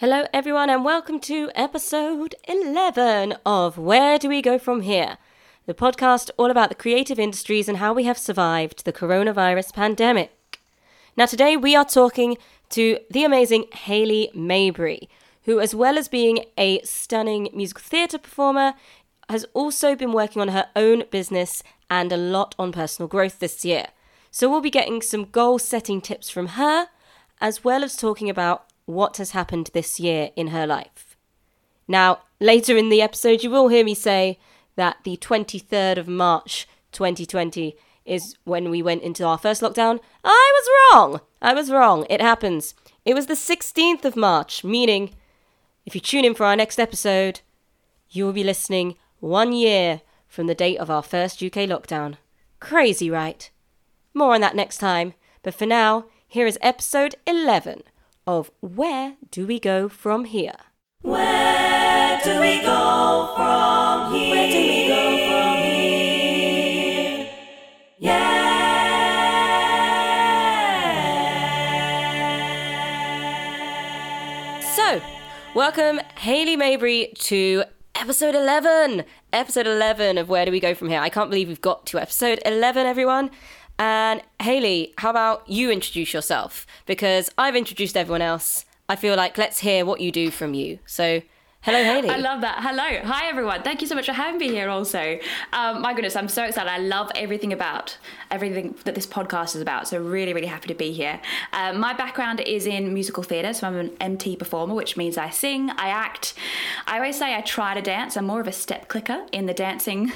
Hello, 0.00 0.26
everyone, 0.32 0.70
and 0.70 0.84
welcome 0.84 1.18
to 1.18 1.50
episode 1.56 2.36
11 2.46 3.34
of 3.44 3.76
Where 3.76 4.16
Do 4.16 4.28
We 4.28 4.40
Go 4.40 4.56
From 4.56 4.82
Here? 4.82 5.18
The 5.66 5.74
podcast 5.74 6.30
all 6.36 6.52
about 6.52 6.68
the 6.68 6.76
creative 6.76 7.18
industries 7.18 7.68
and 7.68 7.78
how 7.78 7.92
we 7.94 8.04
have 8.04 8.16
survived 8.16 8.84
the 8.84 8.92
coronavirus 8.92 9.74
pandemic. 9.74 10.60
Now, 11.16 11.26
today 11.26 11.56
we 11.56 11.74
are 11.74 11.84
talking 11.84 12.38
to 12.68 13.00
the 13.10 13.24
amazing 13.24 13.64
Hayley 13.72 14.30
Mabry, 14.32 15.08
who, 15.46 15.58
as 15.58 15.74
well 15.74 15.98
as 15.98 16.06
being 16.06 16.44
a 16.56 16.80
stunning 16.82 17.48
musical 17.52 17.82
theatre 17.82 18.18
performer, 18.18 18.74
has 19.28 19.46
also 19.52 19.96
been 19.96 20.12
working 20.12 20.40
on 20.40 20.46
her 20.50 20.68
own 20.76 21.06
business 21.10 21.64
and 21.90 22.12
a 22.12 22.16
lot 22.16 22.54
on 22.56 22.70
personal 22.70 23.08
growth 23.08 23.40
this 23.40 23.64
year. 23.64 23.88
So, 24.30 24.48
we'll 24.48 24.60
be 24.60 24.70
getting 24.70 25.02
some 25.02 25.24
goal 25.24 25.58
setting 25.58 26.00
tips 26.00 26.30
from 26.30 26.50
her, 26.50 26.86
as 27.40 27.64
well 27.64 27.82
as 27.82 27.96
talking 27.96 28.30
about 28.30 28.67
what 28.88 29.18
has 29.18 29.32
happened 29.32 29.68
this 29.74 30.00
year 30.00 30.30
in 30.34 30.46
her 30.48 30.66
life. 30.66 31.14
Now, 31.86 32.20
later 32.40 32.74
in 32.74 32.88
the 32.88 33.02
episode, 33.02 33.42
you 33.42 33.50
will 33.50 33.68
hear 33.68 33.84
me 33.84 33.94
say 33.94 34.38
that 34.76 34.96
the 35.04 35.18
23rd 35.18 35.98
of 35.98 36.08
March 36.08 36.66
2020 36.92 37.76
is 38.06 38.36
when 38.44 38.70
we 38.70 38.80
went 38.80 39.02
into 39.02 39.26
our 39.26 39.36
first 39.36 39.60
lockdown. 39.60 40.00
I 40.24 40.52
was 40.54 40.94
wrong! 40.94 41.20
I 41.42 41.52
was 41.52 41.70
wrong. 41.70 42.06
It 42.08 42.22
happens. 42.22 42.74
It 43.04 43.12
was 43.12 43.26
the 43.26 43.34
16th 43.34 44.06
of 44.06 44.16
March, 44.16 44.64
meaning 44.64 45.10
if 45.84 45.94
you 45.94 46.00
tune 46.00 46.24
in 46.24 46.34
for 46.34 46.46
our 46.46 46.56
next 46.56 46.78
episode, 46.78 47.42
you 48.08 48.24
will 48.24 48.32
be 48.32 48.42
listening 48.42 48.96
one 49.20 49.52
year 49.52 50.00
from 50.26 50.46
the 50.46 50.54
date 50.54 50.78
of 50.78 50.88
our 50.88 51.02
first 51.02 51.42
UK 51.42 51.68
lockdown. 51.68 52.16
Crazy, 52.58 53.10
right? 53.10 53.50
More 54.14 54.34
on 54.34 54.40
that 54.40 54.56
next 54.56 54.78
time, 54.78 55.12
but 55.42 55.52
for 55.52 55.66
now, 55.66 56.06
here 56.26 56.46
is 56.46 56.58
episode 56.62 57.16
11 57.26 57.82
of 58.28 58.50
Where 58.60 59.16
Do 59.30 59.46
We 59.46 59.58
Go 59.58 59.88
From 59.88 60.26
Here? 60.26 60.52
Where 61.00 62.20
do 62.22 62.38
we 62.38 62.60
go 62.60 63.32
from 63.34 64.12
here? 64.12 64.34
Where 64.34 64.52
do 64.52 64.58
we 64.58 64.86
go 64.86 65.16
from 65.30 65.56
here? 65.62 67.30
Yeah. 67.98 68.18
So, 74.76 75.00
welcome 75.54 75.98
Hayley 76.18 76.56
Mabry 76.56 77.14
to 77.20 77.64
episode 77.94 78.34
11. 78.34 79.04
Episode 79.32 79.66
11 79.66 80.18
of 80.18 80.28
Where 80.28 80.44
Do 80.44 80.50
We 80.50 80.60
Go 80.60 80.74
From 80.74 80.90
Here? 80.90 81.00
I 81.00 81.08
can't 81.08 81.30
believe 81.30 81.48
we've 81.48 81.62
got 81.62 81.86
to 81.86 81.98
episode 81.98 82.40
11, 82.44 82.84
everyone. 82.84 83.30
And 83.78 84.22
Hayley, 84.40 84.92
how 84.98 85.10
about 85.10 85.48
you 85.48 85.70
introduce 85.70 86.12
yourself? 86.12 86.66
Because 86.86 87.30
I've 87.38 87.54
introduced 87.54 87.96
everyone 87.96 88.22
else. 88.22 88.64
I 88.88 88.96
feel 88.96 89.16
like 89.16 89.38
let's 89.38 89.60
hear 89.60 89.84
what 89.84 90.00
you 90.00 90.10
do 90.10 90.30
from 90.32 90.54
you. 90.54 90.80
So, 90.84 91.22
hello, 91.60 91.84
Hayley. 91.84 92.08
I 92.08 92.16
love 92.16 92.40
that. 92.40 92.60
Hello. 92.60 93.00
Hi, 93.04 93.28
everyone. 93.28 93.62
Thank 93.62 93.80
you 93.80 93.86
so 93.86 93.94
much 93.94 94.06
for 94.06 94.14
having 94.14 94.40
me 94.40 94.48
here, 94.48 94.68
also. 94.68 95.20
Um, 95.52 95.82
my 95.82 95.94
goodness, 95.94 96.16
I'm 96.16 96.28
so 96.28 96.42
excited. 96.42 96.68
I 96.68 96.78
love 96.78 97.12
everything 97.14 97.52
about 97.52 97.98
everything 98.32 98.74
that 98.84 98.96
this 98.96 99.06
podcast 99.06 99.54
is 99.54 99.62
about. 99.62 99.86
So, 99.86 100.02
really, 100.02 100.32
really 100.34 100.48
happy 100.48 100.66
to 100.68 100.74
be 100.74 100.90
here. 100.90 101.20
Um, 101.52 101.78
my 101.78 101.92
background 101.92 102.40
is 102.40 102.66
in 102.66 102.92
musical 102.92 103.22
theatre. 103.22 103.52
So, 103.52 103.68
I'm 103.68 103.76
an 103.76 103.96
MT 104.00 104.36
performer, 104.36 104.74
which 104.74 104.96
means 104.96 105.16
I 105.16 105.30
sing, 105.30 105.70
I 105.70 105.88
act. 105.88 106.34
I 106.88 106.96
always 106.96 107.16
say 107.16 107.36
I 107.36 107.42
try 107.42 107.74
to 107.74 107.82
dance. 107.82 108.16
I'm 108.16 108.26
more 108.26 108.40
of 108.40 108.48
a 108.48 108.52
step 108.52 108.88
clicker 108.88 109.26
in 109.30 109.46
the 109.46 109.54
dancing. 109.54 110.10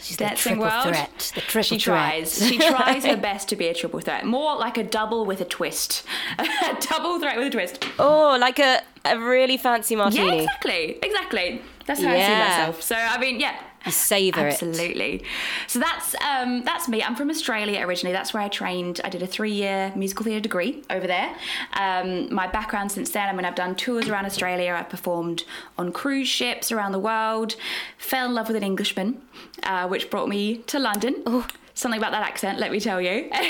She's 0.00 0.16
the 0.16 0.24
dancing 0.24 0.56
triple 0.56 0.66
world. 0.66 0.86
threat, 0.88 1.32
the 1.34 1.40
triple 1.40 1.62
she 1.62 1.78
threat. 1.78 2.10
tries. 2.12 2.46
She 2.46 2.58
tries 2.58 3.04
her 3.04 3.16
best 3.30 3.48
to 3.48 3.56
be 3.56 3.68
a 3.68 3.74
triple 3.74 4.00
threat. 4.00 4.24
More 4.26 4.56
like 4.56 4.76
a 4.76 4.84
double 4.84 5.24
with 5.24 5.40
a 5.40 5.44
twist. 5.44 6.04
a 6.38 6.76
double 6.80 7.18
threat 7.20 7.36
with 7.38 7.48
a 7.48 7.50
twist. 7.50 7.84
Oh, 7.98 8.36
like 8.38 8.58
a, 8.58 8.82
a 9.04 9.18
really 9.18 9.56
fancy 9.56 9.96
martini. 9.96 10.26
Yeah, 10.26 10.42
exactly. 10.42 10.98
Exactly. 11.02 11.62
That's 11.86 12.02
how 12.02 12.10
I 12.10 12.20
see 12.20 12.34
myself. 12.50 12.82
So 12.82 12.94
I 12.96 13.18
mean, 13.18 13.40
yeah. 13.40 13.56
You 13.84 13.92
savour 13.92 14.46
it. 14.48 14.52
Absolutely. 14.52 15.22
So 15.66 15.78
that's 15.78 16.14
um, 16.22 16.62
that's 16.64 16.88
me. 16.88 17.02
I'm 17.02 17.16
from 17.16 17.30
Australia 17.30 17.80
originally. 17.86 18.12
That's 18.12 18.32
where 18.32 18.42
I 18.42 18.48
trained. 18.48 19.00
I 19.04 19.08
did 19.08 19.22
a 19.22 19.26
three-year 19.26 19.92
musical 19.94 20.24
theatre 20.24 20.40
degree 20.40 20.82
over 20.90 21.06
there. 21.06 21.34
Um, 21.74 22.32
my 22.32 22.46
background 22.46 22.92
since 22.92 23.10
then, 23.10 23.28
I 23.28 23.32
mean, 23.32 23.44
I've 23.44 23.54
done 23.54 23.74
tours 23.74 24.08
around 24.08 24.26
Australia. 24.26 24.74
I've 24.78 24.88
performed 24.88 25.44
on 25.76 25.92
cruise 25.92 26.28
ships 26.28 26.72
around 26.72 26.92
the 26.92 26.98
world. 26.98 27.56
Fell 27.98 28.26
in 28.26 28.34
love 28.34 28.48
with 28.48 28.56
an 28.56 28.62
Englishman, 28.62 29.20
uh, 29.62 29.86
which 29.88 30.10
brought 30.10 30.28
me 30.28 30.58
to 30.58 30.78
London. 30.78 31.22
Oh. 31.26 31.46
Something 31.74 31.98
about 31.98 32.12
that 32.12 32.22
accent, 32.22 32.58
let 32.58 32.70
me 32.70 32.80
tell 32.80 33.00
you. 33.00 33.30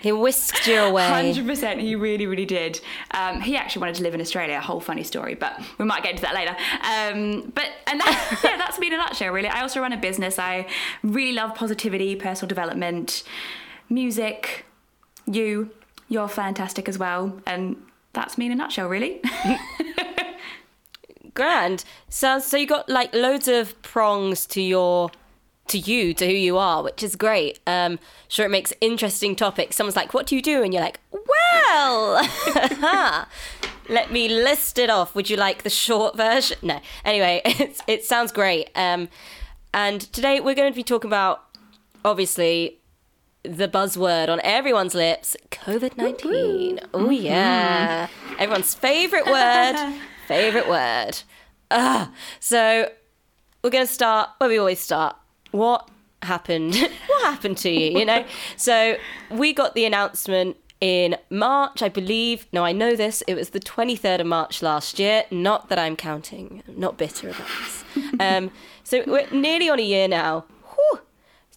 He 0.00 0.12
whisked 0.12 0.66
you 0.66 0.78
away. 0.78 1.08
Hundred 1.08 1.46
percent, 1.46 1.80
he 1.80 1.94
really, 1.94 2.26
really 2.26 2.46
did. 2.46 2.80
Um, 3.10 3.40
he 3.40 3.56
actually 3.56 3.80
wanted 3.80 3.96
to 3.96 4.02
live 4.02 4.14
in 4.14 4.20
Australia. 4.20 4.56
A 4.56 4.60
whole 4.60 4.80
funny 4.80 5.02
story, 5.02 5.34
but 5.34 5.60
we 5.78 5.84
might 5.84 6.02
get 6.02 6.12
into 6.12 6.22
that 6.22 6.34
later. 6.34 6.56
Um, 6.82 7.52
but 7.54 7.66
and 7.86 8.00
that, 8.00 8.40
yeah, 8.44 8.56
that's 8.56 8.78
me 8.78 8.88
in 8.88 8.94
a 8.94 8.96
nutshell. 8.96 9.32
Really, 9.32 9.48
I 9.48 9.60
also 9.60 9.80
run 9.80 9.92
a 9.92 9.96
business. 9.96 10.38
I 10.38 10.66
really 11.02 11.32
love 11.32 11.54
positivity, 11.54 12.16
personal 12.16 12.48
development, 12.48 13.22
music. 13.88 14.64
You, 15.26 15.70
you're 16.08 16.28
fantastic 16.28 16.88
as 16.88 16.98
well, 16.98 17.40
and 17.46 17.76
that's 18.12 18.38
me 18.38 18.46
in 18.46 18.52
a 18.52 18.56
nutshell. 18.56 18.88
Really. 18.88 19.20
Grand. 21.34 21.84
Sounds 22.08 22.46
so 22.46 22.56
you 22.56 22.66
got 22.66 22.88
like 22.88 23.14
loads 23.14 23.48
of 23.48 23.80
prongs 23.82 24.46
to 24.46 24.60
your 24.60 25.10
to 25.70 25.78
you, 25.78 26.12
to 26.14 26.26
who 26.26 26.32
you 26.32 26.58
are, 26.58 26.82
which 26.82 27.02
is 27.02 27.16
great. 27.16 27.60
Um, 27.66 27.98
sure, 28.28 28.46
it 28.46 28.50
makes 28.50 28.72
interesting 28.80 29.34
topics. 29.34 29.76
Someone's 29.76 29.96
like, 29.96 30.12
"What 30.12 30.26
do 30.26 30.36
you 30.36 30.42
do?" 30.42 30.62
and 30.62 30.74
you're 30.74 30.82
like, 30.82 31.00
"Well, 31.12 32.28
let 33.88 34.12
me 34.12 34.28
list 34.28 34.78
it 34.78 34.90
off. 34.90 35.14
Would 35.14 35.30
you 35.30 35.36
like 35.36 35.62
the 35.62 35.70
short 35.70 36.16
version?" 36.16 36.58
No. 36.62 36.80
Anyway, 37.04 37.40
it's, 37.44 37.80
it 37.86 38.04
sounds 38.04 38.32
great. 38.32 38.70
Um, 38.74 39.08
and 39.72 40.00
today 40.12 40.40
we're 40.40 40.54
going 40.54 40.72
to 40.72 40.76
be 40.76 40.82
talking 40.82 41.08
about, 41.08 41.44
obviously, 42.04 42.78
the 43.42 43.68
buzzword 43.68 44.28
on 44.28 44.40
everyone's 44.42 44.94
lips: 44.94 45.36
COVID 45.50 45.96
nineteen. 45.96 46.80
Oh 46.92 47.10
yeah, 47.10 48.08
everyone's 48.38 48.74
favorite 48.74 49.26
word. 49.26 49.94
favorite 50.26 50.68
word. 50.68 51.22
Ah, 51.70 52.10
so 52.40 52.90
we're 53.62 53.70
going 53.70 53.86
to 53.86 53.92
start 53.92 54.30
where 54.38 54.48
we 54.50 54.58
always 54.58 54.80
start. 54.80 55.16
What 55.50 55.88
happened? 56.22 56.74
what 57.06 57.24
happened 57.24 57.56
to 57.58 57.70
you? 57.70 57.98
You 57.98 58.04
know. 58.04 58.24
So 58.56 58.96
we 59.30 59.52
got 59.52 59.74
the 59.74 59.84
announcement 59.84 60.56
in 60.80 61.16
March, 61.30 61.82
I 61.82 61.88
believe. 61.88 62.46
No, 62.52 62.64
I 62.64 62.72
know 62.72 62.94
this. 62.94 63.22
It 63.26 63.34
was 63.34 63.50
the 63.50 63.60
twenty 63.60 63.96
third 63.96 64.20
of 64.20 64.26
March 64.26 64.62
last 64.62 64.98
year. 64.98 65.24
Not 65.30 65.68
that 65.68 65.78
I'm 65.78 65.96
counting. 65.96 66.62
I'm 66.68 66.78
not 66.78 66.96
bitter 66.98 67.28
about 67.30 67.46
this. 67.60 67.84
um, 68.20 68.50
so 68.84 69.02
we're 69.06 69.30
nearly 69.30 69.68
on 69.68 69.78
a 69.78 69.82
year 69.82 70.08
now. 70.08 70.44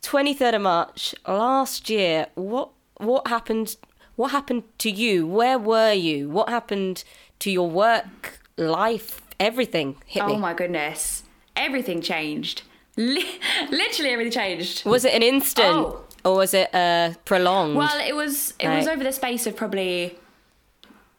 Twenty 0.02 0.34
third 0.34 0.54
of 0.54 0.62
March 0.62 1.16
last 1.28 1.90
year. 1.90 2.28
What 2.36 2.70
what 2.98 3.28
happened? 3.28 3.78
What 4.16 4.31
happened 4.31 4.64
to 4.80 4.90
you? 4.90 5.25
Where 5.25 5.58
were 5.58 5.94
you? 5.94 6.30
What 6.30 6.50
happened 6.50 7.04
to 7.40 7.50
your 7.50 7.70
work, 7.70 8.40
life, 8.58 9.22
everything? 9.40 9.96
Hit 10.06 10.25
me. 10.25 10.34
oh 10.34 10.38
my 10.38 10.54
goodness, 10.54 11.24
everything 11.56 12.02
changed. 12.02 12.64
Li- 12.98 13.40
literally 13.72 14.12
everything 14.12 14.31
changed. 14.31 14.86
Was 14.86 15.04
it 15.06 15.14
an 15.14 15.24
instant 15.24 15.68
Oh. 15.68 16.02
or 16.24 16.36
was 16.38 16.54
it 16.54 16.74
uh, 16.76 17.14
prolonged? 17.26 17.76
Well, 17.76 18.00
it 18.08 18.16
was 18.16 18.54
it 18.59 18.68
was 18.70 18.88
over 18.88 19.04
the 19.04 19.12
space 19.12 19.48
of 19.48 19.56
probably 19.56 20.18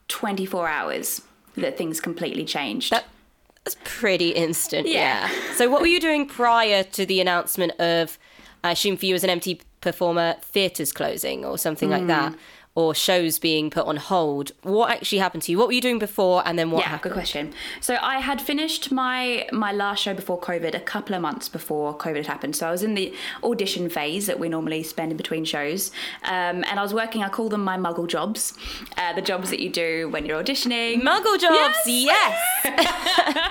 24 0.09 0.69
hours 0.69 1.23
that 1.57 1.77
things 1.77 2.01
completely 2.01 2.45
changed. 2.45 2.91
That- 2.93 3.07
That's 3.65 3.77
pretty 3.85 4.31
instant. 4.31 4.87
Yeah. 4.87 5.29
Yeah. 5.31 5.55
So, 5.55 5.69
what 5.71 5.81
were 5.81 5.87
you 5.87 6.01
doing 6.01 6.27
prior 6.27 6.83
to 6.85 7.07
the 7.07 7.21
announcement 7.21 7.73
of, 7.81 8.19
I 8.63 8.73
assume 8.73 8.97
for 8.97 9.07
you 9.07 9.15
as 9.15 9.25
an 9.25 9.31
MT 9.31 9.61
performer, 9.81 10.37
theatres 10.43 10.93
closing 10.93 11.45
or 11.45 11.57
something 11.59 11.89
like 11.91 12.07
that, 12.09 12.33
Hmm. 12.33 12.39
Or 12.75 12.95
shows 12.95 13.39
being 13.39 13.71
put 13.71 13.87
on 13.87 13.97
hold? 13.97 14.53
What 14.63 14.91
actually 14.91 15.19
happened 15.19 15.43
to 15.45 15.53
you? 15.53 15.59
What 15.59 15.69
were 15.69 15.73
you 15.73 15.81
doing 15.81 15.99
before, 15.99 16.43
and 16.47 16.59
then 16.59 16.71
what 16.71 16.81
yeah, 16.81 16.91
happened? 16.91 17.03
good 17.03 17.13
question. 17.13 17.53
So 17.81 17.97
I 18.01 18.19
had 18.19 18.41
finished 18.41 18.91
my 18.91 19.47
my 19.53 19.73
last 19.73 20.03
show 20.03 20.15
before 20.15 20.41
COVID 20.41 20.75
a 20.75 20.81
couple 20.81 21.15
of 21.15 21.23
months 21.23 21.49
before 21.49 21.97
COVID 21.97 22.17
had 22.17 22.27
happened. 22.27 22.57
So 22.57 22.69
I 22.69 22.71
was 22.71 22.83
in 22.83 22.95
the 22.95 23.15
audition 23.43 23.89
phase 23.89 24.27
that 24.27 24.39
we 24.39 24.49
normally 24.49 24.83
spend 24.83 25.11
in 25.11 25.17
between 25.17 25.45
shows, 25.45 25.91
um, 26.25 26.65
and 26.65 26.79
I 26.79 26.83
was 26.83 26.95
working. 26.95 27.23
I 27.23 27.29
call 27.29 27.49
them 27.49 27.63
my 27.65 27.77
Muggle 27.77 28.09
jobs, 28.09 28.55
uh, 28.97 29.13
the 29.13 29.23
jobs 29.23 29.51
that 29.51 29.61
you 29.61 29.71
do 29.71 30.09
when 30.11 30.27
you're 30.27 30.43
auditioning. 30.43 31.03
Muggle 31.03 31.39
jobs, 31.39 31.79
yes. 31.87 32.39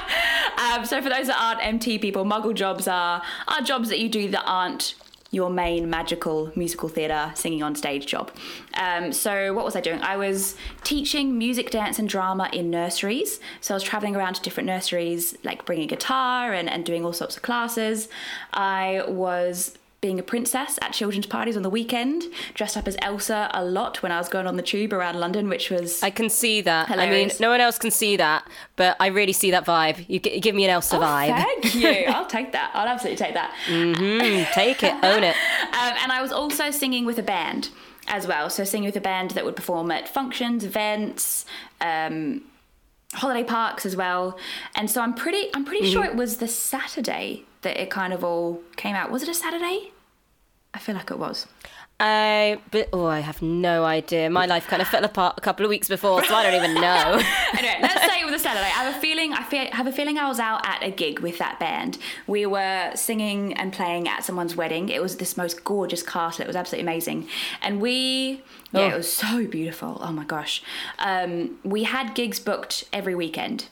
Um, 0.64 0.86
so 0.86 1.02
for 1.02 1.10
those 1.10 1.28
that 1.28 1.38
aren't 1.40 1.66
MT 1.66 2.00
people, 2.00 2.26
Muggle 2.26 2.54
jobs 2.54 2.88
are 2.88 3.22
are 3.48 3.62
jobs 3.62 3.90
that 3.90 4.00
you 4.00 4.10
do 4.10 4.30
that 4.30 4.44
aren't 4.46 4.96
your 5.34 5.50
main 5.50 5.90
magical 5.90 6.52
musical 6.56 6.88
theatre 6.88 7.32
singing 7.36 7.64
on 7.64 7.76
stage 7.76 8.06
job. 8.06 8.32
Um, 8.76 9.12
so 9.12 9.52
what 9.54 9.66
was 9.66 9.76
I 9.76 9.82
doing? 9.82 10.00
I 10.02 10.16
was 10.16 10.56
teaching 10.84 11.38
music, 11.38 11.72
dance, 11.72 11.98
and 11.98 12.08
drama 12.08 12.50
in 12.54 12.70
nurseries. 12.70 13.40
So 13.60 13.74
I 13.74 13.76
was 13.76 13.84
traveling 13.84 14.16
around 14.16 14.36
to 14.36 14.42
different 14.42 14.68
nurseries, 14.68 15.36
like 15.44 15.66
bringing 15.66 15.88
guitar 15.88 16.54
and, 16.54 16.70
and 16.70 16.86
doing 16.86 17.04
all 17.04 17.14
sorts 17.14 17.36
of 17.36 17.42
classes. 17.42 18.10
I 18.54 19.04
was 19.08 19.76
being 20.04 20.20
a 20.20 20.24
princess 20.24 20.78
at 20.82 20.92
children's 20.92 21.26
parties 21.26 21.56
on 21.56 21.64
the 21.64 21.70
weekend, 21.70 22.26
dressed 22.54 22.76
up 22.76 22.90
as 22.90 22.98
Elsa 23.02 23.50
a 23.54 23.64
lot 23.64 24.04
when 24.04 24.12
I 24.12 24.18
was 24.18 24.28
going 24.28 24.46
on 24.48 24.58
the 24.58 24.62
tube 24.62 24.92
around 24.92 25.18
London, 25.18 25.48
which 25.48 25.70
was 25.70 26.04
I 26.04 26.10
can 26.10 26.30
see 26.30 26.60
that. 26.62 26.92
I 26.92 27.10
mean, 27.10 27.32
no 27.40 27.50
one 27.50 27.62
else 27.62 27.80
can 27.80 27.90
see 27.90 28.18
that, 28.18 28.46
but 28.76 28.98
I 29.00 29.08
really 29.08 29.32
see 29.32 29.52
that 29.52 29.66
vibe. 29.66 30.04
You, 30.10 30.20
give 30.20 30.54
me 30.56 30.66
an 30.66 30.72
Elsa 30.72 30.98
Oh, 30.98 31.00
vibe. 31.00 31.30
Thank 31.38 31.76
you. 31.84 32.14
I'll 32.14 32.26
take 32.26 32.52
that. 32.52 32.72
I'll 32.74 32.88
absolutely 32.88 33.26
take 33.26 33.34
that. 33.34 33.56
Mm-hmm. 33.68 34.54
take 34.54 34.84
it, 34.84 34.94
own 35.04 35.24
it. 35.24 35.36
Um, 35.74 35.94
and 36.04 36.12
I 36.12 36.22
was 36.22 36.32
also 36.32 36.70
singing 36.70 37.04
with 37.04 37.18
a 37.18 37.24
band 37.24 37.70
as 38.08 38.28
well. 38.28 38.50
So 38.50 38.64
singing 38.64 38.88
with 38.88 38.96
a 38.96 39.02
band 39.02 39.32
that 39.32 39.44
would 39.44 39.56
perform 39.56 39.90
at 39.90 40.08
functions, 40.08 40.64
events, 40.64 41.46
um, 41.82 42.44
holiday 43.14 43.44
parks 43.44 43.86
as 43.86 43.96
well. 43.96 44.38
And 44.76 44.90
so 44.92 45.02
I'm 45.02 45.14
pretty 45.16 45.50
I'm 45.56 45.66
pretty 45.66 45.90
sure 45.90 46.04
it 46.06 46.16
was 46.16 46.38
the 46.38 46.48
Saturday 46.48 47.46
that 47.62 47.82
it 47.82 47.90
kind 47.90 48.14
of 48.14 48.24
all 48.24 48.62
came 48.76 48.96
out. 48.96 49.10
Was 49.10 49.24
it 49.24 49.30
a 49.30 49.34
Saturday? 49.34 49.93
I 50.74 50.80
feel 50.80 50.96
like 50.96 51.12
it 51.12 51.20
was. 51.20 51.48
I, 52.00 52.60
but 52.72 52.90
oh, 52.92 53.06
I 53.06 53.20
have 53.20 53.42
no 53.42 53.86
idea. 53.86 54.30
My 54.30 54.46
life 54.48 54.68
kind 54.68 54.82
of 54.82 54.88
fell 54.88 55.06
apart 55.06 55.36
a 55.38 55.42
couple 55.42 55.64
of 55.66 55.70
weeks 55.70 55.88
before, 55.88 56.24
so 56.26 56.34
I 56.36 56.44
don't 56.44 56.56
even 56.56 56.82
know. 56.82 57.22
Anyway, 57.54 57.78
let's 57.84 58.06
say 58.12 58.20
it 58.20 58.26
was 58.26 58.34
a 58.34 58.40
Saturday. 58.40 58.66
I 58.66 58.70
have 58.84 58.96
a 58.96 59.00
feeling. 59.00 59.32
I 59.32 59.44
fe- 59.44 59.70
have 59.72 59.86
a 59.86 59.92
feeling 59.92 60.18
I 60.18 60.28
was 60.28 60.40
out 60.40 60.66
at 60.68 60.84
a 60.84 60.90
gig 60.90 61.20
with 61.20 61.38
that 61.38 61.60
band. 61.60 62.00
We 62.26 62.46
were 62.48 62.92
singing 62.96 63.54
and 63.54 63.72
playing 63.72 64.08
at 64.10 64.26
someone's 64.26 64.56
wedding. 64.56 64.90
It 64.90 65.02
was 65.02 65.18
this 65.18 65.38
most 65.38 65.64
gorgeous 65.64 66.02
castle. 66.02 66.44
It 66.44 66.48
was 66.48 66.56
absolutely 66.56 66.90
amazing, 66.92 67.28
and 67.62 67.80
we. 67.80 68.42
Yeah, 68.74 68.82
Oh. 68.82 68.88
it 68.90 68.96
was 68.98 69.14
so 69.14 69.46
beautiful. 69.46 70.00
Oh 70.02 70.12
my 70.12 70.26
gosh. 70.26 70.64
Um, 70.98 71.60
we 71.64 71.84
had 71.84 72.16
gigs 72.16 72.40
booked 72.40 72.86
every 72.92 73.14
weekend. 73.14 73.68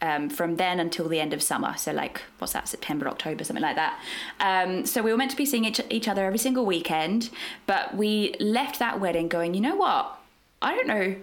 Um, 0.00 0.30
from 0.30 0.54
then 0.56 0.78
until 0.78 1.08
the 1.08 1.18
end 1.18 1.32
of 1.34 1.42
summer, 1.42 1.76
so 1.76 1.90
like 1.90 2.22
what's 2.38 2.52
that, 2.52 2.68
September, 2.68 3.08
October, 3.08 3.42
something 3.42 3.62
like 3.64 3.74
that. 3.74 3.98
Um, 4.38 4.86
so 4.86 5.02
we 5.02 5.10
were 5.10 5.16
meant 5.18 5.32
to 5.32 5.36
be 5.36 5.44
seeing 5.44 5.64
each, 5.64 5.80
each 5.90 6.06
other 6.06 6.24
every 6.24 6.38
single 6.38 6.64
weekend, 6.64 7.30
but 7.66 7.96
we 7.96 8.36
left 8.38 8.78
that 8.78 9.00
wedding 9.00 9.26
going, 9.26 9.54
you 9.54 9.60
know 9.60 9.74
what? 9.74 10.16
I 10.62 10.76
don't 10.76 10.86
know. 10.86 11.16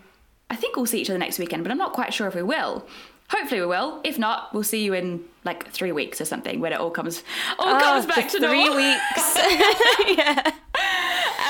I 0.49 0.55
think 0.57 0.75
we'll 0.75 0.85
see 0.87 0.99
each 0.99 1.09
other 1.09 1.17
next 1.17 1.39
weekend, 1.39 1.63
but 1.63 1.71
I'm 1.71 1.77
not 1.77 1.93
quite 1.93 2.13
sure 2.13 2.27
if 2.27 2.35
we 2.35 2.43
will. 2.43 2.85
Hopefully 3.29 3.61
we 3.61 3.65
will. 3.67 4.01
If 4.03 4.19
not, 4.19 4.53
we'll 4.53 4.63
see 4.63 4.83
you 4.83 4.93
in 4.93 5.23
like 5.45 5.69
three 5.71 5.93
weeks 5.93 6.19
or 6.19 6.25
something 6.25 6.59
when 6.59 6.73
it 6.73 6.79
all 6.79 6.91
comes 6.91 7.23
all 7.57 7.79
comes 7.79 8.03
Oh, 8.05 8.07
back 8.09 8.27
to 8.29 8.39
three 8.39 8.65
normal. 8.65 8.75
weeks. 8.75 9.37
yeah. 10.17 10.51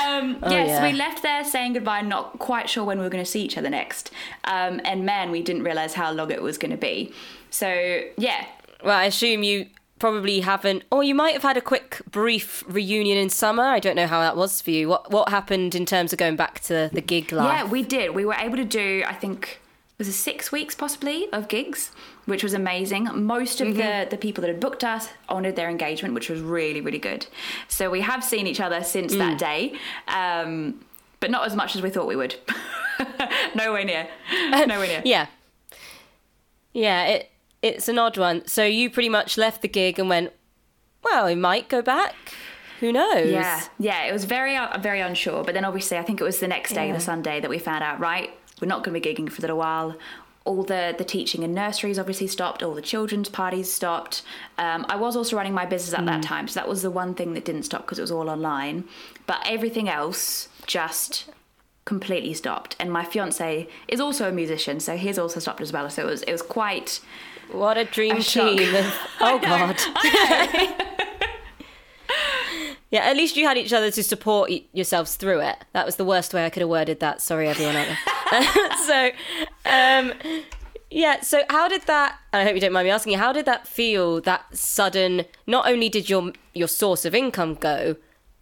Um, 0.04 0.38
Oh, 0.42 0.50
yes, 0.50 0.68
yeah. 0.68 0.82
we 0.84 0.92
left 0.92 1.22
there 1.22 1.44
saying 1.44 1.74
goodbye, 1.74 2.02
not 2.02 2.38
quite 2.38 2.68
sure 2.68 2.84
when 2.84 2.98
we 2.98 3.04
were 3.04 3.10
going 3.10 3.24
to 3.24 3.30
see 3.30 3.42
each 3.42 3.56
other 3.56 3.70
next. 3.70 4.10
Um, 4.44 4.80
and 4.84 5.04
man, 5.06 5.30
we 5.30 5.42
didn't 5.42 5.62
realize 5.62 5.94
how 5.94 6.12
long 6.12 6.30
it 6.30 6.42
was 6.42 6.58
going 6.58 6.70
to 6.72 6.76
be. 6.76 7.12
So 7.50 8.02
yeah, 8.18 8.46
Well, 8.84 8.96
I 8.98 9.04
assume 9.04 9.42
you 9.42 9.66
probably 9.98 10.40
haven't, 10.40 10.82
or 10.90 11.02
you 11.02 11.14
might 11.14 11.32
have 11.32 11.42
had 11.42 11.56
a 11.56 11.60
quick, 11.62 12.02
brief 12.10 12.62
reunion 12.68 13.16
in 13.16 13.30
summer. 13.30 13.62
I 13.62 13.78
don't 13.80 13.96
know 13.96 14.06
how 14.06 14.20
that 14.20 14.36
was 14.36 14.60
for 14.60 14.70
you. 14.70 14.88
What 14.88 15.10
what 15.10 15.30
happened 15.30 15.74
in 15.74 15.86
terms 15.86 16.12
of 16.12 16.18
going 16.18 16.36
back 16.36 16.60
to 16.64 16.90
the 16.92 17.00
gig 17.00 17.32
life? 17.32 17.48
Yeah, 17.64 17.64
we 17.70 17.82
did. 17.82 18.14
We 18.14 18.24
were 18.26 18.34
able 18.34 18.56
to 18.56 18.64
do, 18.64 19.02
I 19.06 19.14
think, 19.14 19.60
was 19.98 20.08
it 20.08 20.12
six 20.12 20.52
weeks 20.52 20.74
possibly 20.74 21.32
of 21.32 21.48
gigs, 21.48 21.90
which 22.26 22.42
was 22.44 22.54
amazing. 22.54 23.08
Most 23.26 23.60
of 23.60 23.74
the 23.76 24.06
the 24.08 24.16
people 24.18 24.42
that 24.42 24.48
had 24.48 24.60
booked 24.60 24.84
us 24.84 25.08
honoured 25.28 25.56
their 25.56 25.68
engagement, 25.70 26.14
which 26.14 26.28
was 26.28 26.40
really 26.40 26.80
really 26.80 26.98
good. 26.98 27.26
So 27.68 27.90
we 27.90 28.02
have 28.02 28.22
seen 28.22 28.46
each 28.46 28.60
other 28.60 28.82
since 28.84 29.14
that 29.16 29.38
day, 29.38 29.74
um, 30.08 30.84
but 31.20 31.30
not 31.30 31.46
as 31.46 31.56
much 31.56 31.74
as 31.74 31.82
we 31.82 31.90
thought 31.90 32.06
we 32.06 32.16
would. 32.16 32.36
Nowhere 33.54 33.84
near. 33.84 34.08
Nowhere 34.66 34.86
near. 34.86 35.02
Yeah. 35.04 35.26
Yeah, 36.72 37.04
it 37.06 37.30
it's 37.62 37.88
an 37.88 37.98
odd 37.98 38.18
one. 38.18 38.46
So 38.46 38.64
you 38.64 38.90
pretty 38.90 39.08
much 39.08 39.38
left 39.38 39.62
the 39.62 39.68
gig 39.68 39.98
and 39.98 40.08
went, 40.08 40.32
well, 41.02 41.26
we 41.26 41.34
might 41.34 41.68
go 41.68 41.82
back. 41.82 42.14
Who 42.80 42.92
knows? 42.92 43.30
Yeah, 43.30 43.62
yeah, 43.78 44.04
it 44.04 44.12
was 44.12 44.26
very, 44.26 44.54
uh, 44.54 44.76
very 44.78 45.00
unsure. 45.00 45.42
But 45.42 45.54
then 45.54 45.64
obviously, 45.64 45.96
I 45.96 46.02
think 46.02 46.20
it 46.20 46.24
was 46.24 46.40
the 46.40 46.46
next 46.48 46.74
day, 46.74 46.88
Yeah. 46.88 46.92
the 46.92 47.00
Sunday, 47.00 47.40
that 47.40 47.48
we 47.48 47.58
found 47.58 47.82
out. 47.82 47.98
Right, 47.98 48.30
we're 48.60 48.68
not 48.68 48.84
going 48.84 48.94
to 48.94 49.00
be 49.00 49.14
gigging 49.14 49.30
for 49.32 49.38
a 49.38 49.42
little 49.42 49.56
while. 49.56 49.96
All 50.46 50.62
the 50.62 50.94
the 50.96 51.04
teaching 51.04 51.42
in 51.42 51.52
nurseries 51.52 51.98
obviously 51.98 52.28
stopped. 52.28 52.62
All 52.62 52.74
the 52.74 52.80
children's 52.92 53.28
parties 53.28 53.70
stopped. 53.72 54.22
Um, 54.58 54.86
I 54.88 54.96
was 54.96 55.16
also 55.16 55.36
running 55.36 55.52
my 55.54 55.66
business 55.66 55.92
at 55.92 56.00
Mm. 56.00 56.06
that 56.06 56.22
time, 56.22 56.46
so 56.48 56.54
that 56.60 56.68
was 56.68 56.80
the 56.82 56.90
one 56.90 57.14
thing 57.14 57.34
that 57.34 57.44
didn't 57.44 57.64
stop 57.64 57.82
because 57.82 57.98
it 57.98 58.02
was 58.02 58.12
all 58.12 58.30
online. 58.30 58.84
But 59.26 59.38
everything 59.44 59.88
else 59.88 60.48
just 60.66 61.26
completely 61.84 62.32
stopped. 62.34 62.74
And 62.80 62.92
my 62.92 63.04
fiance 63.04 63.68
is 63.88 64.00
also 64.00 64.28
a 64.28 64.32
musician, 64.32 64.80
so 64.80 64.96
his 64.96 65.18
also 65.18 65.38
stopped 65.40 65.60
as 65.60 65.72
well. 65.72 65.90
So 65.90 66.02
it 66.02 66.06
was 66.06 66.22
it 66.22 66.32
was 66.32 66.42
quite. 66.42 67.00
What 67.52 67.76
a 67.78 67.84
dream 67.84 68.16
A 68.16 68.22
team. 68.22 68.74
oh, 69.20 69.38
God. 69.38 69.76
yeah, 72.90 73.00
at 73.04 73.16
least 73.16 73.36
you 73.36 73.46
had 73.46 73.56
each 73.56 73.72
other 73.72 73.90
to 73.90 74.02
support 74.02 74.50
yourselves 74.72 75.16
through 75.16 75.40
it. 75.40 75.56
That 75.72 75.86
was 75.86 75.94
the 75.96 76.04
worst 76.04 76.32
way 76.34 76.44
I 76.44 76.50
could 76.50 76.60
have 76.62 76.68
worded 76.70 76.98
that. 77.00 77.20
Sorry, 77.20 77.48
everyone 77.48 77.76
out 77.76 77.86
there. 77.86 77.98
so, 78.86 79.10
um, 79.64 80.12
yeah, 80.90 81.20
so 81.20 81.42
how 81.50 81.68
did 81.68 81.82
that, 81.82 82.18
and 82.32 82.42
I 82.42 82.44
hope 82.44 82.54
you 82.54 82.60
don't 82.60 82.72
mind 82.72 82.86
me 82.86 82.90
asking 82.90 83.12
you, 83.12 83.18
how 83.18 83.32
did 83.32 83.44
that 83.46 83.66
feel, 83.66 84.20
that 84.22 84.44
sudden, 84.56 85.24
not 85.46 85.68
only 85.68 85.88
did 85.88 86.08
your 86.08 86.32
your 86.54 86.68
source 86.68 87.04
of 87.04 87.14
income 87.14 87.54
go, 87.54 87.96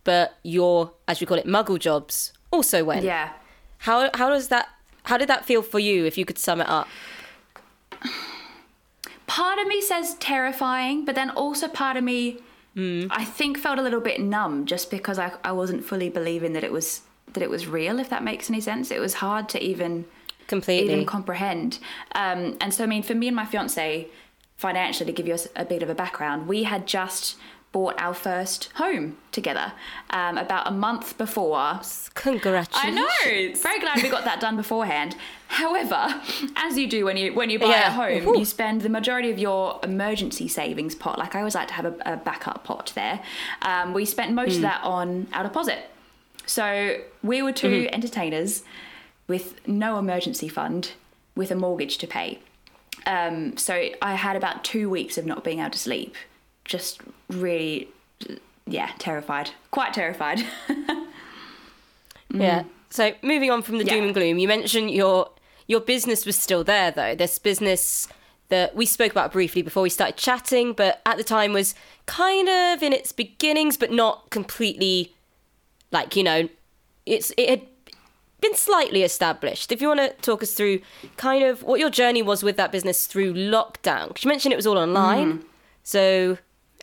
but 0.04 0.36
your, 0.42 0.92
as 1.08 1.20
we 1.20 1.26
call 1.26 1.38
it, 1.38 1.46
muggle 1.46 1.78
jobs 1.78 2.32
also 2.50 2.84
went? 2.84 3.04
Yeah. 3.04 3.30
How, 3.78 4.10
how 4.14 4.30
does 4.30 4.48
that, 4.48 4.68
how 5.04 5.18
did 5.18 5.28
that 5.28 5.44
feel 5.44 5.62
for 5.62 5.78
you, 5.78 6.04
if 6.04 6.16
you 6.16 6.24
could 6.24 6.38
sum 6.38 6.60
it 6.60 6.68
up? 6.68 6.88
part 9.26 9.58
of 9.58 9.66
me 9.66 9.80
says 9.80 10.14
terrifying, 10.14 11.04
but 11.04 11.14
then 11.14 11.30
also 11.30 11.66
part 11.66 11.96
of 11.96 12.04
me, 12.04 12.38
I 12.76 13.24
think, 13.24 13.58
felt 13.58 13.78
a 13.78 13.82
little 13.82 14.00
bit 14.00 14.20
numb 14.20 14.66
just 14.66 14.90
because 14.90 15.18
I, 15.18 15.32
I 15.42 15.52
wasn't 15.52 15.84
fully 15.84 16.08
believing 16.08 16.52
that 16.52 16.64
it 16.64 16.72
was 16.72 17.02
that 17.32 17.42
it 17.42 17.50
was 17.50 17.66
real. 17.66 17.98
If 17.98 18.10
that 18.10 18.22
makes 18.22 18.48
any 18.50 18.60
sense, 18.60 18.90
it 18.90 19.00
was 19.00 19.14
hard 19.14 19.48
to 19.50 19.62
even 19.62 20.04
Completely. 20.46 20.92
even 20.92 21.06
comprehend. 21.06 21.78
Um, 22.14 22.56
and 22.60 22.72
so, 22.72 22.84
I 22.84 22.86
mean, 22.86 23.02
for 23.02 23.14
me 23.14 23.26
and 23.28 23.34
my 23.36 23.44
fiance, 23.46 24.08
financially, 24.56 25.06
to 25.10 25.12
give 25.16 25.26
you 25.26 25.34
a, 25.56 25.62
a 25.62 25.64
bit 25.64 25.82
of 25.82 25.88
a 25.90 25.94
background, 25.94 26.46
we 26.46 26.64
had 26.64 26.86
just 26.86 27.36
bought 27.72 28.00
our 28.00 28.14
first 28.14 28.70
home 28.76 29.16
together 29.32 29.72
um, 30.10 30.38
about 30.38 30.68
a 30.68 30.70
month 30.70 31.18
before 31.18 31.80
Congratulations. 32.14 32.70
I 32.72 32.90
know. 32.90 33.54
Very 33.56 33.80
glad 33.80 34.00
we 34.00 34.08
got 34.08 34.22
that 34.24 34.38
done 34.40 34.56
beforehand. 34.56 35.16
However, 35.48 36.20
as 36.56 36.78
you 36.78 36.86
do 36.86 37.04
when 37.04 37.16
you 37.16 37.34
when 37.34 37.50
you 37.50 37.58
buy 37.58 37.66
Yeah. 37.70 37.88
a 37.88 37.90
home, 37.90 38.22
Whew. 38.24 38.38
you 38.38 38.44
spend 38.44 38.82
the 38.82 38.88
majority 38.88 39.30
of 39.32 39.40
your 39.40 39.80
emergency 39.82 40.46
savings 40.46 40.94
pot. 40.94 41.18
Like 41.18 41.34
I 41.34 41.40
always 41.40 41.56
like 41.56 41.66
to 41.68 41.74
have 41.74 41.86
a, 41.86 41.94
a 42.12 42.16
backup 42.16 42.62
pot 42.62 42.92
there. 42.94 43.20
Um, 43.62 43.92
we 43.92 44.04
spent 44.04 44.32
most 44.32 44.56
of 44.56 44.62
that 44.62 44.82
on 44.84 45.26
our 45.32 45.42
deposit. 45.42 45.90
So 46.46 47.00
we 47.22 47.42
were 47.42 47.52
2 47.52 47.88
entertainers 47.92 48.62
with 49.26 49.66
no 49.66 49.98
emergency 49.98 50.48
fund, 50.48 50.92
with 51.34 51.50
a 51.50 51.54
mortgage 51.54 51.98
to 51.98 52.06
pay. 52.06 52.38
Um, 53.06 53.56
so 53.56 53.88
I 54.00 54.14
had 54.14 54.36
about 54.36 54.64
two 54.64 54.88
weeks 54.88 55.18
of 55.18 55.26
not 55.26 55.44
being 55.44 55.60
able 55.60 55.70
to 55.70 55.78
sleep. 55.78 56.14
Just 56.64 57.00
really, 57.28 57.88
yeah, 58.66 58.90
terrified. 58.98 59.50
Quite 59.70 59.92
terrified. 59.94 60.44
Yeah. 62.34 62.64
So 62.90 63.12
moving 63.22 63.50
on 63.50 63.62
from 63.62 63.78
the 63.78 63.84
doom 63.84 64.04
and 64.04 64.14
gloom, 64.14 64.38
you 64.38 64.48
mentioned 64.48 64.90
your 64.90 65.30
your 65.66 65.80
business 65.80 66.26
was 66.26 66.36
still 66.36 66.64
there 66.64 66.90
though. 66.90 67.14
This 67.14 67.38
business 67.38 68.08
that 68.50 68.76
we 68.76 68.86
spoke 68.86 69.10
about 69.10 69.32
briefly 69.32 69.62
before 69.62 69.82
we 69.82 69.88
started 69.88 70.16
chatting, 70.16 70.74
but 70.74 71.00
at 71.06 71.16
the 71.16 71.24
time 71.24 71.52
was 71.52 71.74
kind 72.06 72.48
of 72.48 72.82
in 72.82 72.92
its 72.92 73.10
beginnings, 73.10 73.76
but 73.76 73.90
not 73.90 74.30
completely 74.30 75.13
like, 75.94 76.14
you 76.16 76.22
know, 76.22 76.48
it's 77.06 77.32
it 77.38 77.48
had 77.48 77.62
been 78.42 78.54
slightly 78.54 79.02
established. 79.02 79.72
If 79.72 79.80
you 79.80 79.88
want 79.88 80.00
to 80.00 80.10
talk 80.20 80.42
us 80.42 80.52
through 80.52 80.80
kind 81.16 81.42
of 81.42 81.62
what 81.62 81.80
your 81.80 81.88
journey 81.88 82.20
was 82.20 82.42
with 82.42 82.58
that 82.58 82.70
business 82.70 83.06
through 83.06 83.32
lockdown, 83.32 84.08
because 84.08 84.24
you 84.24 84.28
mentioned 84.28 84.52
it 84.52 84.56
was 84.56 84.66
all 84.66 84.76
online. 84.76 85.38
Mm. 85.38 85.44
So 85.84 86.38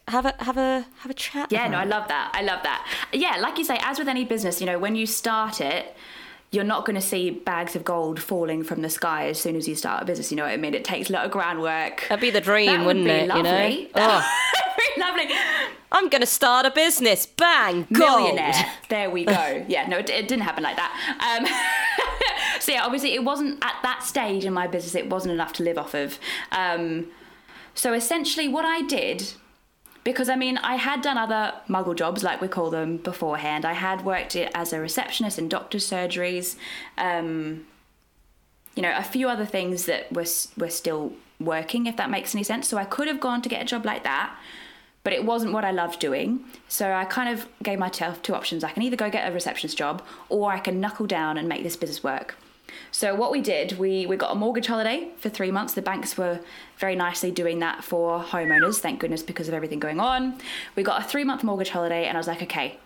have 0.08 0.25
a 0.25 0.34
have 0.39 0.58
a 0.58 0.88
have 1.00 1.12
a 1.12 1.13
chat. 1.13 1.51
Yeah, 1.51 1.68
no, 1.68 1.77
I 1.77 1.84
love 1.84 2.08
that. 2.08 2.32
I 2.34 2.41
love 2.41 2.63
that. 2.63 2.88
Yeah, 3.13 3.38
like 3.38 3.60
you 3.60 3.63
say, 3.63 3.77
as 3.82 4.00
with 4.00 4.08
any 4.08 4.25
business, 4.25 4.60
you 4.60 4.65
know, 4.65 4.80
when 4.80 4.96
you 4.96 5.06
start 5.06 5.62
it, 5.62 5.96
you're 6.51 6.65
not 6.65 6.86
going 6.86 6.96
to 6.96 7.01
see 7.01 7.29
bags 7.29 7.75
of 7.77 7.86
gold 7.86 8.22
falling 8.22 8.63
from 8.63 8.81
the 8.81 8.89
sky 8.89 9.27
as 9.27 9.39
soon 9.39 9.55
as 9.55 9.67
you 9.70 9.75
start 9.75 10.03
a 10.03 10.05
business. 10.05 10.31
You 10.31 10.38
know 10.38 10.43
what 10.43 10.51
I 10.51 10.58
mean? 10.58 10.74
It 10.74 10.84
takes 10.84 11.10
a 11.10 11.13
lot 11.13 11.25
of 11.25 11.31
groundwork. 11.31 12.05
That'd 12.10 12.20
be 12.20 12.29
the 12.29 12.41
dream, 12.41 12.65
That 12.67 12.79
would 12.79 12.88
wouldn't 12.88 13.05
be 13.05 13.12
it? 13.12 13.22
You 13.22 13.27
know? 13.27 13.36
lovely. 13.41 13.89
Oh. 13.96 14.38
Lovely. 14.98 15.29
I'm 15.93 16.10
going 16.10 16.22
to 16.22 16.27
start 16.27 16.65
a 16.65 16.72
business. 16.72 17.25
Bang, 17.25 17.88
gold. 17.93 18.22
Millionaire. 18.22 18.65
There 18.89 19.10
we 19.10 19.24
go. 19.25 19.65
Yeah, 19.70 19.88
no, 19.88 19.98
it, 20.00 20.10
it 20.10 20.27
didn't 20.27 20.43
happen 20.43 20.63
like 20.63 20.75
that. 20.75 21.39
Um, 21.39 21.48
so 22.60 22.74
yeah, 22.74 22.84
obviously 22.84 23.13
it 23.13 23.24
wasn't 23.24 23.63
at 23.63 23.75
that 23.84 24.03
stage 24.03 24.43
in 24.43 24.53
my 24.53 24.67
business. 24.67 24.96
It 24.96 25.10
wasn't 25.10 25.34
enough 25.34 25.53
to 25.53 25.63
live 25.63 25.77
off 25.77 25.93
of. 25.93 26.20
Um, 26.51 27.08
so 27.74 27.93
essentially, 27.93 28.50
what 28.50 28.65
I 28.65 28.81
did, 28.81 29.34
because 30.03 30.29
I 30.29 30.36
mean, 30.36 30.58
I 30.58 30.75
had 30.75 31.01
done 31.01 31.17
other 31.17 31.53
muggle 31.70 31.96
jobs, 31.96 32.24
like 32.24 32.41
we 32.41 32.48
call 32.48 32.70
them, 32.70 32.98
beforehand. 32.98 33.65
I 33.65 33.74
had 33.74 34.03
worked 34.03 34.36
as 34.36 34.74
a 34.74 34.79
receptionist 34.79 35.38
in 35.38 35.48
doctor's 35.50 35.88
surgeries. 35.88 36.55
Um, 36.98 37.65
you 38.75 38.81
know, 38.81 38.93
a 38.96 39.03
few 39.03 39.27
other 39.27 39.46
things 39.46 39.86
that 39.86 40.12
were 40.12 40.25
were 40.58 40.70
still 40.70 41.13
working, 41.39 41.86
if 41.86 41.98
that 41.98 42.10
makes 42.10 42.34
any 42.34 42.43
sense. 42.43 42.67
So 42.67 42.77
I 42.77 42.86
could 42.86 43.08
have 43.08 43.20
gone 43.20 43.41
to 43.41 43.50
get 43.50 43.62
a 43.62 43.65
job 43.65 43.86
like 43.86 44.03
that, 44.03 44.36
but 45.03 45.13
it 45.13 45.25
wasn't 45.25 45.53
what 45.53 45.65
I 45.65 45.72
loved 45.72 46.00
doing. 46.00 46.46
So 46.67 46.91
I 46.91 47.05
kind 47.05 47.29
of 47.29 47.48
gave 47.62 47.79
myself 47.79 48.22
two 48.22 48.34
options. 48.34 48.63
I 48.63 48.72
can 48.72 48.84
either 48.84 48.96
go 48.96 49.10
get 49.10 49.29
a 49.29 49.34
receptionist 49.34 49.77
job 49.77 50.03
or 50.29 50.51
I 50.51 50.60
can 50.60 50.79
knuckle 50.79 51.08
down 51.08 51.38
and 51.38 51.50
make 51.50 51.63
this 51.63 51.75
business 51.75 52.03
work. 52.03 52.36
So 52.92 53.16
what 53.16 53.32
we 53.32 53.42
did, 53.42 53.78
we, 53.80 54.06
we 54.06 54.16
got 54.16 54.32
a 54.32 54.36
mortgage 54.36 54.68
holiday 54.68 55.10
for 55.18 55.30
three 55.30 55.51
months. 55.51 55.74
The 55.74 55.82
banks 55.82 56.18
were 56.18 56.40
very 56.78 56.96
nicely 56.96 57.32
doing 57.32 57.60
that 57.60 57.84
for 57.84 58.22
homeowners, 58.22 58.78
thank 58.78 59.00
goodness, 59.00 59.24
because 59.24 59.48
of 59.48 59.54
everything 59.54 59.80
going 59.80 60.00
on. 60.00 60.40
We 60.75 60.84
got 60.84 61.01
a 61.01 61.04
three 61.04 61.24
month 61.24 61.44
mortgage 61.44 61.70
holiday, 61.70 62.06
and 62.06 62.18
I 62.18 62.20
was 62.20 62.28
like, 62.28 62.42
okay, 62.44 62.78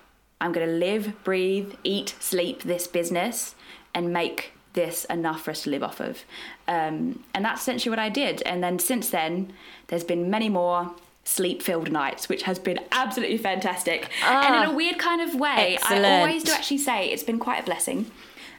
I'm 0.42 0.51
going 0.51 0.68
to 0.68 0.74
live, 0.74 1.24
breathe, 1.24 1.74
eat, 1.84 2.15
sleep 2.20 2.63
this 2.63 2.88
business 2.88 3.56
and 3.94 4.12
make 4.12 4.51
this 4.74 5.06
enough 5.06 5.44
for 5.44 5.51
us 5.51 5.63
to 5.63 5.70
live 5.70 5.82
off 5.82 6.00
of. 6.00 6.24
Um, 6.68 7.24
and 7.34 7.44
that's 7.44 7.62
essentially 7.62 7.89
what 7.89 8.00
I 8.00 8.10
did. 8.10 8.42
And 8.44 8.63
then 8.63 8.77
since 8.77 9.10
then, 9.10 9.54
there's 9.88 10.04
been 10.04 10.30
many 10.30 10.50
more 10.50 10.94
sleep 11.24 11.62
filled 11.63 11.92
nights, 11.92 12.30
which 12.30 12.44
has 12.44 12.60
been 12.60 12.80
absolutely 12.92 13.38
fantastic. 13.38 14.10
and 14.24 14.63
in 14.63 14.70
a 14.70 14.74
weird 14.74 15.00
kind 15.00 15.22
of 15.22 15.36
way, 15.39 15.75
excellent. 15.75 16.06
I 16.06 16.20
always 16.20 16.44
do 16.44 16.51
actually 16.51 16.77
say 16.77 17.10
it's 17.10 17.24
been 17.24 17.39
quite 17.39 17.62
a 17.62 17.65
blessing. 17.65 18.12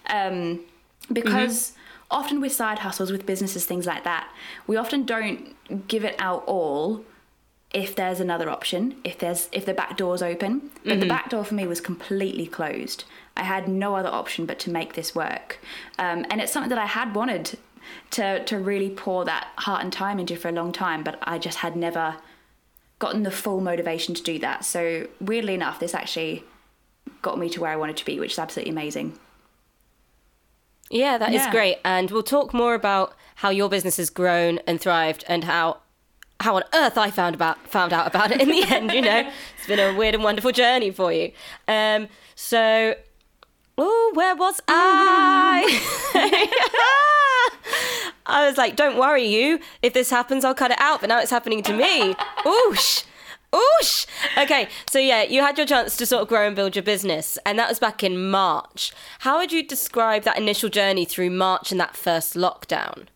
Um, 0.08 0.60
because 1.12 1.72
often 2.10 2.40
with 2.40 2.52
side 2.52 2.80
hustles, 2.80 3.10
with 3.12 3.26
businesses, 3.26 3.64
things 3.64 3.86
like 3.86 4.04
that, 4.04 4.30
we 4.66 4.76
often 4.76 5.04
don't 5.04 5.54
give 5.88 6.04
it 6.04 6.16
out 6.18 6.44
all 6.46 7.04
if 7.72 7.94
there's 7.94 8.20
another 8.20 8.48
option, 8.48 8.96
if 9.04 9.18
there's 9.18 9.48
if 9.52 9.66
the 9.66 9.74
back 9.74 9.96
door's 9.96 10.22
open. 10.22 10.70
But 10.84 11.00
the 11.00 11.06
back 11.08 11.30
door 11.30 11.44
for 11.44 11.54
me 11.54 11.66
was 11.66 11.80
completely 11.80 12.46
closed. 12.46 13.04
I 13.36 13.42
had 13.42 13.68
no 13.68 13.96
other 13.96 14.08
option 14.08 14.46
but 14.46 14.58
to 14.60 14.70
make 14.70 14.94
this 14.94 15.14
work, 15.14 15.58
um, 15.98 16.24
and 16.30 16.40
it's 16.40 16.52
something 16.52 16.70
that 16.70 16.78
I 16.78 16.86
had 16.86 17.14
wanted 17.14 17.58
to 18.12 18.44
to 18.44 18.58
really 18.58 18.90
pour 18.90 19.24
that 19.24 19.48
heart 19.56 19.82
and 19.82 19.92
time 19.92 20.18
into 20.18 20.36
for 20.36 20.48
a 20.48 20.52
long 20.52 20.72
time, 20.72 21.02
but 21.02 21.18
I 21.22 21.38
just 21.38 21.58
had 21.58 21.76
never 21.76 22.16
gotten 22.98 23.24
the 23.24 23.30
full 23.30 23.60
motivation 23.60 24.14
to 24.14 24.22
do 24.22 24.38
that. 24.38 24.64
So 24.64 25.06
weirdly 25.20 25.54
enough, 25.54 25.78
this 25.80 25.94
actually 25.94 26.44
got 27.20 27.38
me 27.38 27.50
to 27.50 27.60
where 27.60 27.70
I 27.70 27.76
wanted 27.76 27.96
to 27.98 28.04
be, 28.04 28.18
which 28.18 28.32
is 28.32 28.38
absolutely 28.38 28.72
amazing. 28.72 29.18
Yeah, 30.90 31.18
that 31.18 31.30
is 31.34 31.42
Yeah. 31.42 31.50
great. 31.50 31.78
And 31.84 32.10
we'll 32.10 32.22
talk 32.22 32.54
more 32.54 32.74
about 32.74 33.14
how 33.36 33.50
your 33.50 33.68
business 33.68 33.96
has 33.98 34.08
grown 34.10 34.58
and 34.66 34.80
thrived 34.80 35.24
and 35.28 35.44
how 35.44 35.78
how 36.40 36.56
on 36.56 36.64
earth 36.74 36.98
I 36.98 37.10
found 37.10 37.34
about 37.34 37.56
found 37.66 37.94
out 37.94 38.06
about 38.06 38.30
it 38.30 38.40
in 38.42 38.48
the 38.50 38.62
end, 38.68 38.92
you 38.92 39.00
know. 39.00 39.30
It's 39.58 39.66
been 39.66 39.78
a 39.80 39.96
weird 39.96 40.14
and 40.14 40.22
wonderful 40.24 40.52
journey 40.52 40.90
for 40.90 41.12
you. 41.12 41.32
Um 41.68 42.08
so 42.34 42.94
Oh, 43.78 44.10
where 44.14 44.34
was 44.34 44.60
I? 44.68 45.80
I 48.26 48.46
was 48.48 48.56
like, 48.58 48.74
don't 48.74 48.96
worry 48.98 49.24
you. 49.26 49.60
If 49.82 49.92
this 49.92 50.10
happens, 50.10 50.44
I'll 50.44 50.54
cut 50.54 50.70
it 50.70 50.80
out. 50.80 51.00
But 51.00 51.08
now 51.08 51.20
it's 51.20 51.30
happening 51.30 51.62
to 51.64 51.72
me. 51.72 52.14
Oosh. 52.44 53.04
Oosh. 53.56 54.06
Okay, 54.36 54.68
so 54.90 54.98
yeah, 54.98 55.22
you 55.22 55.40
had 55.40 55.56
your 55.56 55.66
chance 55.66 55.96
to 55.96 56.06
sort 56.06 56.22
of 56.22 56.28
grow 56.28 56.46
and 56.46 56.56
build 56.56 56.76
your 56.76 56.82
business, 56.82 57.38
and 57.46 57.58
that 57.58 57.68
was 57.68 57.78
back 57.78 58.02
in 58.04 58.30
March. 58.30 58.92
How 59.20 59.38
would 59.38 59.52
you 59.52 59.66
describe 59.66 60.22
that 60.24 60.38
initial 60.38 60.68
journey 60.68 61.04
through 61.04 61.30
March 61.30 61.70
and 61.70 61.80
that 61.80 61.96
first 61.96 62.34
lockdown? 62.34 63.06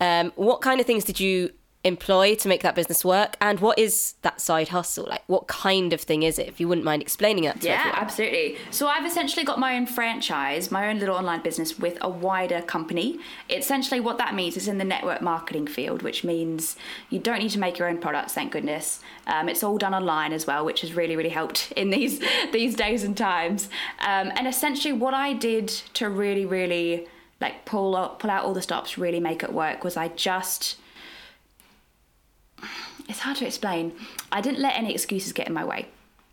Um, 0.00 0.32
what 0.34 0.60
kind 0.60 0.80
of 0.80 0.86
things 0.86 1.04
did 1.04 1.20
you 1.20 1.52
employ 1.84 2.34
to 2.36 2.46
make 2.48 2.62
that 2.62 2.74
business 2.76 3.04
work, 3.04 3.36
and 3.40 3.58
what 3.58 3.78
is 3.78 4.14
that 4.22 4.40
side 4.40 4.68
hustle? 4.68 5.04
Like, 5.08 5.22
what 5.26 5.48
kind 5.48 5.92
of 5.92 6.00
thing 6.00 6.22
is 6.22 6.38
it? 6.38 6.46
If 6.46 6.60
you 6.60 6.68
wouldn't 6.68 6.84
mind 6.84 7.02
explaining 7.02 7.44
that 7.44 7.60
to 7.60 7.66
Yeah, 7.66 7.80
everyone. 7.80 7.98
absolutely. 7.98 8.56
So 8.70 8.86
I've 8.86 9.04
essentially 9.04 9.44
got 9.44 9.58
my 9.58 9.74
own 9.76 9.86
franchise, 9.86 10.70
my 10.70 10.88
own 10.88 11.00
little 11.00 11.16
online 11.16 11.42
business 11.42 11.78
with 11.78 11.98
a 12.00 12.08
wider 12.08 12.62
company. 12.62 13.18
Essentially, 13.50 13.98
what 13.98 14.18
that 14.18 14.34
means 14.34 14.56
is 14.56 14.68
in 14.68 14.78
the 14.78 14.84
network 14.84 15.22
marketing 15.22 15.66
field, 15.66 16.02
which 16.02 16.22
means 16.22 16.76
you 17.10 17.18
don't 17.18 17.40
need 17.40 17.50
to 17.50 17.58
make 17.58 17.78
your 17.78 17.88
own 17.88 17.98
products. 17.98 18.32
Thank 18.32 18.52
goodness. 18.52 19.00
Um, 19.26 19.48
it's 19.48 19.64
all 19.64 19.78
done 19.78 19.94
online 19.94 20.32
as 20.32 20.46
well, 20.46 20.64
which 20.64 20.82
has 20.82 20.94
really, 20.94 21.16
really 21.16 21.30
helped 21.30 21.72
in 21.76 21.90
these 21.90 22.20
these 22.52 22.76
days 22.76 23.02
and 23.02 23.16
times. 23.16 23.68
Um, 23.98 24.30
and 24.36 24.46
essentially, 24.46 24.92
what 24.92 25.14
I 25.14 25.32
did 25.32 25.66
to 25.94 26.08
really, 26.08 26.46
really 26.46 27.08
like 27.40 27.64
pull 27.64 27.96
out, 27.96 28.20
pull 28.20 28.30
out 28.30 28.44
all 28.44 28.54
the 28.54 28.62
stops, 28.62 28.96
really 28.96 29.18
make 29.18 29.42
it 29.42 29.52
work, 29.52 29.82
was 29.82 29.96
I 29.96 30.06
just 30.08 30.76
it's 33.08 33.20
hard 33.20 33.36
to 33.38 33.46
explain. 33.46 33.92
I 34.30 34.40
didn't 34.40 34.60
let 34.60 34.76
any 34.76 34.92
excuses 34.92 35.32
get 35.32 35.46
in 35.48 35.52
my 35.52 35.64
way, 35.64 35.88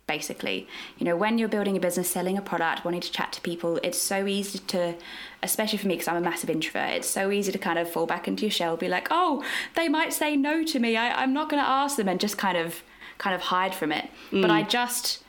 basically. 0.06 0.68
You 0.98 1.04
know, 1.04 1.16
when 1.16 1.38
you're 1.38 1.48
building 1.48 1.76
a 1.76 1.80
business, 1.80 2.08
selling 2.10 2.38
a 2.38 2.42
product, 2.42 2.84
wanting 2.84 3.00
to 3.00 3.12
chat 3.12 3.32
to 3.32 3.40
people, 3.40 3.78
it's 3.82 3.98
so 3.98 4.26
easy 4.26 4.58
to, 4.58 4.94
especially 5.42 5.78
for 5.78 5.88
me, 5.88 5.94
because 5.94 6.08
I'm 6.08 6.16
a 6.16 6.20
massive 6.20 6.50
introvert, 6.50 6.92
it's 6.92 7.08
so 7.08 7.30
easy 7.30 7.52
to 7.52 7.58
kind 7.58 7.78
of 7.78 7.90
fall 7.90 8.06
back 8.06 8.28
into 8.28 8.42
your 8.42 8.50
shell, 8.50 8.76
be 8.76 8.88
like, 8.88 9.08
oh, 9.10 9.44
they 9.76 9.88
might 9.88 10.12
say 10.12 10.36
no 10.36 10.64
to 10.64 10.78
me. 10.78 10.96
I, 10.96 11.22
I'm 11.22 11.32
not 11.32 11.50
going 11.50 11.62
to 11.62 11.68
ask 11.68 11.96
them, 11.96 12.08
and 12.08 12.20
just 12.20 12.38
kind 12.38 12.56
of, 12.56 12.82
kind 13.18 13.34
of 13.34 13.42
hide 13.42 13.74
from 13.74 13.92
it. 13.92 14.08
But 14.30 14.50
mm. 14.50 14.50
I 14.50 14.62
just, 14.62 15.22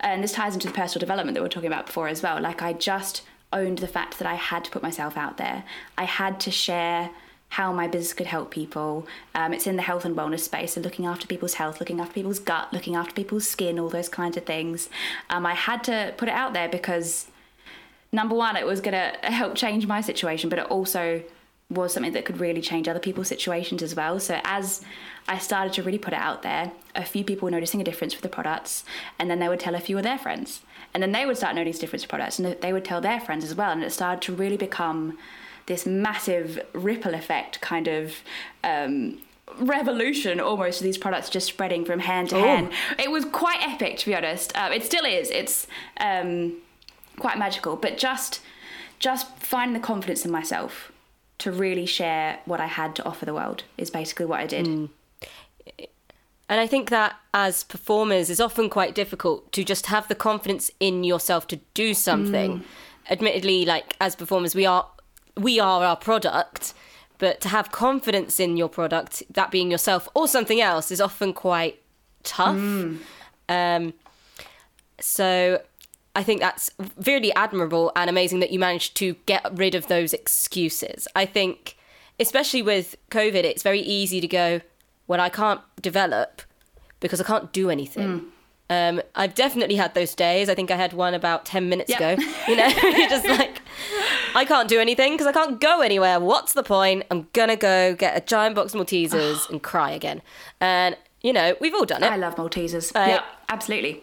and 0.00 0.22
this 0.22 0.32
ties 0.32 0.54
into 0.54 0.68
the 0.68 0.74
personal 0.74 1.00
development 1.00 1.34
that 1.34 1.40
we 1.40 1.44
were 1.44 1.48
talking 1.48 1.72
about 1.72 1.86
before 1.86 2.08
as 2.08 2.22
well. 2.22 2.40
Like, 2.40 2.62
I 2.62 2.72
just 2.72 3.22
owned 3.52 3.78
the 3.78 3.88
fact 3.88 4.18
that 4.18 4.26
I 4.26 4.34
had 4.34 4.64
to 4.64 4.70
put 4.70 4.82
myself 4.82 5.16
out 5.16 5.36
there. 5.36 5.64
I 5.98 6.04
had 6.04 6.40
to 6.40 6.50
share 6.50 7.10
how 7.52 7.70
my 7.70 7.86
business 7.86 8.14
could 8.14 8.26
help 8.26 8.50
people. 8.50 9.06
Um, 9.34 9.52
it's 9.52 9.66
in 9.66 9.76
the 9.76 9.82
health 9.82 10.06
and 10.06 10.16
wellness 10.16 10.40
space, 10.40 10.72
so 10.72 10.80
looking 10.80 11.04
after 11.04 11.26
people's 11.26 11.54
health, 11.54 11.80
looking 11.80 12.00
after 12.00 12.14
people's 12.14 12.38
gut, 12.38 12.72
looking 12.72 12.96
after 12.96 13.12
people's 13.12 13.46
skin, 13.46 13.78
all 13.78 13.90
those 13.90 14.08
kinds 14.08 14.38
of 14.38 14.46
things. 14.46 14.88
Um, 15.28 15.44
I 15.44 15.52
had 15.52 15.84
to 15.84 16.14
put 16.16 16.28
it 16.28 16.34
out 16.34 16.54
there 16.54 16.66
because 16.70 17.26
number 18.10 18.34
one, 18.34 18.56
it 18.56 18.64
was 18.64 18.80
going 18.80 18.94
to 18.94 19.30
help 19.30 19.54
change 19.54 19.86
my 19.86 20.00
situation, 20.00 20.48
but 20.48 20.58
it 20.60 20.64
also 20.70 21.22
was 21.68 21.92
something 21.92 22.14
that 22.14 22.24
could 22.24 22.40
really 22.40 22.62
change 22.62 22.88
other 22.88 22.98
people's 22.98 23.28
situations 23.28 23.82
as 23.82 23.94
well. 23.94 24.18
So 24.18 24.40
as 24.44 24.80
I 25.28 25.36
started 25.36 25.74
to 25.74 25.82
really 25.82 25.98
put 25.98 26.14
it 26.14 26.20
out 26.20 26.42
there, 26.42 26.72
a 26.94 27.04
few 27.04 27.22
people 27.22 27.46
were 27.46 27.50
noticing 27.50 27.82
a 27.82 27.84
difference 27.84 28.14
with 28.14 28.22
the 28.22 28.30
products, 28.30 28.82
and 29.18 29.30
then 29.30 29.40
they 29.40 29.48
would 29.50 29.60
tell 29.60 29.74
a 29.74 29.80
few 29.80 29.98
of 29.98 30.04
their 30.04 30.18
friends. 30.18 30.62
And 30.94 31.02
then 31.02 31.12
they 31.12 31.26
would 31.26 31.36
start 31.36 31.54
noticing 31.54 31.82
difference 31.82 32.04
with 32.04 32.08
products, 32.08 32.38
and 32.38 32.58
they 32.62 32.72
would 32.72 32.86
tell 32.86 33.02
their 33.02 33.20
friends 33.20 33.44
as 33.44 33.54
well. 33.54 33.72
And 33.72 33.84
it 33.84 33.92
started 33.92 34.22
to 34.22 34.34
really 34.34 34.56
become 34.56 35.18
this 35.66 35.86
massive 35.86 36.60
ripple 36.72 37.14
effect 37.14 37.60
kind 37.60 37.88
of 37.88 38.16
um, 38.64 39.18
revolution 39.58 40.40
almost 40.40 40.80
of 40.80 40.84
these 40.84 40.98
products 40.98 41.28
just 41.28 41.46
spreading 41.46 41.84
from 41.84 42.00
hand 42.00 42.30
to 42.30 42.36
hand. 42.36 42.70
It 42.98 43.10
was 43.10 43.24
quite 43.26 43.62
epic, 43.62 43.98
to 43.98 44.06
be 44.06 44.14
honest. 44.14 44.56
Uh, 44.56 44.70
it 44.72 44.84
still 44.84 45.04
is. 45.04 45.30
It's 45.30 45.66
um, 45.98 46.54
quite 47.18 47.38
magical, 47.38 47.76
but 47.76 47.98
just 47.98 48.40
just 48.98 49.36
finding 49.38 49.74
the 49.74 49.84
confidence 49.84 50.24
in 50.24 50.30
myself 50.30 50.92
to 51.38 51.50
really 51.50 51.86
share 51.86 52.38
what 52.44 52.60
I 52.60 52.66
had 52.66 52.94
to 52.96 53.04
offer 53.04 53.24
the 53.24 53.34
world 53.34 53.64
is 53.76 53.90
basically 53.90 54.26
what 54.26 54.38
I 54.38 54.46
did. 54.46 54.66
And 56.48 56.60
I 56.60 56.66
think 56.68 56.90
that 56.90 57.16
as 57.34 57.64
performers 57.64 58.30
is 58.30 58.40
often 58.40 58.68
quite 58.70 58.94
difficult 58.94 59.50
to 59.52 59.64
just 59.64 59.86
have 59.86 60.06
the 60.06 60.14
confidence 60.14 60.70
in 60.78 61.02
yourself 61.02 61.46
to 61.48 61.56
do 61.74 61.94
something. 61.94 62.62
Admittedly, 63.10 63.64
like 63.64 63.96
as 64.00 64.14
performers, 64.14 64.54
we 64.54 64.66
are 64.66 64.86
we 65.36 65.58
are 65.60 65.84
our 65.84 65.96
product, 65.96 66.74
but 67.18 67.40
to 67.42 67.48
have 67.48 67.70
confidence 67.72 68.40
in 68.40 68.56
your 68.56 68.68
product, 68.68 69.22
that 69.30 69.50
being 69.50 69.70
yourself 69.70 70.08
or 70.14 70.26
something 70.28 70.60
else, 70.60 70.90
is 70.90 71.00
often 71.00 71.32
quite 71.32 71.80
tough. 72.22 72.56
Um, 73.48 73.94
so 75.00 75.60
I 76.14 76.22
think 76.22 76.40
that's 76.40 76.70
really 77.06 77.32
admirable 77.34 77.92
and 77.96 78.10
amazing 78.10 78.40
that 78.40 78.50
you 78.50 78.58
managed 78.58 78.96
to 78.96 79.14
get 79.26 79.46
rid 79.56 79.74
of 79.74 79.86
those 79.86 80.12
excuses. 80.12 81.08
I 81.16 81.24
think, 81.26 81.76
especially 82.20 82.62
with 82.62 82.96
COVID, 83.10 83.44
it's 83.44 83.62
very 83.62 83.80
easy 83.80 84.20
to 84.20 84.28
go, 84.28 84.60
well, 85.06 85.20
I 85.20 85.28
can't 85.28 85.60
develop 85.80 86.42
because 87.00 87.20
I 87.20 87.24
can't 87.24 87.52
do 87.52 87.70
anything. 87.70 88.26
Um, 88.70 89.02
I've 89.14 89.34
definitely 89.34 89.76
had 89.76 89.92
those 89.94 90.14
days. 90.14 90.48
I 90.48 90.54
think 90.54 90.70
I 90.70 90.76
had 90.76 90.92
one 90.94 91.12
about 91.14 91.44
10 91.44 91.68
minutes 91.68 91.90
Yep. 91.90 92.00
ago. 92.18 92.22
You 92.48 92.56
know, 92.56 92.66
you're 92.96 93.08
just 93.08 93.26
like, 93.38 93.60
I 94.34 94.44
can't 94.46 94.68
do 94.68 94.80
anything 94.80 95.12
because 95.12 95.26
I 95.26 95.32
can't 95.32 95.60
go 95.60 95.80
anywhere. 95.82 96.18
What's 96.20 96.54
the 96.54 96.62
point? 96.62 97.04
I'm 97.10 97.28
going 97.34 97.48
to 97.50 97.56
go 97.56 97.94
get 97.94 98.16
a 98.16 98.20
giant 98.24 98.54
box 98.54 98.72
of 98.74 98.80
Maltesers 98.80 99.50
and 99.50 99.62
cry 99.62 99.90
again. 99.90 100.22
And, 100.60 100.96
you 101.20 101.32
know, 101.34 101.54
we've 101.60 101.74
all 101.74 101.84
done 101.84 102.02
it. 102.02 102.10
I 102.10 102.16
love 102.16 102.36
Maltesers. 102.36 102.92
Uh, 102.96 103.08
yeah, 103.08 103.22
absolutely. 103.50 104.02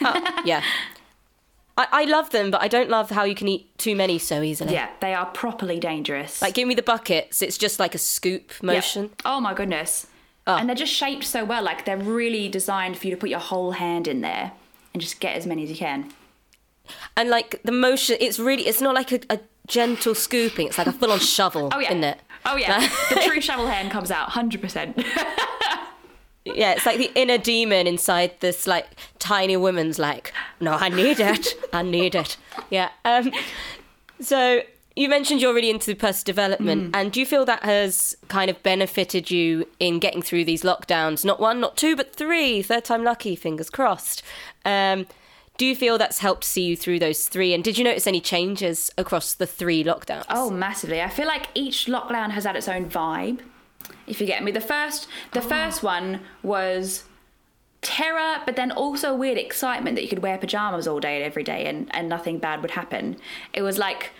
Oh, 0.00 0.40
yeah. 0.46 0.62
I, 1.76 1.86
I 1.92 2.04
love 2.04 2.30
them, 2.30 2.50
but 2.50 2.62
I 2.62 2.68
don't 2.68 2.88
love 2.88 3.10
how 3.10 3.24
you 3.24 3.34
can 3.34 3.48
eat 3.48 3.76
too 3.76 3.94
many 3.94 4.18
so 4.18 4.40
easily. 4.40 4.72
Yeah, 4.72 4.88
they 5.00 5.12
are 5.12 5.26
properly 5.26 5.78
dangerous. 5.78 6.40
Like, 6.40 6.54
give 6.54 6.66
me 6.66 6.74
the 6.74 6.82
buckets. 6.82 7.42
It's 7.42 7.58
just 7.58 7.78
like 7.78 7.94
a 7.94 7.98
scoop 7.98 8.52
motion. 8.62 9.10
Oh 9.26 9.40
my 9.40 9.52
goodness. 9.52 10.06
Oh. 10.46 10.56
And 10.56 10.68
they're 10.68 10.76
just 10.76 10.92
shaped 10.92 11.24
so 11.24 11.44
well. 11.44 11.62
Like 11.62 11.84
they're 11.84 11.96
really 11.96 12.48
designed 12.48 12.98
for 12.98 13.06
you 13.06 13.10
to 13.14 13.16
put 13.18 13.30
your 13.30 13.40
whole 13.40 13.72
hand 13.72 14.06
in 14.06 14.20
there 14.20 14.52
and 14.94 15.00
just 15.00 15.18
get 15.20 15.36
as 15.36 15.46
many 15.46 15.64
as 15.64 15.70
you 15.70 15.76
can. 15.76 16.12
And 17.16 17.28
like 17.28 17.60
the 17.64 17.72
motion, 17.72 18.16
it's 18.20 18.38
really, 18.38 18.66
it's 18.66 18.80
not 18.80 18.94
like 18.94 19.10
a, 19.12 19.20
a 19.28 19.40
gentle 19.66 20.14
scooping. 20.14 20.68
It's 20.68 20.78
like 20.78 20.86
a 20.86 20.92
full 20.92 21.10
on 21.10 21.18
shovel, 21.34 21.70
Oh 21.72 21.80
yeah. 21.80 21.88
isn't 21.90 22.04
it? 22.04 22.18
Oh 22.44 22.56
yeah. 22.56 22.80
the 23.10 23.22
true 23.26 23.40
shovel 23.40 23.66
hand 23.66 23.90
comes 23.90 24.10
out 24.10 24.30
100%. 24.30 25.04
Yeah, 26.48 26.74
it's 26.74 26.86
like 26.86 26.98
the 26.98 27.10
inner 27.16 27.38
demon 27.38 27.88
inside 27.88 28.38
this 28.38 28.68
like 28.68 28.86
tiny 29.18 29.56
woman's 29.56 29.98
like, 29.98 30.32
no, 30.60 30.74
I 30.74 30.88
need 30.90 31.18
it. 31.18 31.48
I 31.72 31.82
need 31.82 32.14
it. 32.14 32.36
Yeah. 32.70 32.90
Um, 33.04 33.32
so 34.20 34.60
you 34.96 35.08
mentioned 35.08 35.40
you're 35.42 35.54
really 35.54 35.70
into 35.70 35.94
personal 35.94 36.24
development, 36.24 36.92
Mm. 36.92 36.96
and 36.98 37.12
do 37.12 37.20
you 37.20 37.26
feel 37.26 37.44
that 37.44 37.62
has 37.62 38.16
kind 38.28 38.50
of 38.50 38.62
benefited 38.62 39.30
you 39.30 39.68
in 39.78 39.98
getting 39.98 40.22
through 40.22 40.44
these 40.46 40.62
lockdowns? 40.62 41.24
Not 41.24 41.38
one, 41.38 41.60
not 41.60 41.76
two, 41.76 41.94
but 41.94 42.14
three. 42.16 42.62
Third 42.62 42.84
time 42.84 43.04
lucky, 43.04 43.36
fingers 43.36 43.68
crossed. 43.70 44.22
Um, 44.64 45.06
do 45.58 45.64
you 45.64 45.76
feel 45.76 45.96
that's 45.98 46.18
helped 46.18 46.44
see 46.44 46.62
you 46.62 46.76
through 46.76 46.98
those 46.98 47.28
three? 47.28 47.54
And 47.54 47.62
did 47.64 47.78
you 47.78 47.84
notice 47.84 48.06
any 48.06 48.20
changes 48.20 48.90
across 48.98 49.32
the 49.34 49.46
three 49.46 49.84
lockdowns? 49.84 50.24
Oh, 50.30 50.50
massively. 50.50 51.00
I 51.00 51.08
feel 51.08 51.26
like 51.26 51.46
each 51.54 51.86
lockdown 51.86 52.30
has 52.30 52.44
had 52.44 52.56
its 52.56 52.68
own 52.68 52.90
vibe. 52.90 53.40
If 54.06 54.20
you 54.20 54.26
get 54.26 54.42
me, 54.42 54.50
the 54.52 54.60
first 54.60 55.08
the 55.32 55.40
first 55.42 55.82
one 55.82 56.20
was 56.42 57.04
terror, 57.82 58.40
but 58.44 58.56
then 58.56 58.72
also 58.72 59.14
weird 59.14 59.38
excitement 59.38 59.96
that 59.96 60.02
you 60.02 60.08
could 60.08 60.20
wear 60.22 60.38
pajamas 60.38 60.88
all 60.88 60.98
day 61.00 61.16
and 61.16 61.24
every 61.24 61.42
day 61.44 61.66
and, 61.66 61.88
and 61.94 62.08
nothing 62.08 62.38
bad 62.38 62.62
would 62.62 62.72
happen. 62.72 63.16
It 63.52 63.62
was 63.62 63.78
like 63.78 64.10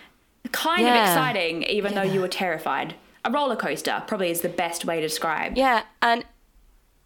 kind 0.49 0.87
of 0.87 0.95
exciting, 0.95 1.63
even 1.63 1.95
though 1.95 2.01
you 2.01 2.21
were 2.21 2.27
terrified. 2.27 2.95
A 3.25 3.31
roller 3.31 3.55
coaster 3.55 4.03
probably 4.07 4.31
is 4.31 4.41
the 4.41 4.49
best 4.49 4.85
way 4.85 5.01
to 5.01 5.07
describe. 5.07 5.57
Yeah, 5.57 5.83
and 6.01 6.23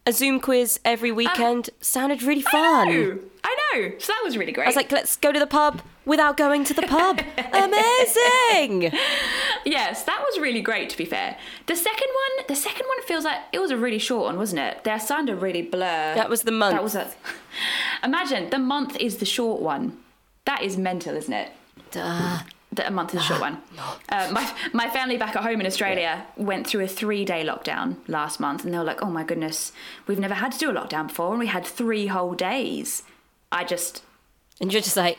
a 0.05 0.11
Zoom 0.11 0.39
quiz 0.39 0.79
every 0.83 1.11
ah. 1.11 1.15
weekend 1.15 1.69
sounded 1.79 2.23
really 2.23 2.41
fun. 2.41 2.89
Oh, 2.89 3.19
I 3.43 3.57
know. 3.73 3.91
So 3.99 4.13
that 4.13 4.21
was 4.23 4.37
really 4.37 4.51
great. 4.51 4.65
I 4.65 4.67
was 4.67 4.75
like, 4.75 4.91
let's 4.91 5.15
go 5.15 5.31
to 5.31 5.39
the 5.39 5.47
pub 5.47 5.81
without 6.05 6.37
going 6.37 6.63
to 6.65 6.73
the 6.73 6.81
pub. 6.83 7.21
Amazing. 7.53 8.91
Yes, 9.65 10.03
that 10.03 10.23
was 10.25 10.39
really 10.39 10.61
great. 10.61 10.89
To 10.89 10.97
be 10.97 11.05
fair, 11.05 11.37
the 11.67 11.75
second 11.75 12.07
one, 12.07 12.45
the 12.47 12.55
second 12.55 12.87
one 12.87 13.01
feels 13.03 13.23
like 13.23 13.39
it 13.53 13.59
was 13.59 13.71
a 13.71 13.77
really 13.77 13.99
short 13.99 14.25
one, 14.25 14.37
wasn't 14.37 14.61
it? 14.61 14.83
They're 14.83 14.99
starting 14.99 15.27
to 15.27 15.35
really 15.35 15.61
blur. 15.61 16.15
That 16.15 16.29
was 16.29 16.43
the 16.43 16.51
month. 16.51 16.73
That 16.73 16.83
was 16.83 16.95
a. 16.95 17.11
Imagine 18.03 18.49
the 18.49 18.59
month 18.59 18.97
is 18.97 19.17
the 19.17 19.25
short 19.25 19.61
one. 19.61 19.97
That 20.45 20.63
is 20.63 20.77
mental, 20.77 21.15
isn't 21.15 21.33
it? 21.33 21.51
Duh. 21.91 22.39
That 22.73 22.87
a 22.87 22.91
month 22.91 23.13
is 23.13 23.19
a 23.19 23.23
short 23.23 23.41
one. 23.41 23.57
Uh, 24.09 24.29
my 24.31 24.49
my 24.71 24.89
family 24.89 25.17
back 25.17 25.35
at 25.35 25.43
home 25.43 25.59
in 25.59 25.65
Australia 25.67 26.25
went 26.37 26.65
through 26.67 26.83
a 26.85 26.87
three 26.87 27.25
day 27.25 27.45
lockdown 27.45 27.97
last 28.07 28.39
month, 28.39 28.63
and 28.63 28.73
they 28.73 28.77
were 28.77 28.83
like, 28.85 29.01
"Oh 29.03 29.09
my 29.09 29.23
goodness, 29.25 29.73
we've 30.07 30.19
never 30.19 30.35
had 30.35 30.53
to 30.53 30.57
do 30.57 30.69
a 30.69 30.73
lockdown 30.73 31.07
before, 31.07 31.31
and 31.31 31.39
we 31.39 31.47
had 31.47 31.65
three 31.65 32.07
whole 32.07 32.33
days." 32.33 33.03
I 33.51 33.65
just 33.65 34.03
And 34.61 34.71
you're 34.71 34.81
just 34.81 34.95
like, 34.95 35.17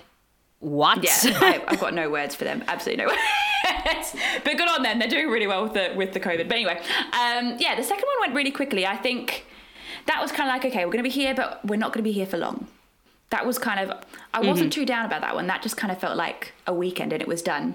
what? 0.61 1.05
yeah, 1.05 1.13
I, 1.41 1.63
I've 1.69 1.81
got 1.81 1.93
no 1.93 2.09
words 2.09 2.35
for 2.35 2.45
them. 2.45 2.65
Absolutely 2.69 3.05
no 3.05 3.11
words. 3.67 4.15
but 4.45 4.57
good 4.57 4.69
on 4.69 4.83
them. 4.83 4.99
They're 4.99 5.09
doing 5.09 5.29
really 5.29 5.47
well 5.47 5.65
with 5.65 5.75
the 5.75 5.93
with 5.95 6.15
the 6.15 6.21
COVID. 6.21 6.49
But 6.49 6.53
anyway, 6.57 6.79
um, 7.13 7.57
yeah, 7.59 7.75
the 7.77 7.83
second 7.85 8.05
one 8.07 8.21
went 8.29 8.35
really 8.35 8.51
quickly. 8.51 8.87
I 8.87 8.97
think 8.97 9.45
that 10.07 10.23
was 10.23 10.33
kind 10.33 10.49
of 10.49 10.55
like, 10.55 10.65
okay, 10.73 10.87
we're 10.87 10.93
going 10.93 11.05
to 11.05 11.11
be 11.11 11.11
here, 11.11 11.35
but 11.35 11.61
we're 11.67 11.77
not 11.77 11.93
going 11.93 12.03
to 12.03 12.09
be 12.09 12.13
here 12.13 12.25
for 12.27 12.39
long. 12.39 12.67
That 13.33 13.45
was 13.47 13.59
kind 13.59 13.81
of. 13.81 13.99
I 14.33 14.41
wasn't 14.41 14.73
too 14.73 14.87
down 14.87 15.05
about 15.05 15.21
that 15.23 15.35
one. 15.35 15.47
That 15.49 15.63
just 15.63 15.77
kind 15.77 15.91
of 15.93 15.99
felt 15.99 16.17
like 16.17 16.53
a 16.67 16.73
weekend 16.73 17.13
and 17.13 17.21
it 17.21 17.27
was 17.29 17.43
done. 17.43 17.75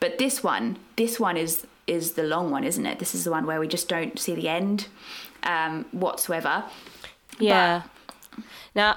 But 0.00 0.18
this 0.18 0.42
one, 0.42 0.78
this 0.96 1.18
one 1.18 1.36
is 1.36 1.66
is 1.86 2.12
the 2.12 2.22
long 2.22 2.50
one, 2.50 2.62
isn't 2.64 2.84
it? 2.86 2.98
This 2.98 3.14
is 3.14 3.24
the 3.24 3.30
one 3.30 3.46
where 3.46 3.58
we 3.60 3.66
just 3.66 3.88
don't 3.88 4.18
see 4.18 4.34
the 4.34 4.48
end 4.48 4.86
um, 5.44 5.86
whatsoever. 5.92 6.64
Yeah. 7.38 7.82
Now, 8.74 8.96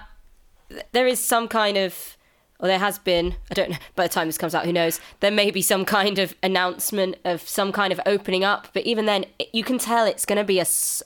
there 0.91 1.07
is 1.07 1.19
some 1.19 1.47
kind 1.47 1.77
of, 1.77 2.17
or 2.59 2.67
there 2.67 2.79
has 2.79 3.00
been, 3.00 3.35
I 3.50 3.53
don't 3.55 3.71
know, 3.71 3.77
by 3.95 4.03
the 4.07 4.13
time 4.13 4.27
this 4.27 4.38
comes 4.38 4.53
out, 4.53 4.65
who 4.65 4.73
knows, 4.73 5.00
there 5.21 5.31
may 5.31 5.50
be 5.51 5.62
some 5.62 5.85
kind 5.85 6.19
of 6.19 6.35
announcement 6.43 7.15
of 7.25 7.47
some 7.47 7.71
kind 7.71 7.91
of 7.93 8.00
opening 8.05 8.43
up, 8.43 8.67
but 8.73 8.83
even 8.83 9.05
then, 9.05 9.25
it- 9.39 9.50
you 9.53 9.63
can 9.63 9.77
tell 9.79 10.05
it's 10.05 10.25
going 10.25 10.38
to 10.38 10.43
be 10.43 10.59
a, 10.59 10.63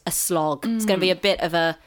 a 0.08 0.12
slog. 0.12 0.65
It's 0.65 0.86
going 0.86 1.00
to 1.00 1.06
be 1.06 1.12
a 1.12 1.15
bit 1.15 1.39
of 1.39 1.53
a 1.53 1.77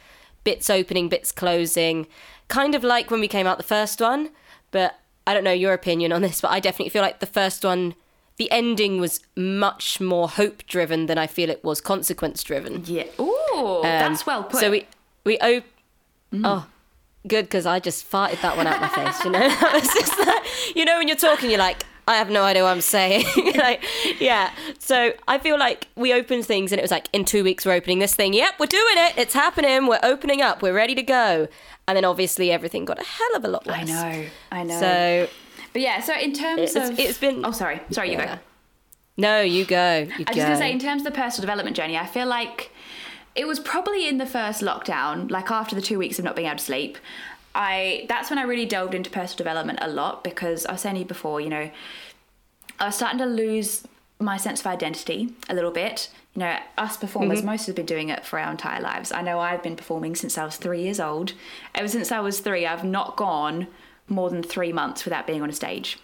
bits 0.44 0.70
opening, 0.70 1.08
bits 1.08 1.32
closing, 1.32 2.06
kind 2.48 2.74
of 2.74 2.82
like 2.84 3.10
when 3.10 3.20
we 3.20 3.28
came 3.28 3.46
out 3.46 3.56
the 3.58 3.62
first 3.64 4.00
one, 4.00 4.30
but 4.70 4.98
I 5.26 5.34
don't 5.34 5.44
know 5.44 5.52
your 5.52 5.72
opinion 5.72 6.12
on 6.12 6.22
this, 6.22 6.40
but 6.40 6.50
I 6.50 6.60
definitely 6.60 6.90
feel 6.90 7.02
like 7.02 7.20
the 7.20 7.26
first 7.26 7.64
one. 7.64 7.94
The 8.36 8.50
ending 8.50 9.00
was 9.00 9.20
much 9.36 10.00
more 10.00 10.26
hope 10.26 10.66
driven 10.66 11.04
than 11.04 11.18
I 11.18 11.26
feel 11.26 11.50
it 11.50 11.62
was 11.62 11.82
consequence 11.82 12.42
driven. 12.42 12.82
Yeah. 12.86 13.04
Ooh, 13.20 13.80
that's 13.82 14.24
well 14.24 14.44
put. 14.44 14.54
Um, 14.54 14.60
So 14.60 14.70
we 14.70 14.86
we 15.24 15.38
op- 15.40 15.64
oh 16.32 16.66
good 17.26 17.44
because 17.44 17.66
I 17.66 17.80
just 17.80 18.10
farted 18.10 18.40
that 18.40 18.56
one 18.56 18.66
out 18.66 18.80
my 18.80 18.88
face. 18.88 19.22
You 19.24 19.30
know, 19.32 19.40
that 19.60 19.72
was 19.74 19.82
just 19.92 20.18
like, 20.26 20.74
you 20.76 20.86
know 20.86 20.96
when 20.96 21.06
you're 21.08 21.18
talking, 21.18 21.50
you're 21.50 21.58
like. 21.58 21.84
I 22.10 22.16
have 22.16 22.28
no 22.30 22.42
idea 22.42 22.62
what 22.64 22.70
I'm 22.70 22.80
saying. 22.80 23.24
like, 23.56 23.84
yeah. 24.20 24.50
So 24.78 25.12
I 25.28 25.38
feel 25.38 25.58
like 25.58 25.86
we 25.96 26.12
opened 26.12 26.44
things 26.44 26.72
and 26.72 26.78
it 26.78 26.82
was 26.82 26.90
like, 26.90 27.08
in 27.12 27.24
two 27.24 27.44
weeks 27.44 27.64
we're 27.64 27.72
opening 27.74 28.00
this 28.00 28.14
thing. 28.14 28.32
Yep, 28.34 28.54
we're 28.58 28.66
doing 28.66 28.84
it. 29.06 29.14
It's 29.16 29.34
happening. 29.34 29.86
We're 29.86 30.00
opening 30.02 30.42
up. 30.42 30.60
We're 30.62 30.74
ready 30.74 30.94
to 30.96 31.02
go. 31.02 31.48
And 31.86 31.96
then 31.96 32.04
obviously 32.04 32.50
everything 32.50 32.84
got 32.84 32.98
a 33.00 33.04
hell 33.04 33.36
of 33.36 33.44
a 33.44 33.48
lot 33.48 33.64
worse. 33.66 33.76
I 33.76 33.84
know. 33.84 34.24
I 34.52 34.62
know. 34.64 34.80
So 34.80 35.28
But 35.72 35.82
yeah, 35.82 36.00
so 36.00 36.14
in 36.14 36.32
terms 36.32 36.60
It's- 36.62 36.90
of 36.90 36.98
it's 36.98 37.18
been- 37.18 37.44
Oh, 37.44 37.52
sorry, 37.52 37.80
sorry, 37.90 38.10
you 38.12 38.16
go. 38.18 38.38
no, 39.16 39.40
you 39.40 39.64
go. 39.64 39.98
You 40.00 40.12
I 40.12 40.16
was 40.16 40.16
go. 40.16 40.24
just 40.34 40.36
gonna 40.36 40.56
say, 40.56 40.72
in 40.72 40.78
terms 40.80 41.02
of 41.02 41.12
the 41.12 41.16
personal 41.16 41.42
development 41.46 41.76
journey, 41.76 41.96
I 41.96 42.06
feel 42.06 42.26
like 42.26 42.70
it 43.36 43.46
was 43.46 43.60
probably 43.60 44.08
in 44.08 44.18
the 44.18 44.26
first 44.26 44.60
lockdown, 44.62 45.30
like 45.30 45.50
after 45.50 45.74
the 45.76 45.80
two 45.82 45.98
weeks 45.98 46.18
of 46.18 46.24
not 46.24 46.34
being 46.34 46.48
able 46.48 46.58
to 46.58 46.64
sleep. 46.64 46.98
I 47.54 48.06
that's 48.08 48.30
when 48.30 48.38
I 48.38 48.42
really 48.42 48.66
delved 48.66 48.94
into 48.94 49.10
personal 49.10 49.38
development 49.38 49.80
a 49.82 49.88
lot 49.88 50.22
because 50.22 50.66
I 50.66 50.72
was 50.72 50.80
saying 50.82 50.94
to 50.94 51.00
you 51.00 51.04
before, 51.06 51.40
you 51.40 51.48
know, 51.48 51.70
I 52.78 52.86
was 52.86 52.96
starting 52.96 53.18
to 53.18 53.26
lose 53.26 53.86
my 54.18 54.36
sense 54.36 54.60
of 54.60 54.66
identity 54.66 55.32
a 55.48 55.54
little 55.54 55.70
bit. 55.70 56.10
You 56.34 56.40
know, 56.40 56.56
us 56.78 56.96
performers, 56.96 57.42
most 57.42 57.66
have 57.66 57.74
been 57.74 57.86
doing 57.86 58.08
it 58.08 58.24
for 58.24 58.38
our 58.38 58.50
entire 58.50 58.80
lives. 58.80 59.10
I 59.10 59.22
know 59.22 59.40
I've 59.40 59.62
been 59.62 59.74
performing 59.74 60.14
since 60.14 60.38
I 60.38 60.44
was 60.44 60.56
three 60.56 60.82
years 60.82 61.00
old. 61.00 61.32
Ever 61.74 61.88
since 61.88 62.12
I 62.12 62.20
was 62.20 62.38
three, 62.38 62.66
I've 62.66 62.84
not 62.84 63.16
gone 63.16 63.66
more 64.08 64.30
than 64.30 64.42
three 64.42 64.72
months 64.72 65.04
without 65.04 65.26
being 65.26 65.42
on 65.42 65.50
a 65.50 65.52
stage. 65.52 65.98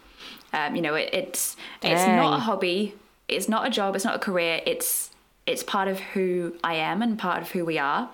Um, 0.53 0.75
you 0.75 0.83
know, 0.83 0.95
it, 0.95 1.11
it's 1.13 1.57
it's 1.83 2.07
not 2.07 2.39
a 2.39 2.41
hobby. 2.41 2.95
It's 3.29 3.49
not 3.49 3.67
a 3.67 3.71
job. 3.71 3.95
It's 3.95 4.05
not 4.05 4.17
a 4.17 4.19
career. 4.19 4.63
It's 4.67 5.11
it's 5.47 5.63
part 5.63 5.87
of 5.87 6.01
who 6.01 6.57
I 6.65 6.75
am 6.75 7.03
and 7.03 7.19
part 7.19 7.43
of 7.43 7.51
who 7.53 7.65
we 7.65 7.79
are. 7.79 8.11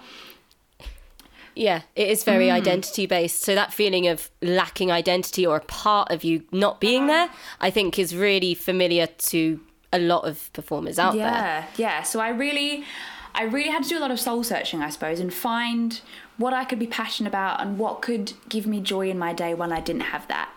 Yeah, 1.55 1.83
it 1.95 2.09
is 2.09 2.25
very 2.25 2.47
Mm. 2.47 2.53
identity 2.55 3.07
based. 3.07 3.43
So 3.43 3.55
that 3.55 3.73
feeling 3.73 4.07
of 4.07 4.31
lacking 4.41 4.91
identity 4.91 5.47
or 5.47 5.57
a 5.57 5.61
part 5.61 6.11
of 6.11 6.25
you 6.25 6.45
not 6.51 6.81
being 6.81 7.07
there, 7.09 7.29
I 7.61 7.71
think 7.71 7.99
is 7.99 8.15
really 8.17 8.55
familiar 8.55 9.07
to 9.07 9.61
a 9.93 9.99
lot 9.99 10.25
of 10.25 10.53
performers 10.53 10.99
out 10.99 11.12
there. 11.15 11.21
Yeah, 11.23 11.65
yeah. 11.77 12.03
So 12.03 12.21
I 12.21 12.31
really, 12.31 12.85
I 13.35 13.43
really 13.45 13.69
had 13.71 13.83
to 13.83 13.88
do 13.91 13.99
a 13.99 14.01
lot 14.01 14.11
of 14.11 14.19
soul 14.19 14.43
searching, 14.43 14.83
I 14.83 14.88
suppose, 14.91 15.21
and 15.21 15.33
find 15.33 16.01
what 16.43 16.53
I 16.53 16.65
could 16.65 16.81
be 16.81 16.89
passionate 16.89 17.29
about 17.29 17.61
and 17.61 17.79
what 17.79 18.03
could 18.03 18.33
give 18.49 18.67
me 18.67 18.81
joy 18.81 19.09
in 19.09 19.17
my 19.17 19.33
day 19.33 19.55
when 19.55 19.73
I 19.73 19.81
didn't 19.81 20.03
have 20.03 20.27
that. 20.27 20.51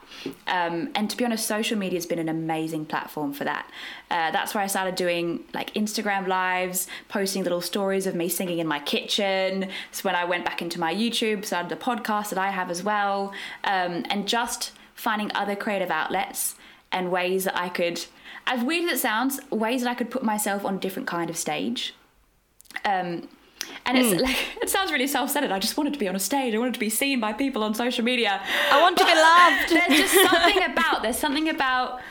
Um, 0.47 0.89
and 0.95 1.09
to 1.11 1.15
be 1.15 1.23
honest, 1.23 1.45
social 1.45 1.77
media 1.77 1.97
has 1.97 2.07
been 2.07 2.17
an 2.17 2.27
amazing 2.27 2.87
platform 2.87 3.33
for 3.33 3.43
that. 3.43 3.69
Uh, 4.09 4.31
that's 4.31 4.55
where 4.55 4.63
I 4.63 4.67
started 4.67 4.95
doing 4.95 5.43
like 5.53 5.71
Instagram 5.75 6.27
lives, 6.27 6.87
posting 7.07 7.43
little 7.43 7.61
stories 7.61 8.07
of 8.07 8.15
me 8.15 8.29
singing 8.29 8.57
in 8.57 8.65
my 8.65 8.79
kitchen. 8.79 9.69
So 9.91 10.01
when 10.01 10.15
I 10.15 10.25
went 10.25 10.43
back 10.43 10.59
into 10.63 10.79
my 10.79 10.93
YouTube, 10.93 11.45
started 11.45 11.69
the 11.69 11.75
podcast 11.75 12.29
that 12.29 12.39
I 12.39 12.49
have 12.49 12.71
as 12.71 12.81
well, 12.81 13.31
um, 13.63 14.03
and 14.09 14.27
just 14.27 14.71
finding 14.95 15.31
other 15.35 15.55
creative 15.55 15.91
outlets 15.91 16.55
and 16.91 17.11
ways 17.11 17.43
that 17.43 17.55
I 17.55 17.69
could, 17.69 18.03
as 18.47 18.63
weird 18.63 18.89
as 18.89 18.97
it 18.97 19.01
sounds, 19.01 19.39
ways 19.51 19.83
that 19.83 19.89
I 19.89 19.93
could 19.93 20.09
put 20.09 20.23
myself 20.23 20.65
on 20.65 20.75
a 20.75 20.79
different 20.79 21.07
kind 21.07 21.29
of 21.29 21.37
stage. 21.37 21.93
Um, 22.83 23.27
and 23.85 23.97
it's 23.97 24.13
hmm. 24.13 24.25
like 24.25 24.37
it 24.61 24.69
sounds 24.69 24.91
really 24.91 25.07
self-centered. 25.07 25.51
I 25.51 25.59
just 25.59 25.77
wanted 25.77 25.93
to 25.93 25.99
be 25.99 26.07
on 26.07 26.15
a 26.15 26.19
stage. 26.19 26.53
I 26.53 26.57
wanted 26.57 26.73
to 26.73 26.79
be 26.79 26.89
seen 26.89 27.19
by 27.19 27.33
people 27.33 27.63
on 27.63 27.73
social 27.73 28.03
media. 28.03 28.41
I 28.71 28.81
want 28.81 28.97
to 28.97 29.05
be 29.05 29.13
loved. 29.13 29.87
There's 29.87 30.01
just 30.01 30.13
something 30.31 30.63
about 30.63 31.03
there's 31.03 31.19
something 31.19 31.49
about 31.49 32.01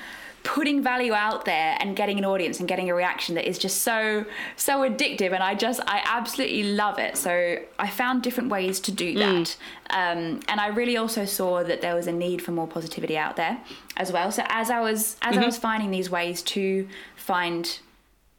putting 0.45 0.83
value 0.83 1.14
out 1.14 1.47
there 1.47 1.75
and 1.81 1.97
getting 1.97 2.19
an 2.19 2.25
audience 2.25 2.61
and 2.61 2.69
getting 2.69 2.90
a 2.90 2.95
reaction 2.95 3.35
that 3.35 3.49
is 3.49 3.59
just 3.59 3.81
so 3.81 4.27
so 4.57 4.88
addictive 4.88 5.33
and 5.33 5.43
i 5.43 5.55
just 5.55 5.81
i 5.87 6.03
absolutely 6.05 6.62
love 6.62 6.99
it 6.99 7.17
so 7.17 7.57
i 7.79 7.88
found 7.88 8.23
different 8.23 8.51
ways 8.51 8.79
to 8.79 8.93
do 8.93 9.12
hmm. 9.12 9.19
that 9.19 9.57
um, 9.88 10.40
and 10.49 10.61
i 10.61 10.67
really 10.67 10.99
also 10.99 11.25
saw 11.25 11.64
that 11.64 11.81
there 11.81 11.95
was 11.95 12.07
a 12.07 12.12
need 12.12 12.43
for 12.43 12.53
more 12.53 12.67
positivity 12.67 13.17
out 13.17 13.37
there 13.37 13.59
as 13.97 14.12
well 14.12 14.31
so 14.31 14.45
as 14.49 14.69
i 14.69 14.81
was 14.81 15.17
as 15.23 15.33
i 15.33 15.38
mm-hmm. 15.38 15.47
was 15.47 15.57
finding 15.57 15.90
these 15.90 16.11
ways 16.11 16.43
to 16.43 16.87
find 17.17 17.79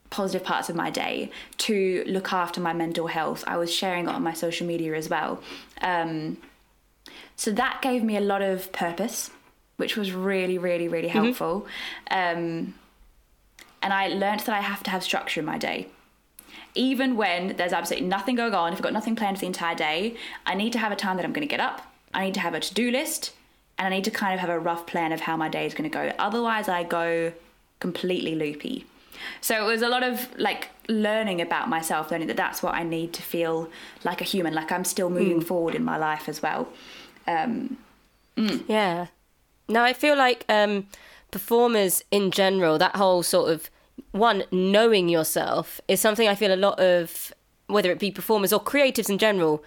positive 0.09 0.45
parts 0.45 0.69
of 0.69 0.75
my 0.75 0.89
day 0.89 1.31
to 1.57 2.03
look 2.07 2.31
after 2.31 2.61
my 2.61 2.73
mental 2.73 3.07
health. 3.07 3.43
I 3.47 3.57
was 3.57 3.73
sharing 3.73 4.05
it 4.05 4.11
on 4.11 4.23
my 4.23 4.33
social 4.33 4.65
media 4.65 4.95
as 4.95 5.09
well. 5.09 5.41
Um, 5.81 6.37
so 7.35 7.51
that 7.51 7.81
gave 7.81 8.03
me 8.03 8.15
a 8.15 8.21
lot 8.21 8.41
of 8.41 8.71
purpose 8.71 9.31
which 9.77 9.97
was 9.97 10.11
really 10.11 10.57
really 10.57 10.87
really 10.87 11.07
helpful. 11.07 11.67
Um, 12.09 12.75
and 13.81 13.93
i 13.93 14.07
learned 14.07 14.39
that 14.41 14.55
i 14.55 14.61
have 14.61 14.81
to 14.83 14.89
have 14.89 15.03
structure 15.03 15.39
in 15.39 15.45
my 15.45 15.57
day. 15.57 15.87
Even 16.77 17.15
when 17.15 17.55
there's 17.55 17.71
absolutely 17.71 18.07
nothing 18.07 18.35
going 18.35 18.53
on 18.53 18.73
if 18.73 18.79
i've 18.79 18.83
got 18.83 18.93
nothing 18.93 19.15
planned 19.15 19.37
for 19.37 19.41
the 19.41 19.47
entire 19.47 19.75
day 19.75 20.15
i 20.45 20.53
need 20.55 20.73
to 20.73 20.79
have 20.79 20.91
a 20.91 20.95
time 20.95 21.15
that 21.17 21.25
i'm 21.25 21.31
going 21.33 21.47
to 21.47 21.51
get 21.51 21.59
up 21.59 21.93
i 22.13 22.25
need 22.25 22.33
to 22.33 22.39
have 22.39 22.53
a 22.53 22.59
to-do 22.59 22.91
list 22.91 23.33
and 23.77 23.87
i 23.87 23.89
need 23.89 24.03
to 24.03 24.11
kind 24.11 24.33
of 24.33 24.39
have 24.39 24.49
a 24.49 24.59
rough 24.59 24.85
plan 24.85 25.11
of 25.11 25.21
how 25.21 25.37
my 25.37 25.47
day 25.47 25.65
is 25.65 25.73
going 25.73 25.89
to 25.89 25.93
go. 25.93 26.11
Otherwise 26.19 26.67
i 26.67 26.83
go 26.83 27.31
completely 27.79 28.35
loopy 28.35 28.85
so 29.41 29.63
it 29.63 29.65
was 29.65 29.81
a 29.81 29.89
lot 29.89 30.03
of 30.03 30.27
like 30.37 30.69
learning 30.87 31.41
about 31.41 31.67
myself 31.69 32.11
learning 32.11 32.27
that 32.27 32.37
that's 32.37 32.61
what 32.61 32.73
i 32.75 32.83
need 32.83 33.11
to 33.13 33.21
feel 33.21 33.69
like 34.03 34.21
a 34.21 34.23
human 34.23 34.53
like 34.53 34.71
i'm 34.71 34.85
still 34.85 35.09
moving 35.09 35.41
forward 35.41 35.73
in 35.75 35.83
my 35.83 35.97
life 35.97 36.29
as 36.29 36.41
well 36.41 36.67
um, 37.27 37.77
Yeah. 38.67 39.07
Now 39.67 39.83
I 39.83 39.93
feel 39.93 40.15
like 40.15 40.45
um, 40.49 40.87
performers 41.31 42.03
in 42.11 42.31
general, 42.31 42.77
that 42.77 42.95
whole 42.95 43.23
sort 43.23 43.51
of 43.51 43.69
one 44.11 44.43
knowing 44.51 45.09
yourself 45.09 45.81
is 45.87 45.99
something 45.99 46.27
I 46.27 46.35
feel 46.35 46.53
a 46.53 46.55
lot 46.55 46.79
of 46.79 47.33
whether 47.67 47.91
it 47.91 47.99
be 47.99 48.11
performers 48.11 48.53
or 48.53 48.61
creatives 48.63 49.09
in 49.09 49.17
general. 49.17 49.63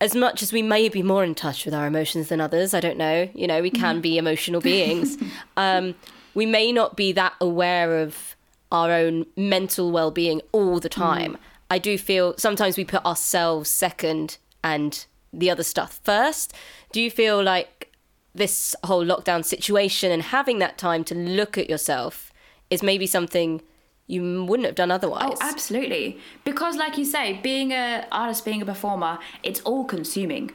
As 0.00 0.16
much 0.16 0.42
as 0.42 0.52
we 0.52 0.62
may 0.62 0.88
be 0.88 1.02
more 1.02 1.22
in 1.22 1.34
touch 1.34 1.64
with 1.64 1.72
our 1.72 1.86
emotions 1.86 2.28
than 2.28 2.40
others, 2.40 2.74
I 2.74 2.80
don't 2.80 2.98
know. 2.98 3.28
You 3.34 3.46
know, 3.46 3.62
we 3.62 3.70
can 3.70 4.00
be 4.00 4.18
emotional 4.18 4.60
beings. 4.60 5.16
um, 5.56 5.94
we 6.34 6.44
may 6.44 6.72
not 6.72 6.96
be 6.96 7.12
that 7.12 7.34
aware 7.40 8.00
of 8.00 8.34
our 8.72 8.90
own 8.90 9.26
mental 9.36 9.92
well-being 9.92 10.40
all 10.50 10.80
the 10.80 10.88
time. 10.88 11.38
I 11.70 11.78
do 11.78 11.96
feel 11.96 12.34
sometimes 12.38 12.76
we 12.76 12.84
put 12.84 13.04
ourselves 13.04 13.70
second 13.70 14.38
and 14.64 15.06
the 15.32 15.50
other 15.50 15.62
stuff 15.62 16.00
first. 16.02 16.52
Do 16.90 17.00
you 17.00 17.10
feel 17.10 17.42
like 17.42 17.92
this 18.34 18.74
whole 18.84 19.04
lockdown 19.04 19.44
situation 19.44 20.10
and 20.10 20.22
having 20.22 20.58
that 20.58 20.78
time 20.78 21.04
to 21.04 21.14
look 21.14 21.56
at 21.56 21.68
yourself 21.70 22.32
is 22.70 22.82
maybe 22.82 23.06
something 23.06 23.60
you 24.06 24.44
wouldn't 24.44 24.66
have 24.66 24.74
done 24.74 24.90
otherwise? 24.90 25.22
Oh, 25.26 25.36
absolutely. 25.40 26.18
Because, 26.44 26.76
like 26.76 26.98
you 26.98 27.04
say, 27.04 27.38
being 27.42 27.72
a 27.72 28.06
artist, 28.10 28.44
being 28.44 28.62
a 28.62 28.66
performer, 28.66 29.18
it's 29.42 29.60
all 29.60 29.84
consuming, 29.84 30.50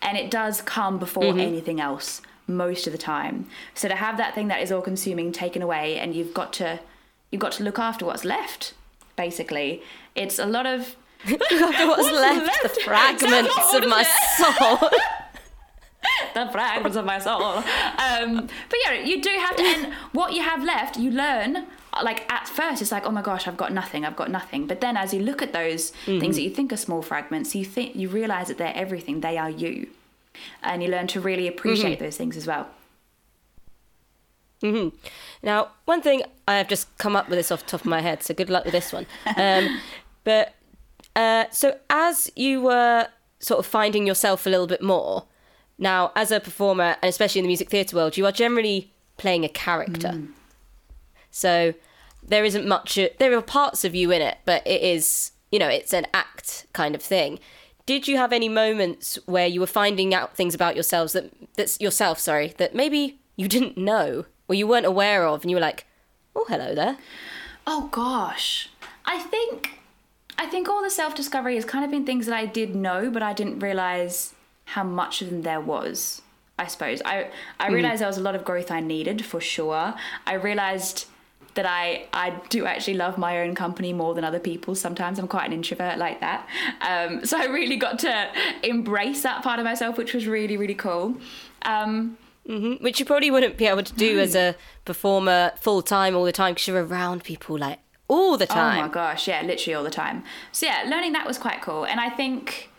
and 0.00 0.16
it 0.18 0.30
does 0.30 0.60
come 0.62 0.98
before 0.98 1.22
Mm-hmm. 1.24 1.38
anything 1.40 1.80
else 1.80 2.22
most 2.48 2.86
of 2.88 2.92
the 2.92 2.98
time. 2.98 3.46
So 3.74 3.88
to 3.88 3.94
have 3.94 4.16
that 4.18 4.34
thing 4.34 4.48
that 4.48 4.60
is 4.60 4.70
all 4.72 4.82
consuming 4.82 5.30
taken 5.32 5.62
away, 5.62 5.98
and 5.98 6.14
you've 6.14 6.34
got 6.34 6.52
to 6.54 6.80
you've 7.32 7.40
got 7.40 7.52
to 7.52 7.64
look 7.64 7.80
after 7.80 8.04
what's 8.04 8.24
left. 8.24 8.74
Basically, 9.16 9.82
it's 10.14 10.38
a 10.38 10.46
lot 10.46 10.66
of 10.66 10.94
what's, 11.26 11.50
left, 11.50 12.46
left? 12.46 12.62
the 12.62 12.80
fragments 12.84 13.74
of 13.74 13.88
my 13.88 14.02
soul. 14.36 14.90
the 16.34 16.50
fragments 16.52 16.96
of 16.96 17.04
my 17.04 17.18
soul. 17.18 17.42
Um, 17.42 18.46
but 18.68 18.78
yeah, 18.84 18.92
you 18.94 19.20
do 19.20 19.30
have 19.30 19.56
to, 19.56 19.62
and 19.62 19.94
what 20.12 20.32
you 20.32 20.42
have 20.42 20.62
left, 20.62 20.96
you 20.96 21.10
learn. 21.10 21.66
Like 22.02 22.30
at 22.32 22.48
first, 22.48 22.80
it's 22.80 22.90
like, 22.90 23.04
oh 23.04 23.10
my 23.10 23.22
gosh, 23.22 23.46
I've 23.46 23.56
got 23.56 23.72
nothing, 23.72 24.04
I've 24.04 24.16
got 24.16 24.30
nothing. 24.30 24.66
But 24.66 24.80
then, 24.80 24.96
as 24.96 25.12
you 25.12 25.20
look 25.20 25.42
at 25.42 25.52
those 25.52 25.90
mm-hmm. 26.06 26.20
things 26.20 26.36
that 26.36 26.42
you 26.42 26.50
think 26.50 26.72
are 26.72 26.76
small 26.78 27.02
fragments, 27.02 27.54
you 27.54 27.64
think 27.64 27.94
you 27.94 28.08
realize 28.08 28.48
that 28.48 28.58
they're 28.58 28.72
everything. 28.74 29.20
They 29.20 29.36
are 29.36 29.50
you, 29.50 29.88
and 30.62 30.82
you 30.82 30.88
learn 30.88 31.06
to 31.08 31.20
really 31.20 31.44
mm-hmm. 31.44 31.58
appreciate 31.58 31.98
those 31.98 32.16
things 32.16 32.36
as 32.36 32.46
well. 32.46 32.68
Mm-hmm. 34.62 34.96
Now, 35.42 35.72
one 35.86 36.02
thing 36.02 36.22
I 36.46 36.58
have 36.58 36.68
just 36.68 36.96
come 36.98 37.16
up 37.16 37.28
with 37.28 37.38
this 37.38 37.50
off 37.50 37.64
the 37.64 37.70
top 37.70 37.80
of 37.80 37.86
my 37.86 38.00
head, 38.00 38.22
so 38.22 38.32
good 38.34 38.50
luck 38.50 38.64
with 38.64 38.72
this 38.72 38.92
one. 38.92 39.06
Um, 39.36 39.80
but 40.24 40.54
uh, 41.16 41.46
so, 41.50 41.78
as 41.90 42.30
you 42.36 42.60
were 42.62 43.08
sort 43.40 43.58
of 43.58 43.66
finding 43.66 44.06
yourself 44.06 44.46
a 44.46 44.50
little 44.50 44.68
bit 44.68 44.82
more, 44.82 45.26
now 45.78 46.12
as 46.14 46.30
a 46.30 46.40
performer, 46.40 46.96
and 47.02 47.08
especially 47.08 47.40
in 47.40 47.44
the 47.44 47.48
music 47.48 47.70
theatre 47.70 47.96
world, 47.96 48.16
you 48.16 48.24
are 48.24 48.32
generally 48.32 48.92
playing 49.16 49.44
a 49.44 49.48
character. 49.48 50.22
So 51.30 51.74
there 52.22 52.44
isn't 52.44 52.66
much. 52.66 52.98
There 53.18 53.36
are 53.36 53.42
parts 53.42 53.84
of 53.84 53.94
you 53.94 54.10
in 54.12 54.22
it, 54.22 54.38
but 54.44 54.64
it 54.66 54.82
is, 54.82 55.32
you 55.50 55.58
know, 55.58 55.68
it's 55.68 55.92
an 55.92 56.06
act 56.14 56.66
kind 56.72 56.94
of 56.94 57.02
thing. 57.02 57.40
Did 57.84 58.06
you 58.06 58.16
have 58.16 58.32
any 58.32 58.48
moments 58.48 59.18
where 59.26 59.48
you 59.48 59.58
were 59.58 59.66
finding 59.66 60.14
out 60.14 60.36
things 60.36 60.54
about 60.54 60.76
yourselves 60.76 61.14
that 61.14 61.32
that's 61.56 61.80
yourself, 61.80 62.18
sorry, 62.18 62.54
that 62.58 62.74
maybe 62.74 63.18
you 63.36 63.48
didn't 63.48 63.76
know 63.76 64.24
or 64.52 64.54
you 64.54 64.66
weren't 64.66 64.84
aware 64.84 65.26
of, 65.26 65.42
and 65.42 65.50
you 65.50 65.56
were 65.56 65.62
like, 65.62 65.86
"Oh, 66.36 66.44
hello 66.46 66.74
there." 66.74 66.98
Oh 67.66 67.88
gosh, 67.90 68.68
I 69.06 69.18
think 69.18 69.80
I 70.38 70.46
think 70.46 70.68
all 70.68 70.82
the 70.82 70.90
self 70.90 71.14
discovery 71.14 71.54
has 71.54 71.64
kind 71.64 71.84
of 71.84 71.90
been 71.90 72.04
things 72.04 72.26
that 72.26 72.36
I 72.36 72.44
did 72.44 72.74
know, 72.74 73.10
but 73.10 73.22
I 73.22 73.32
didn't 73.32 73.60
realize 73.60 74.34
how 74.66 74.84
much 74.84 75.22
of 75.22 75.30
them 75.30 75.42
there 75.42 75.60
was. 75.60 76.20
I 76.58 76.66
suppose 76.66 77.00
I 77.04 77.30
I 77.58 77.68
realized 77.70 78.02
there 78.02 78.08
was 78.08 78.18
a 78.18 78.22
lot 78.22 78.34
of 78.34 78.44
growth 78.44 78.70
I 78.70 78.80
needed 78.80 79.24
for 79.24 79.40
sure. 79.40 79.94
I 80.26 80.34
realized 80.34 81.06
that 81.54 81.64
I 81.64 82.08
I 82.12 82.38
do 82.50 82.66
actually 82.66 82.98
love 82.98 83.16
my 83.16 83.40
own 83.40 83.54
company 83.54 83.94
more 83.94 84.14
than 84.14 84.22
other 84.22 84.38
people. 84.38 84.74
Sometimes 84.74 85.18
I'm 85.18 85.28
quite 85.28 85.46
an 85.46 85.54
introvert 85.54 85.96
like 85.96 86.20
that, 86.20 86.46
um, 86.82 87.24
so 87.30 87.40
I 87.40 87.46
really 87.46 87.76
got 87.76 87.98
to 88.00 88.28
embrace 88.62 89.22
that 89.22 89.42
part 89.42 89.58
of 89.60 89.64
myself, 89.64 89.96
which 89.96 90.12
was 90.12 90.26
really 90.26 90.58
really 90.58 90.74
cool. 90.74 91.16
Um, 91.62 92.18
Which 92.44 92.98
you 92.98 93.06
probably 93.06 93.30
wouldn't 93.30 93.56
be 93.56 93.66
able 93.66 93.82
to 93.82 93.94
do 93.94 94.18
as 94.18 94.34
a 94.34 94.56
performer 94.84 95.52
full 95.60 95.80
time 95.80 96.16
all 96.16 96.24
the 96.24 96.32
time 96.32 96.54
because 96.54 96.66
you're 96.66 96.84
around 96.84 97.24
people 97.24 97.56
like 97.56 97.78
all 98.08 98.36
the 98.36 98.46
time. 98.46 98.78
Oh 98.78 98.82
my 98.82 98.92
gosh, 98.92 99.28
yeah, 99.28 99.42
literally 99.42 99.74
all 99.74 99.84
the 99.84 99.90
time. 99.90 100.24
So 100.50 100.66
yeah, 100.66 100.84
learning 100.86 101.12
that 101.12 101.26
was 101.26 101.38
quite 101.38 101.62
cool. 101.62 101.84
And 101.84 102.00
I 102.00 102.10
think 102.10 102.70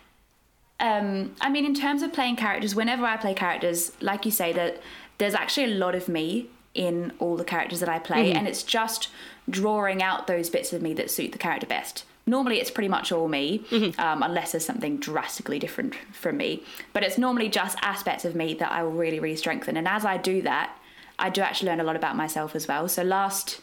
um 0.80 1.34
I 1.40 1.48
mean 1.48 1.64
in 1.64 1.74
terms 1.74 2.02
of 2.02 2.12
playing 2.12 2.36
characters, 2.36 2.74
whenever 2.74 3.04
I 3.04 3.16
play 3.16 3.34
characters, 3.34 3.92
like 4.00 4.24
you 4.24 4.30
say 4.30 4.52
that 4.52 4.82
there's 5.18 5.34
actually 5.34 5.72
a 5.72 5.76
lot 5.76 5.94
of 5.94 6.08
me 6.08 6.48
in 6.74 7.12
all 7.18 7.36
the 7.36 7.44
characters 7.44 7.80
that 7.80 7.88
I 7.88 8.00
play 8.00 8.32
and 8.32 8.48
it's 8.48 8.62
just 8.64 9.08
drawing 9.48 10.02
out 10.02 10.26
those 10.26 10.50
bits 10.50 10.72
of 10.72 10.82
me 10.82 10.92
that 10.94 11.10
suit 11.10 11.32
the 11.32 11.38
character 11.38 11.66
best. 11.66 12.04
Normally 12.26 12.60
it's 12.60 12.70
pretty 12.70 12.88
much 12.88 13.12
all 13.12 13.28
me, 13.28 13.64
um, 13.98 14.22
unless 14.22 14.52
there's 14.52 14.64
something 14.64 14.96
drastically 14.98 15.58
different 15.58 15.94
from 16.12 16.36
me. 16.38 16.62
But 16.92 17.02
it's 17.02 17.18
normally 17.18 17.48
just 17.48 17.76
aspects 17.82 18.24
of 18.24 18.34
me 18.34 18.54
that 18.54 18.72
I 18.72 18.82
will 18.82 18.92
really, 18.92 19.20
really 19.20 19.36
strengthen. 19.36 19.76
And 19.76 19.86
as 19.86 20.04
I 20.04 20.16
do 20.16 20.40
that, 20.42 20.76
I 21.18 21.30
do 21.30 21.42
actually 21.42 21.68
learn 21.70 21.80
a 21.80 21.84
lot 21.84 21.96
about 21.96 22.16
myself 22.16 22.56
as 22.56 22.66
well. 22.66 22.88
So 22.88 23.02
last 23.02 23.60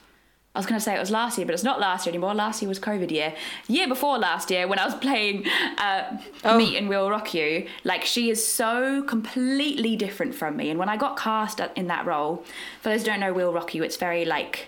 I 0.54 0.60
was 0.60 0.66
going 0.66 0.78
to 0.78 0.84
say 0.84 0.94
it 0.94 1.00
was 1.00 1.12
last 1.12 1.38
year, 1.38 1.48
but 1.48 1.54
it's 1.54 1.64
not 1.64 1.80
last 1.80 2.06
year 2.06 2.12
anymore. 2.12 2.34
Last 2.34 2.62
year 2.62 2.68
was 2.68 2.80
COVID 2.80 3.10
year. 3.10 3.34
Year 3.68 3.88
before 3.88 4.18
last 4.18 4.52
year, 4.52 4.68
when 4.68 4.80
I 4.80 4.86
was 4.86 4.96
playing 5.02 5.48
uh, 5.78 6.18
Meat 6.58 6.76
and 6.76 6.90
Will 6.90 7.10
Rock 7.10 7.34
You, 7.34 7.68
like 7.86 8.04
she 8.04 8.30
is 8.30 8.46
so 8.46 9.02
completely 9.04 9.96
different 9.96 10.36
from 10.36 10.58
me. 10.58 10.70
And 10.70 10.78
when 10.78 10.90
I 10.90 10.98
got 10.98 11.18
cast 11.18 11.62
in 11.78 11.88
that 11.88 12.06
role, 12.06 12.44
for 12.82 12.90
those 12.90 13.02
who 13.02 13.08
don't 13.08 13.22
know 13.22 13.32
Will 13.32 13.54
Rock 13.54 13.74
You, 13.74 13.84
it's 13.84 13.96
very 13.96 14.26
like 14.26 14.68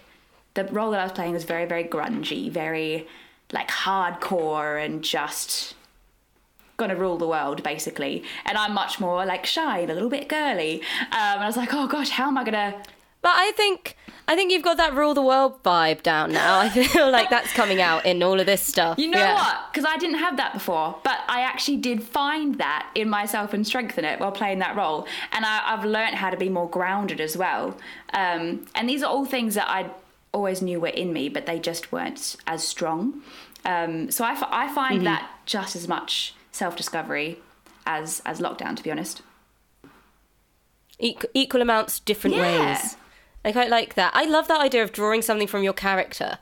the 0.53 0.63
role 0.65 0.91
that 0.91 1.01
I 1.01 1.03
was 1.03 1.11
playing 1.11 1.33
was 1.33 1.43
very, 1.43 1.65
very 1.65 1.83
grungy, 1.83 2.49
very 2.49 3.05
like 3.53 3.69
hardcore 3.69 4.83
and 4.83 5.01
just 5.03 5.75
gonna 6.75 6.95
rule 6.95 7.17
the 7.17 7.27
world 7.27 7.61
basically. 7.63 8.23
And 8.45 8.57
I'm 8.57 8.73
much 8.73 8.99
more 8.99 9.25
like 9.25 9.45
shy 9.45 9.79
and 9.79 9.91
a 9.91 9.93
little 9.93 10.09
bit 10.09 10.27
girly. 10.27 10.81
Um, 10.81 11.35
and 11.35 11.43
I 11.43 11.47
was 11.47 11.55
like, 11.55 11.73
oh 11.73 11.87
gosh, 11.87 12.09
how 12.09 12.27
am 12.27 12.37
I 12.37 12.43
gonna 12.43 12.75
But 13.21 13.31
I 13.35 13.51
think 13.55 13.95
I 14.27 14.35
think 14.35 14.51
you've 14.51 14.63
got 14.63 14.77
that 14.77 14.93
rule 14.95 15.13
the 15.13 15.21
world 15.21 15.61
vibe 15.63 16.01
down 16.01 16.31
now. 16.31 16.59
I 16.59 16.69
feel 16.69 17.11
like 17.11 17.29
that's 17.29 17.51
coming 17.53 17.81
out 17.81 18.05
in 18.05 18.23
all 18.23 18.39
of 18.39 18.45
this 18.45 18.61
stuff. 18.61 18.97
You 18.97 19.07
know 19.09 19.19
Yeah. 19.19 19.35
what? 19.35 19.71
Because 19.71 19.85
I 19.85 19.97
didn't 19.97 20.17
have 20.19 20.37
that 20.37 20.53
before, 20.53 20.95
but 21.03 21.19
I 21.27 21.41
actually 21.41 21.77
did 21.77 22.01
find 22.01 22.55
that 22.57 22.89
in 22.95 23.09
myself 23.09 23.53
and 23.53 23.67
strengthen 23.67 24.05
it 24.05 24.19
while 24.19 24.31
playing 24.31 24.59
that 24.59 24.75
role. 24.77 25.05
And 25.33 25.45
I, 25.45 25.61
I've 25.73 25.83
learned 25.85 26.15
how 26.15 26.29
to 26.31 26.37
be 26.37 26.47
more 26.49 26.69
grounded 26.69 27.19
as 27.21 27.35
well. 27.37 27.77
Um, 28.13 28.65
and 28.75 28.87
these 28.89 29.03
are 29.03 29.09
all 29.11 29.25
things 29.25 29.55
that 29.55 29.69
I 29.69 29.89
always 30.33 30.61
knew 30.61 30.79
were 30.79 30.87
in 30.87 31.11
me, 31.13 31.27
but 31.29 31.45
they 31.45 31.59
just 31.59 31.91
weren't 31.91 32.37
as 32.47 32.65
strong. 32.67 33.21
Um, 33.65 34.11
so 34.11 34.23
I, 34.25 34.31
f- 34.33 34.43
I 34.49 34.73
find 34.73 34.95
Mm-hmm. 34.95 35.05
that 35.05 35.29
just 35.45 35.75
as 35.75 35.87
much 35.87 36.33
self 36.51 36.75
discovery 36.75 37.39
as 37.85 38.21
as 38.25 38.39
lockdown, 38.39 38.75
to 38.77 38.83
be 38.83 38.91
honest. 38.91 39.21
Equal, 40.99 41.29
equal 41.33 41.61
amounts, 41.61 41.99
different 41.99 42.35
Yeah. 42.35 42.73
ways. 42.73 42.97
I 43.45 43.51
quite 43.51 43.69
like 43.69 43.95
that. 43.95 44.11
I 44.15 44.23
love 44.25 44.47
that 44.47 44.61
idea 44.61 44.83
of 44.83 44.91
drawing 44.93 45.21
something 45.21 45.47
from 45.47 45.63
your 45.63 45.73
character. 45.73 46.37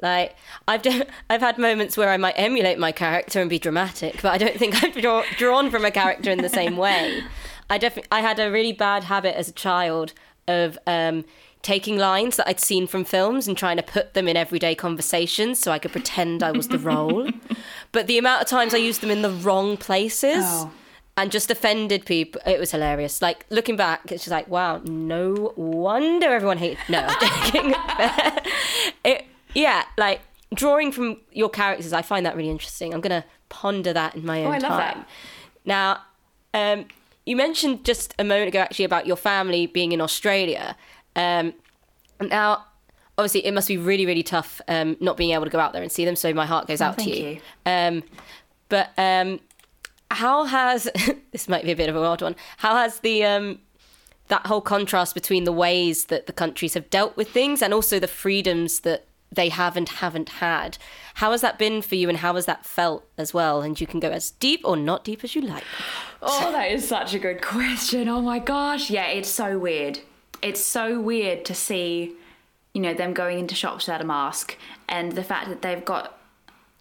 Like 0.00 0.36
I've 0.68 0.82
d- 0.82 1.02
I've 1.30 1.40
had 1.42 1.58
moments 1.58 1.96
where 1.96 2.10
I 2.10 2.16
might 2.16 2.34
emulate 2.38 2.78
my 2.78 2.92
character 2.92 3.40
and 3.40 3.50
be 3.50 3.58
dramatic, 3.58 4.22
but 4.22 4.32
I 4.32 4.38
don't 4.38 4.56
think 4.58 4.82
I've 4.82 4.94
draw, 5.02 5.24
drawn 5.36 5.70
from 5.70 5.84
a 5.84 5.90
character 5.90 6.30
in 6.30 6.40
the 6.42 6.48
same 6.48 6.76
way. 6.76 7.22
I 7.70 7.78
definitely 7.78 8.08
I 8.12 8.20
had 8.20 8.38
a 8.38 8.50
really 8.50 8.72
bad 8.72 9.04
habit 9.04 9.36
as 9.36 9.48
a 9.48 9.52
child 9.52 10.12
of 10.48 10.78
um, 10.86 11.24
taking 11.66 11.96
lines 11.98 12.36
that 12.36 12.46
I'd 12.48 12.60
seen 12.60 12.86
from 12.86 13.04
films 13.04 13.48
and 13.48 13.58
trying 13.58 13.76
to 13.76 13.82
put 13.82 14.14
them 14.14 14.28
in 14.28 14.36
everyday 14.36 14.74
conversations 14.76 15.58
so 15.58 15.72
I 15.72 15.80
could 15.80 15.90
pretend 15.90 16.42
I 16.44 16.52
was 16.52 16.68
the 16.68 16.78
role. 16.78 17.28
but 17.92 18.06
the 18.06 18.18
amount 18.18 18.40
of 18.42 18.46
times 18.48 18.72
I 18.72 18.78
used 18.78 19.00
them 19.00 19.10
in 19.10 19.22
the 19.22 19.30
wrong 19.30 19.76
places 19.76 20.44
Oh. 20.46 20.70
and 21.16 21.32
just 21.32 21.50
offended 21.50 22.04
people. 22.06 22.40
It 22.46 22.60
was 22.60 22.70
hilarious. 22.70 23.20
Like 23.20 23.46
looking 23.50 23.74
back, 23.76 24.12
it's 24.12 24.22
just 24.24 24.30
like, 24.30 24.46
wow, 24.48 24.80
no 24.84 25.52
wonder 25.56 26.28
everyone 26.28 26.58
hated. 26.58 26.78
No, 26.88 27.04
it, 29.04 29.24
yeah, 29.54 29.84
like 29.98 30.20
drawing 30.54 30.92
from 30.92 31.20
your 31.32 31.48
characters, 31.50 31.92
I 31.92 32.02
find 32.02 32.24
that 32.26 32.36
really 32.36 32.50
interesting. 32.50 32.94
I'm 32.94 33.00
gonna 33.00 33.24
ponder 33.48 33.92
that 33.92 34.14
in 34.14 34.24
my 34.24 34.40
own 34.44 34.48
Oh, 34.48 34.52
I 34.52 34.58
love 34.58 34.70
time. 34.70 34.78
that. 34.98 35.08
Now, 35.64 36.00
um, 36.54 36.86
you 37.24 37.34
mentioned 37.36 37.84
just 37.84 38.14
a 38.18 38.24
moment 38.24 38.48
ago 38.48 38.60
actually 38.60 38.84
about 38.84 39.06
your 39.06 39.16
family 39.16 39.66
being 39.66 39.90
in 39.92 40.00
Australia. 40.00 40.76
Um, 41.16 41.54
now, 42.20 42.64
obviously, 43.18 43.44
it 43.44 43.52
must 43.52 43.66
be 43.68 43.76
really, 43.78 44.06
really 44.06 44.22
tough 44.22 44.60
um, 44.68 44.96
not 45.00 45.16
being 45.16 45.30
able 45.32 45.44
to 45.44 45.50
go 45.50 45.58
out 45.58 45.72
there 45.72 45.82
and 45.82 45.90
see 45.90 46.04
them. 46.04 46.14
So 46.16 46.32
my 46.32 46.46
heart 46.46 46.68
goes 46.68 46.80
out 46.80 46.96
to 46.98 47.02
Oh, 47.02 47.04
thank 47.04 47.16
you. 47.16 47.28
you. 47.30 47.40
Um, 47.66 48.02
but 48.68 48.90
um, 48.98 49.40
how 50.10 50.44
has 50.44 50.88
this 51.32 51.48
might 51.48 51.64
be 51.64 51.72
a 51.72 51.76
bit 51.76 51.88
of 51.88 51.96
a 51.96 52.00
odd 52.00 52.22
one? 52.22 52.36
How 52.58 52.76
has 52.76 53.00
the 53.00 53.24
um, 53.24 53.58
that 54.28 54.46
whole 54.46 54.60
contrast 54.60 55.14
between 55.14 55.44
the 55.44 55.52
ways 55.52 56.06
that 56.06 56.26
the 56.26 56.32
countries 56.32 56.74
have 56.74 56.88
dealt 56.90 57.16
with 57.16 57.30
things 57.30 57.62
and 57.62 57.72
also 57.74 57.98
the 57.98 58.08
freedoms 58.08 58.80
that 58.80 59.04
they 59.32 59.48
have 59.48 59.76
and 59.76 59.88
haven't 59.88 60.28
had? 60.28 60.78
How 61.14 61.30
has 61.32 61.40
that 61.40 61.58
been 61.58 61.80
for 61.82 61.94
you, 61.94 62.08
and 62.08 62.18
how 62.18 62.34
has 62.34 62.46
that 62.46 62.64
felt 62.66 63.04
as 63.16 63.32
well? 63.32 63.62
And 63.62 63.80
you 63.80 63.86
can 63.86 64.00
go 64.00 64.10
as 64.10 64.32
deep 64.32 64.60
or 64.64 64.76
not 64.76 65.04
deep 65.04 65.22
as 65.24 65.34
you 65.34 65.42
like. 65.42 65.64
Oh, 66.22 66.52
that 66.52 66.70
is 66.70 66.86
such 66.86 67.14
a 67.14 67.18
good 67.18 67.40
question. 67.40 68.08
Oh 68.08 68.20
my 68.20 68.38
gosh. 68.38 68.90
Yeah, 68.90 69.06
it's 69.06 69.28
so 69.28 69.58
weird. 69.58 70.00
It's 70.42 70.60
so 70.60 71.00
weird 71.00 71.44
to 71.46 71.54
see, 71.54 72.14
you 72.72 72.80
know, 72.80 72.94
them 72.94 73.12
going 73.12 73.38
into 73.38 73.54
shops 73.54 73.86
without 73.86 74.00
a 74.00 74.04
mask, 74.04 74.56
and 74.88 75.12
the 75.12 75.24
fact 75.24 75.48
that 75.48 75.62
they've 75.62 75.84
got 75.84 76.16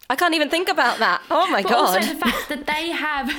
I 0.08 0.16
can't 0.16 0.36
even 0.36 0.50
think 0.50 0.70
about 0.70 1.00
that. 1.00 1.24
Oh 1.32 1.50
my 1.50 1.64
but 1.64 1.70
god. 1.70 1.98
also 1.98 2.14
the 2.14 2.20
fact 2.20 2.50
that 2.50 2.68
they 2.68 2.92
have 2.92 3.32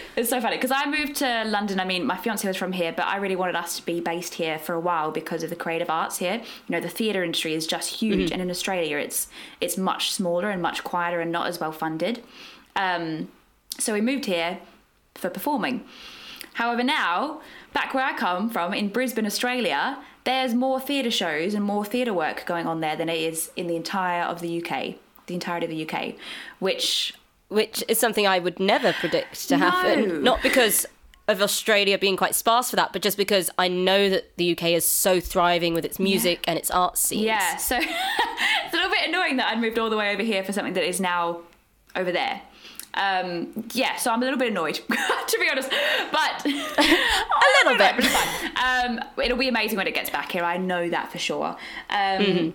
it's 0.16 0.30
so 0.30 0.40
funny 0.40 0.56
because 0.56 0.70
I 0.70 0.86
moved 0.86 1.16
to 1.16 1.44
London. 1.44 1.78
I 1.80 1.84
mean, 1.84 2.06
my 2.06 2.16
fiance 2.16 2.48
was 2.48 2.56
from 2.56 2.72
here, 2.72 2.92
but 2.92 3.06
I 3.06 3.16
really 3.16 3.36
wanted 3.36 3.56
us 3.56 3.76
to 3.76 3.84
be 3.84 4.00
based 4.00 4.34
here 4.34 4.58
for 4.58 4.72
a 4.74 4.80
while 4.80 5.10
because 5.10 5.42
of 5.42 5.50
the 5.50 5.56
creative 5.56 5.90
arts 5.90 6.16
here. 6.16 6.34
You 6.34 6.72
know, 6.72 6.80
the 6.80 6.88
theatre 6.88 7.22
industry 7.22 7.52
is 7.52 7.66
just 7.66 7.90
huge, 7.90 8.32
and 8.32 8.40
in 8.40 8.50
Australia, 8.50 8.96
it's 8.96 9.28
it's 9.60 9.76
much 9.76 10.12
smaller 10.12 10.48
and 10.48 10.62
much 10.62 10.82
quieter 10.82 11.20
and 11.20 11.30
not 11.30 11.46
as 11.46 11.60
well 11.60 11.72
funded. 11.72 12.22
Um, 12.74 13.28
so 13.78 13.92
we 13.92 14.00
moved 14.00 14.24
here 14.24 14.60
for 15.14 15.28
performing. 15.28 15.84
However, 16.54 16.82
now 16.82 17.42
back 17.78 17.94
where 17.94 18.04
I 18.04 18.12
come 18.12 18.50
from 18.50 18.74
in 18.74 18.88
Brisbane, 18.88 19.24
Australia, 19.24 19.98
there's 20.24 20.52
more 20.52 20.80
theatre 20.80 21.12
shows 21.12 21.54
and 21.54 21.64
more 21.64 21.84
theatre 21.84 22.12
work 22.12 22.44
going 22.44 22.66
on 22.66 22.80
there 22.80 22.96
than 22.96 23.08
it 23.08 23.20
is 23.20 23.52
in 23.54 23.68
the 23.68 23.76
entire 23.76 24.22
of 24.22 24.40
the 24.40 24.60
UK, 24.60 24.96
the 25.26 25.34
entirety 25.34 25.66
of 25.66 25.70
the 25.70 25.88
UK, 25.88 26.16
which 26.58 27.14
which 27.48 27.84
is 27.86 27.98
something 27.98 28.26
I 28.26 28.40
would 28.40 28.58
never 28.58 28.92
predict 28.92 29.48
to 29.48 29.56
happen. 29.56 30.08
No. 30.08 30.18
Not 30.18 30.42
because 30.42 30.86
of 31.28 31.40
Australia 31.40 31.96
being 31.96 32.16
quite 32.16 32.34
sparse 32.34 32.68
for 32.68 32.76
that, 32.76 32.92
but 32.92 33.00
just 33.00 33.16
because 33.16 33.48
I 33.56 33.68
know 33.68 34.10
that 34.10 34.36
the 34.36 34.52
UK 34.52 34.64
is 34.70 34.84
so 34.84 35.20
thriving 35.20 35.72
with 35.72 35.84
its 35.84 35.98
music 36.00 36.44
and 36.48 36.58
its 36.58 36.70
art 36.70 36.98
scenes. 36.98 37.22
Yeah, 37.22 37.56
so 37.56 37.76
it's 37.80 38.74
a 38.74 38.76
little 38.76 38.90
bit 38.90 39.08
annoying 39.08 39.36
that 39.36 39.52
I'd 39.52 39.60
moved 39.60 39.78
all 39.78 39.88
the 39.88 39.96
way 39.96 40.12
over 40.12 40.22
here 40.22 40.42
for 40.42 40.52
something 40.52 40.74
that 40.74 40.86
is 40.86 41.00
now 41.00 41.40
over 41.94 42.10
there. 42.10 42.42
Um, 42.94 43.64
yeah, 43.74 43.96
so 43.96 44.10
I'm 44.10 44.22
a 44.22 44.24
little 44.24 44.38
bit 44.38 44.50
annoyed, 44.50 44.74
to 45.28 45.38
be 45.38 45.48
honest. 45.50 45.70
But 46.10 46.44
a 46.46 47.48
little 47.64 47.78
bit. 47.78 47.96
But 47.96 48.04
it's 48.04 48.08
fine. 48.08 48.96
Um, 48.98 49.00
it'll 49.22 49.38
be 49.38 49.48
amazing 49.48 49.76
when 49.76 49.86
it 49.86 49.94
gets 49.94 50.10
back 50.10 50.32
here. 50.32 50.42
I 50.44 50.56
know 50.56 50.88
that 50.88 51.12
for 51.12 51.18
sure. 51.18 51.56
Um, 51.90 52.54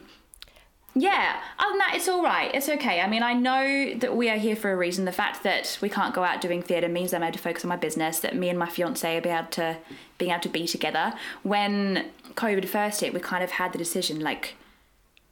Yeah, 0.96 1.40
other 1.58 1.72
than 1.72 1.80
that, 1.80 1.94
it's 1.96 2.08
all 2.08 2.22
right. 2.24 2.54
It's 2.54 2.70
okay. 2.70 3.02
I 3.02 3.08
mean, 3.08 3.24
I 3.24 3.34
know 3.34 3.96
that 3.98 4.16
we 4.16 4.30
are 4.30 4.38
here 4.38 4.56
for 4.56 4.72
a 4.72 4.76
reason. 4.76 5.06
The 5.06 5.12
fact 5.12 5.42
that 5.42 5.80
we 5.82 5.90
can't 5.90 6.14
go 6.14 6.24
out 6.24 6.40
doing 6.40 6.62
theatre 6.62 6.88
means 6.88 7.16
I'm 7.16 7.24
able 7.24 7.34
to 7.34 7.40
focus 7.40 7.64
on 7.66 7.70
my 7.70 7.78
business. 7.78 8.20
That 8.20 8.36
me 8.36 8.48
and 8.50 8.60
my 8.60 8.70
fiance 8.70 9.18
are 9.18 9.22
be 9.22 9.30
able 9.30 9.48
to 9.52 9.78
being 10.20 10.30
able 10.30 10.42
to 10.42 10.50
be 10.50 10.68
together. 10.68 11.14
When 11.42 12.12
COVID 12.36 12.68
first 12.68 13.02
hit, 13.02 13.12
we 13.12 13.20
kind 13.22 13.44
of 13.44 13.52
had 13.52 13.74
the 13.74 13.80
decision 13.80 14.20
like, 14.20 14.54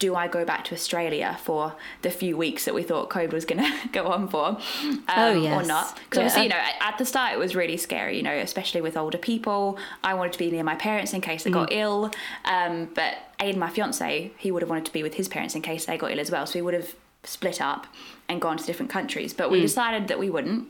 do 0.01 0.15
I 0.15 0.27
go 0.27 0.43
back 0.43 0.65
to 0.65 0.73
Australia 0.75 1.37
for 1.43 1.73
the 2.01 2.09
few 2.11 2.35
weeks 2.35 2.65
that 2.65 2.73
we 2.73 2.83
thought 2.83 3.09
COVID 3.09 3.31
was 3.31 3.45
going 3.45 3.63
to 3.81 3.87
go 3.93 4.07
on 4.07 4.27
for, 4.27 4.47
um, 4.47 5.03
Oh, 5.07 5.47
or 5.53 5.63
not? 5.63 5.95
Because 5.95 6.17
Yeah. 6.17 6.23
obviously, 6.25 6.43
you 6.43 6.49
know, 6.49 6.61
at 6.81 6.97
the 6.97 7.05
start 7.05 7.33
it 7.33 7.39
was 7.39 7.55
really 7.55 7.77
scary. 7.77 8.17
You 8.17 8.23
know, 8.23 8.33
especially 8.33 8.81
with 8.81 8.97
older 8.97 9.17
people. 9.17 9.77
I 10.03 10.13
wanted 10.15 10.33
to 10.33 10.39
be 10.39 10.49
near 10.51 10.63
my 10.63 10.75
parents 10.75 11.13
in 11.13 11.21
case 11.21 11.43
they 11.43 11.51
got 11.51 11.71
ill, 11.71 12.11
um, 12.45 12.89
but 12.95 13.13
Aiden, 13.39 13.57
my 13.57 13.69
fiance, 13.69 14.31
he 14.37 14.51
would 14.51 14.61
have 14.63 14.69
wanted 14.69 14.85
to 14.85 14.93
be 14.93 15.03
with 15.03 15.13
his 15.13 15.27
parents 15.27 15.55
in 15.55 15.61
case 15.61 15.85
they 15.85 15.97
got 15.97 16.11
ill 16.11 16.19
as 16.19 16.31
well. 16.31 16.45
So 16.45 16.57
we 16.59 16.63
would 16.63 16.73
have 16.73 16.95
split 17.23 17.61
up 17.61 17.85
and 18.27 18.41
gone 18.41 18.57
to 18.57 18.65
different 18.65 18.91
countries. 18.91 19.33
But 19.33 19.51
we 19.51 19.61
decided 19.61 20.07
that 20.09 20.17
we 20.19 20.29
wouldn't, 20.31 20.67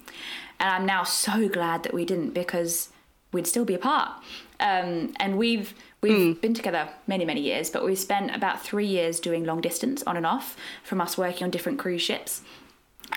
and 0.60 0.70
I'm 0.70 0.86
now 0.86 1.04
so 1.04 1.48
glad 1.48 1.84
that 1.84 1.94
we 1.94 2.04
didn't 2.06 2.32
because 2.34 2.90
we'd 3.32 3.48
still 3.48 3.66
be 3.66 3.74
apart. 3.74 4.12
Um, 4.60 5.14
and 5.20 5.38
we've 5.38 5.74
we've 6.02 6.42
been 6.42 6.54
together 6.54 6.90
many 7.08 7.26
many 7.26 7.42
years, 7.42 7.70
but 7.70 7.86
we've 7.86 8.00
spent 8.00 8.36
about 8.36 8.62
three 8.64 8.86
years 8.88 9.20
doing 9.20 9.44
long 9.44 9.62
distance 9.62 10.02
on 10.04 10.18
and 10.18 10.26
off 10.26 10.58
from 10.84 11.00
us 11.02 11.18
working 11.18 11.44
on 11.46 11.50
different 11.52 11.78
cruise 11.80 12.02
ships. 12.02 12.42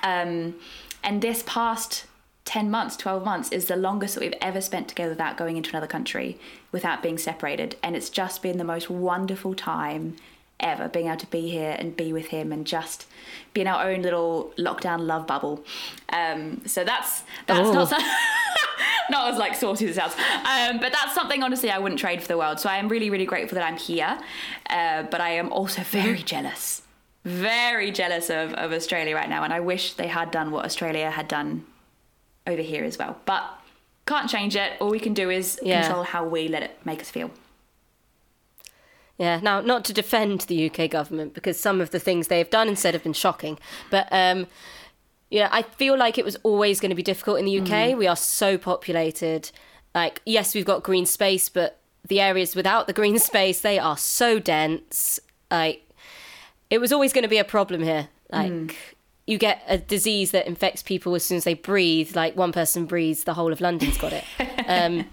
Um, 0.02 0.56
and 1.02 1.22
this 1.22 1.42
past 1.46 2.04
10 2.44 2.70
months, 2.70 2.96
12 2.96 3.24
months 3.24 3.50
is 3.52 3.66
the 3.66 3.76
longest 3.76 4.14
that 4.14 4.20
we've 4.20 4.34
ever 4.40 4.60
spent 4.60 4.88
together 4.88 5.10
without 5.10 5.36
going 5.38 5.56
into 5.56 5.70
another 5.70 5.86
country, 5.86 6.38
without 6.72 7.02
being 7.02 7.16
separated. 7.16 7.76
And 7.82 7.96
it's 7.96 8.10
just 8.10 8.42
been 8.42 8.58
the 8.58 8.64
most 8.64 8.90
wonderful 8.90 9.54
time 9.54 10.16
ever 10.60 10.88
being 10.88 11.06
able 11.06 11.16
to 11.18 11.26
be 11.28 11.48
here 11.50 11.74
and 11.78 11.96
be 11.96 12.12
with 12.12 12.26
him 12.26 12.52
and 12.52 12.66
just 12.66 13.06
be 13.54 13.60
in 13.62 13.66
our 13.66 13.88
own 13.88 14.02
little 14.02 14.52
lockdown 14.58 15.00
love 15.06 15.26
bubble. 15.26 15.64
Um, 16.10 16.60
so 16.66 16.84
that's 16.84 17.22
that's 17.46 17.68
Oh. 17.68 17.72
not 17.72 17.88
so- 17.88 17.98
not 19.10 19.32
as 19.32 19.38
like 19.38 19.54
saucy 19.54 19.86
as 19.86 19.96
it 19.96 20.00
sounds, 20.00 20.14
um, 20.14 20.80
but 20.80 20.92
that's 20.92 21.14
something 21.14 21.42
honestly 21.42 21.70
I 21.70 21.78
wouldn't 21.78 22.00
trade 22.00 22.20
for 22.22 22.28
the 22.28 22.38
world. 22.38 22.60
So 22.60 22.68
I 22.68 22.76
am 22.78 22.88
really 22.88 23.10
really 23.10 23.26
grateful 23.26 23.56
that 23.56 23.64
I'm 23.66 23.76
here, 23.78 24.18
uh, 24.70 25.02
but 25.04 25.20
I 25.20 25.30
am 25.30 25.52
also 25.52 25.82
very 25.82 26.22
jealous 26.22 26.82
very 27.24 27.90
jealous 27.90 28.28
of, 28.28 28.52
of 28.52 28.70
Australia 28.70 29.14
right 29.14 29.30
now, 29.30 29.44
and 29.44 29.52
I 29.52 29.60
wish 29.60 29.94
they 29.94 30.08
had 30.08 30.30
done 30.30 30.50
what 30.50 30.66
Australia 30.66 31.10
had 31.10 31.26
done 31.26 31.64
over 32.46 32.60
here 32.60 32.84
as 32.84 32.98
well. 32.98 33.16
But 33.24 33.42
can't 34.06 34.28
change 34.28 34.54
it. 34.56 34.72
All 34.78 34.90
we 34.90 35.00
can 35.00 35.14
do 35.14 35.30
is 35.30 35.58
Yeah. 35.62 35.84
control 35.86 36.04
how 36.04 36.26
we 36.26 36.48
let 36.48 36.62
it 36.62 36.78
make 36.84 37.00
us 37.00 37.08
feel. 37.10 37.30
Yeah, 39.16 39.38
now 39.42 39.60
not 39.60 39.84
to 39.86 39.92
defend 39.92 40.42
the 40.42 40.66
UK 40.68 40.90
government 40.90 41.34
because 41.34 41.58
some 41.58 41.80
of 41.80 41.90
the 41.92 42.00
things 42.00 42.28
they 42.28 42.38
have 42.38 42.50
done 42.50 42.68
instead 42.68 42.94
have 42.94 43.04
been 43.04 43.12
shocking, 43.12 43.58
but 43.90 44.08
um, 44.10 44.46
yeah, 45.34 45.48
I 45.50 45.62
feel 45.62 45.98
like 45.98 46.16
it 46.16 46.24
was 46.24 46.36
always 46.44 46.78
going 46.78 46.90
to 46.90 46.94
be 46.94 47.02
difficult 47.02 47.40
in 47.40 47.44
the 47.44 47.58
UK. 47.58 47.66
Mm-hmm. 47.66 47.98
We 47.98 48.06
are 48.06 48.14
so 48.14 48.56
populated. 48.56 49.50
Like, 49.92 50.22
yes, 50.24 50.54
we've 50.54 50.64
got 50.64 50.84
green 50.84 51.06
space, 51.06 51.48
but 51.48 51.80
the 52.06 52.20
areas 52.20 52.54
without 52.54 52.86
the 52.86 52.92
green 52.92 53.18
space, 53.30 53.60
they 53.60 53.76
are 53.76 53.96
so 53.96 54.38
dense. 54.38 55.18
Like, 55.50 55.90
it 56.70 56.78
was 56.78 56.92
always 56.92 57.12
going 57.12 57.24
to 57.24 57.28
be 57.28 57.38
a 57.38 57.44
problem 57.44 57.82
here. 57.82 58.10
Like, 58.30 58.52
mm. 58.52 58.74
you 59.26 59.36
get 59.36 59.64
a 59.66 59.76
disease 59.76 60.30
that 60.30 60.46
infects 60.46 60.84
people 60.84 61.16
as 61.16 61.24
soon 61.24 61.38
as 61.38 61.44
they 61.44 61.54
breathe. 61.54 62.14
Like, 62.14 62.36
one 62.36 62.52
person 62.52 62.86
breathes, 62.86 63.24
the 63.24 63.34
whole 63.34 63.52
of 63.52 63.60
London's 63.60 63.98
got 63.98 64.12
it. 64.12 64.24
um, 64.68 65.04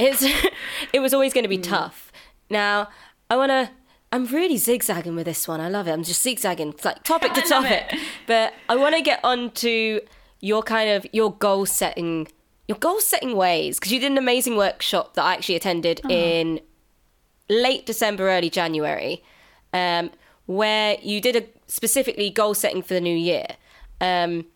it's 0.00 0.22
it 0.94 1.00
was 1.00 1.12
always 1.12 1.34
going 1.34 1.44
to 1.44 1.50
be 1.50 1.58
mm. 1.58 1.64
tough. 1.64 2.10
Now, 2.48 2.88
I 3.28 3.36
want 3.36 3.50
to. 3.50 3.68
I'm 4.16 4.24
really 4.24 4.56
zigzagging 4.56 5.14
with 5.14 5.26
this 5.26 5.46
one. 5.46 5.60
I 5.60 5.68
love 5.68 5.86
it. 5.86 5.92
I'm 5.92 6.02
just 6.02 6.22
zigzagging, 6.22 6.70
It's 6.70 6.86
like 6.86 7.02
topic 7.04 7.34
to 7.34 7.42
topic. 7.42 7.84
it. 7.92 8.00
But 8.26 8.54
I 8.66 8.74
want 8.74 8.94
to 8.94 9.02
get 9.02 9.20
on 9.22 9.50
to 9.50 10.00
your 10.40 10.62
kind 10.62 10.88
of 10.88 11.06
your 11.12 11.34
goal 11.34 11.66
setting, 11.66 12.28
your 12.66 12.78
goal 12.78 12.98
setting 13.00 13.36
ways 13.36 13.78
because 13.78 13.92
you 13.92 14.00
did 14.00 14.10
an 14.10 14.16
amazing 14.16 14.56
workshop 14.56 15.12
that 15.16 15.24
I 15.26 15.34
actually 15.34 15.56
attended 15.56 16.00
in 16.08 16.60
late 17.50 17.84
December, 17.84 18.30
early 18.30 18.48
January, 18.48 19.22
um, 19.74 20.10
where 20.46 20.96
you 21.02 21.20
did 21.20 21.36
a 21.36 21.44
specifically 21.66 22.30
goal 22.30 22.54
setting 22.54 22.80
for 22.80 22.94
the 22.94 23.02
new 23.02 23.14
year. 23.14 23.46
Um, 24.00 24.46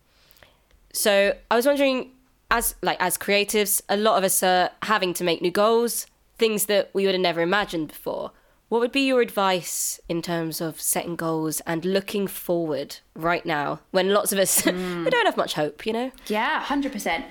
so 0.91 1.35
I 1.51 1.55
was 1.55 1.67
wondering, 1.67 2.09
as 2.49 2.73
like 2.81 2.97
as 2.99 3.15
creatives, 3.15 3.79
a 3.89 3.95
lot 3.95 4.17
of 4.17 4.23
us 4.23 4.41
are 4.41 4.71
having 4.81 5.13
to 5.13 5.23
make 5.23 5.39
new 5.39 5.51
goals, 5.51 6.07
things 6.39 6.65
that 6.65 6.89
we 6.95 7.05
would 7.05 7.13
have 7.13 7.21
never 7.21 7.41
imagined 7.41 7.89
before. 7.89 8.31
What 8.71 8.79
would 8.79 8.93
be 8.93 9.01
your 9.01 9.19
advice 9.19 9.99
in 10.07 10.21
terms 10.21 10.61
of 10.61 10.79
setting 10.79 11.17
goals 11.17 11.59
and 11.67 11.83
looking 11.83 12.25
forward 12.25 12.99
right 13.13 13.45
now 13.45 13.81
when 13.91 14.13
lots 14.13 14.31
of 14.31 14.39
us 14.39 14.65
we 14.65 14.71
don't 14.71 15.25
have 15.25 15.35
much 15.35 15.55
hope, 15.55 15.85
you 15.85 15.91
know? 15.91 16.13
Yeah, 16.27 16.61
hundred 16.61 16.93
percent. 16.93 17.25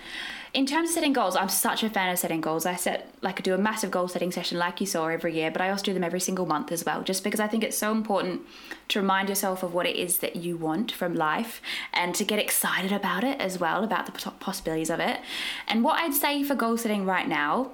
In 0.52 0.66
terms 0.66 0.90
of 0.90 0.94
setting 0.94 1.14
goals, 1.14 1.36
I'm 1.36 1.48
such 1.48 1.82
a 1.82 1.88
fan 1.88 2.12
of 2.12 2.18
setting 2.18 2.42
goals. 2.42 2.66
I 2.66 2.76
set 2.76 3.14
like 3.22 3.40
I 3.40 3.42
do 3.42 3.54
a 3.54 3.58
massive 3.58 3.90
goal 3.90 4.06
setting 4.06 4.30
session 4.30 4.58
like 4.58 4.82
you 4.82 4.86
saw 4.86 5.06
every 5.06 5.34
year, 5.34 5.50
but 5.50 5.62
I 5.62 5.70
also 5.70 5.84
do 5.84 5.94
them 5.94 6.04
every 6.04 6.20
single 6.20 6.44
month 6.44 6.72
as 6.72 6.84
well, 6.84 7.02
just 7.02 7.24
because 7.24 7.40
I 7.40 7.46
think 7.46 7.64
it's 7.64 7.78
so 7.78 7.90
important 7.90 8.42
to 8.88 9.00
remind 9.00 9.30
yourself 9.30 9.62
of 9.62 9.72
what 9.72 9.86
it 9.86 9.96
is 9.96 10.18
that 10.18 10.36
you 10.36 10.58
want 10.58 10.92
from 10.92 11.14
life 11.14 11.62
and 11.94 12.14
to 12.16 12.24
get 12.24 12.38
excited 12.38 12.92
about 12.92 13.24
it 13.24 13.40
as 13.40 13.58
well, 13.58 13.82
about 13.82 14.04
the 14.04 14.30
possibilities 14.40 14.90
of 14.90 15.00
it. 15.00 15.20
And 15.66 15.84
what 15.84 15.98
I'd 16.02 16.12
say 16.12 16.42
for 16.42 16.54
goal 16.54 16.76
setting 16.76 17.06
right 17.06 17.26
now 17.26 17.70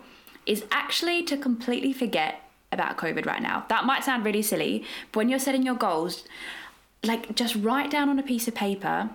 is 0.46 0.64
actually 0.70 1.24
to 1.24 1.36
completely 1.36 1.92
forget 1.92 2.45
about 2.76 2.96
COVID 2.96 3.26
right 3.26 3.42
now. 3.42 3.64
That 3.68 3.84
might 3.84 4.04
sound 4.04 4.24
really 4.24 4.42
silly, 4.42 4.84
but 5.10 5.18
when 5.18 5.28
you're 5.28 5.38
setting 5.38 5.64
your 5.64 5.74
goals, 5.74 6.24
like 7.02 7.34
just 7.34 7.56
write 7.56 7.90
down 7.90 8.08
on 8.08 8.18
a 8.18 8.22
piece 8.22 8.46
of 8.48 8.54
paper 8.54 9.10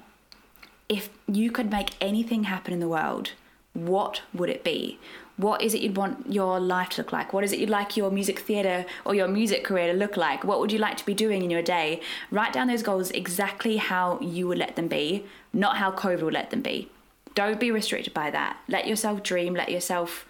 if 0.90 1.10
you 1.26 1.52
could 1.52 1.72
make 1.72 1.92
anything 2.02 2.44
happen 2.44 2.74
in 2.74 2.82
the 2.82 2.88
world, 2.88 3.32
what 3.74 4.24
would 4.34 4.50
it 4.50 4.62
be? 4.62 5.00
What 5.38 5.62
is 5.62 5.74
it 5.74 5.82
you'd 5.82 5.96
want 5.96 6.32
your 6.32 6.60
life 6.60 6.90
to 6.90 7.02
look 7.02 7.14
like? 7.14 7.32
What 7.32 7.46
is 7.46 7.54
it 7.54 7.60
you'd 7.60 7.70
like 7.70 7.96
your 7.96 8.12
music 8.12 8.40
theatre 8.40 8.86
or 9.06 9.16
your 9.16 9.30
music 9.30 9.64
career 9.64 9.88
to 9.92 9.98
look 9.98 10.18
like? 10.18 10.44
What 10.44 10.60
would 10.60 10.72
you 10.72 10.80
like 10.80 10.98
to 10.98 11.06
be 11.06 11.14
doing 11.14 11.44
in 11.44 11.50
your 11.50 11.62
day? 11.62 12.02
Write 12.30 12.52
down 12.52 12.68
those 12.68 12.84
goals 12.84 13.10
exactly 13.12 13.78
how 13.78 14.20
you 14.20 14.48
would 14.50 14.58
let 14.58 14.76
them 14.76 14.90
be, 14.90 15.26
not 15.54 15.78
how 15.78 15.92
COVID 15.92 16.22
would 16.24 16.34
let 16.34 16.50
them 16.50 16.62
be. 16.62 16.90
Don't 17.34 17.60
be 17.60 17.72
restricted 17.72 18.14
by 18.14 18.30
that. 18.30 18.58
Let 18.68 18.86
yourself 18.86 19.24
dream, 19.24 19.54
let 19.54 19.72
yourself 19.72 20.26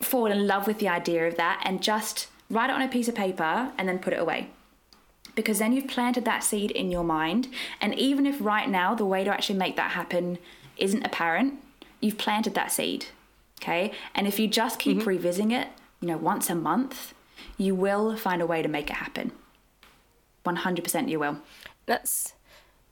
fall 0.00 0.26
in 0.26 0.46
love 0.46 0.66
with 0.66 0.78
the 0.78 0.88
idea 0.88 1.26
of 1.28 1.36
that, 1.36 1.62
and 1.64 1.82
just 1.82 2.28
write 2.48 2.70
it 2.70 2.74
on 2.74 2.82
a 2.82 2.88
piece 2.88 3.08
of 3.08 3.14
paper 3.14 3.72
and 3.78 3.88
then 3.88 3.98
put 3.98 4.12
it 4.12 4.18
away 4.18 4.48
because 5.34 5.58
then 5.58 5.72
you've 5.72 5.88
planted 5.88 6.24
that 6.24 6.44
seed 6.44 6.70
in 6.70 6.90
your 6.90 7.04
mind. 7.04 7.48
And 7.80 7.94
even 7.94 8.26
if 8.26 8.36
right 8.40 8.68
now 8.68 8.94
the 8.94 9.06
way 9.06 9.24
to 9.24 9.30
actually 9.30 9.58
make 9.58 9.76
that 9.76 9.92
happen 9.92 10.38
isn't 10.76 11.04
apparent, 11.04 11.54
you've 12.00 12.18
planted 12.18 12.54
that 12.54 12.72
seed. 12.72 13.06
Okay. 13.62 13.92
And 14.14 14.26
if 14.26 14.38
you 14.38 14.48
just 14.48 14.78
keep 14.78 14.98
mm-hmm. 14.98 15.08
revisiting 15.08 15.50
it, 15.50 15.68
you 16.00 16.08
know, 16.08 16.16
once 16.16 16.48
a 16.48 16.54
month, 16.54 17.14
you 17.56 17.74
will 17.74 18.16
find 18.16 18.40
a 18.40 18.46
way 18.46 18.62
to 18.62 18.68
make 18.68 18.90
it 18.90 18.96
happen. 18.96 19.32
100% 20.46 21.08
you 21.08 21.18
will. 21.18 21.38
That's 21.86 22.34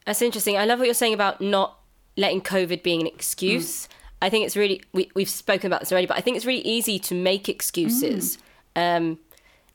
that's 0.04 0.22
interesting. 0.22 0.56
I 0.56 0.64
love 0.64 0.78
what 0.78 0.86
you're 0.86 0.94
saying 0.94 1.14
about 1.14 1.40
not 1.40 1.78
letting 2.16 2.40
COVID 2.40 2.82
being 2.82 3.02
an 3.02 3.06
excuse. 3.06 3.86
Mm. 3.86 3.88
I 4.20 4.28
think 4.30 4.44
it's 4.46 4.56
really 4.56 4.82
we 4.92 5.10
we've 5.14 5.28
spoken 5.28 5.66
about 5.68 5.80
this 5.80 5.92
already, 5.92 6.06
but 6.06 6.16
I 6.16 6.20
think 6.20 6.36
it's 6.36 6.46
really 6.46 6.66
easy 6.66 6.98
to 7.00 7.14
make 7.14 7.48
excuses. 7.48 8.38
Um, 8.76 9.18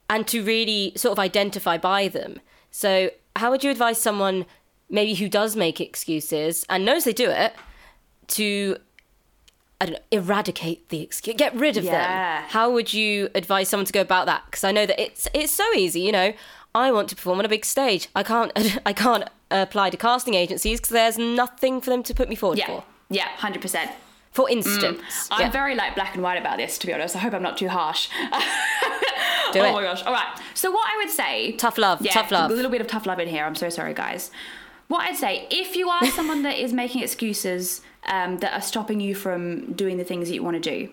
and 0.10 0.28
to 0.28 0.44
really 0.44 0.92
sort 0.96 1.14
of 1.14 1.20
identify 1.20 1.78
by 1.78 2.08
them. 2.10 2.40
So, 2.72 3.10
how 3.38 3.50
would 3.52 3.64
you 3.64 3.72
advise 3.72 4.00
someone 4.00 4.46
maybe 4.90 5.16
who 5.16 5.28
does 5.30 5.56
make 5.56 5.82
excuses 5.82 6.66
and 6.70 6.86
knows 6.86 7.04
they 7.06 7.14
do 7.14 7.30
it 7.30 7.54
to 8.28 8.78
I 9.82 9.86
don't 9.86 9.94
know, 9.94 10.00
eradicate 10.12 10.90
the 10.90 11.02
excuse, 11.02 11.36
get 11.38 11.56
rid 11.56 11.78
of 11.78 11.84
Yeah. 11.86 12.42
them? 12.42 12.50
How 12.50 12.70
would 12.72 12.94
you 12.94 13.30
advise 13.34 13.70
someone 13.70 13.86
to 13.86 13.94
go 13.94 14.02
about 14.02 14.26
that? 14.28 14.44
Because 14.46 14.64
I 14.64 14.72
know 14.72 14.86
that 14.86 15.00
it's 15.02 15.28
it's 15.34 15.52
so 15.54 15.66
easy, 15.74 16.02
you 16.02 16.12
know. 16.12 16.34
I 16.76 16.92
want 16.92 17.08
to 17.10 17.16
perform 17.16 17.40
on 17.40 17.46
a 17.46 17.50
big 17.50 17.66
stage. 17.66 18.08
I 18.16 18.24
can't 18.24 18.52
I 18.86 18.94
can't 18.94 19.24
apply 19.52 19.90
to 19.90 19.98
casting 19.98 20.34
agencies 20.36 20.80
because 20.80 20.92
there's 20.92 21.18
nothing 21.18 21.82
for 21.82 21.90
them 21.90 22.04
to 22.04 22.14
put 22.14 22.30
me 22.30 22.36
forward 22.36 22.60
Yeah. 22.60 22.68
for. 22.68 22.84
Yeah, 23.10 23.28
hundred 23.38 23.62
percent. 23.62 23.92
For 24.34 24.50
instance, 24.50 25.00
I'm 25.32 25.42
Yeah. 25.42 25.50
very 25.52 25.76
like 25.76 25.96
black 25.96 26.16
and 26.16 26.24
white 26.24 26.40
about 26.40 26.58
this, 26.58 26.78
to 26.80 26.88
be 26.88 26.94
honest. 26.94 27.16
I 27.16 27.20
hope 27.20 27.34
I'm 27.34 27.44
not 27.44 27.58
too 27.58 27.70
harsh. 27.70 28.10
Do 29.54 29.60
oh 29.60 29.66
it. 29.66 29.72
my 29.74 29.84
gosh. 29.84 30.04
All 30.04 30.14
right. 30.14 30.40
So 30.56 30.72
what 30.72 30.88
I 30.92 30.98
would 30.98 31.10
say, 31.12 31.52
Tough 31.54 31.78
love, 31.78 32.02
yeah, 32.02 32.12
tough 32.12 32.32
love. 32.32 32.50
A 32.50 32.54
little 32.54 32.72
bit 32.72 32.82
of 32.82 32.88
tough 32.88 33.06
love 33.06 33.20
in 33.20 33.28
here. 33.28 33.46
I'm 33.46 33.54
so 33.56 33.70
sorry, 33.70 33.94
guys. 33.94 34.32
What 34.88 35.02
I'd 35.08 35.16
say, 35.18 35.48
if 35.52 35.76
you 35.76 35.88
are 35.90 36.06
someone 36.12 36.42
that 36.44 36.58
is 36.58 36.74
making 36.74 37.04
excuses 37.04 37.82
um, 38.08 38.38
that 38.40 38.54
are 38.54 38.62
stopping 38.62 39.00
you 39.00 39.14
from 39.16 39.74
doing 39.74 39.98
the 39.98 40.04
things 40.04 40.28
that 40.30 40.34
you 40.36 40.44
want 40.44 40.62
to 40.62 40.70
do, 40.70 40.90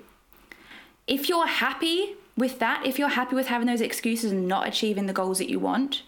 if 1.07 1.29
you're 1.29 1.47
happy 1.47 2.15
with 2.37 2.59
that, 2.59 2.85
if 2.85 2.99
you're 2.99 3.09
happy 3.09 3.35
with 3.35 3.47
having 3.47 3.67
those 3.67 3.81
excuses 3.81 4.31
and 4.33 4.47
not 4.47 4.69
achieving 4.69 5.07
the 5.07 5.13
goals 5.15 5.39
that 5.39 5.49
you 5.49 5.59
want, 5.59 6.03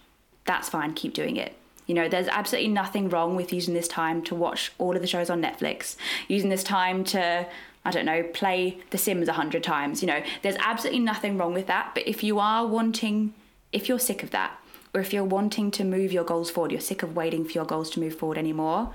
that's 0.45 0.69
fine. 0.69 0.93
Keep 0.93 1.15
doing 1.15 1.37
it. 1.37 1.55
You 1.87 1.95
know, 1.95 2.09
there's 2.09 2.29
absolutely 2.29 2.71
nothing 2.71 3.09
wrong 3.09 3.37
with 3.37 3.53
using 3.53 3.75
this 3.75 3.89
time 3.89 4.23
to 4.23 4.35
watch 4.35 4.73
all 4.79 4.95
of 4.95 5.03
the 5.03 5.09
shows 5.09 5.31
on 5.31 5.43
Netflix, 5.43 5.97
using 6.29 6.49
this 6.49 6.63
time 6.63 7.05
to, 7.05 7.47
I 7.85 7.91
don't 7.91 8.07
know, 8.07 8.23
play 8.23 8.79
The 8.91 8.99
Sims 8.99 9.29
a 9.29 9.33
hundred 9.33 9.65
times. 9.65 10.03
You 10.03 10.09
know, 10.09 10.23
there's 10.43 10.57
absolutely 10.59 11.01
nothing 11.01 11.37
wrong 11.37 11.55
with 11.55 11.67
that. 11.67 11.93
But 11.95 12.07
if 12.07 12.23
you 12.23 12.39
are 12.39 12.67
wanting, 12.67 13.35
if 13.73 13.89
you're 13.89 13.99
sick 13.99 14.23
of 14.23 14.31
that, 14.31 14.59
or 14.95 15.01
if 15.01 15.13
you're 15.13 15.25
wanting 15.25 15.71
to 15.73 15.85
move 15.85 16.13
your 16.13 16.25
goals 16.25 16.51
forward, 16.51 16.71
you're 16.71 16.81
sick 16.81 17.03
of 17.03 17.17
waiting 17.17 17.45
for 17.45 17.53
your 17.53 17.65
goals 17.65 17.91
to 17.91 18.01
move 18.01 18.15
forward 18.15 18.39
anymore, 18.39 18.93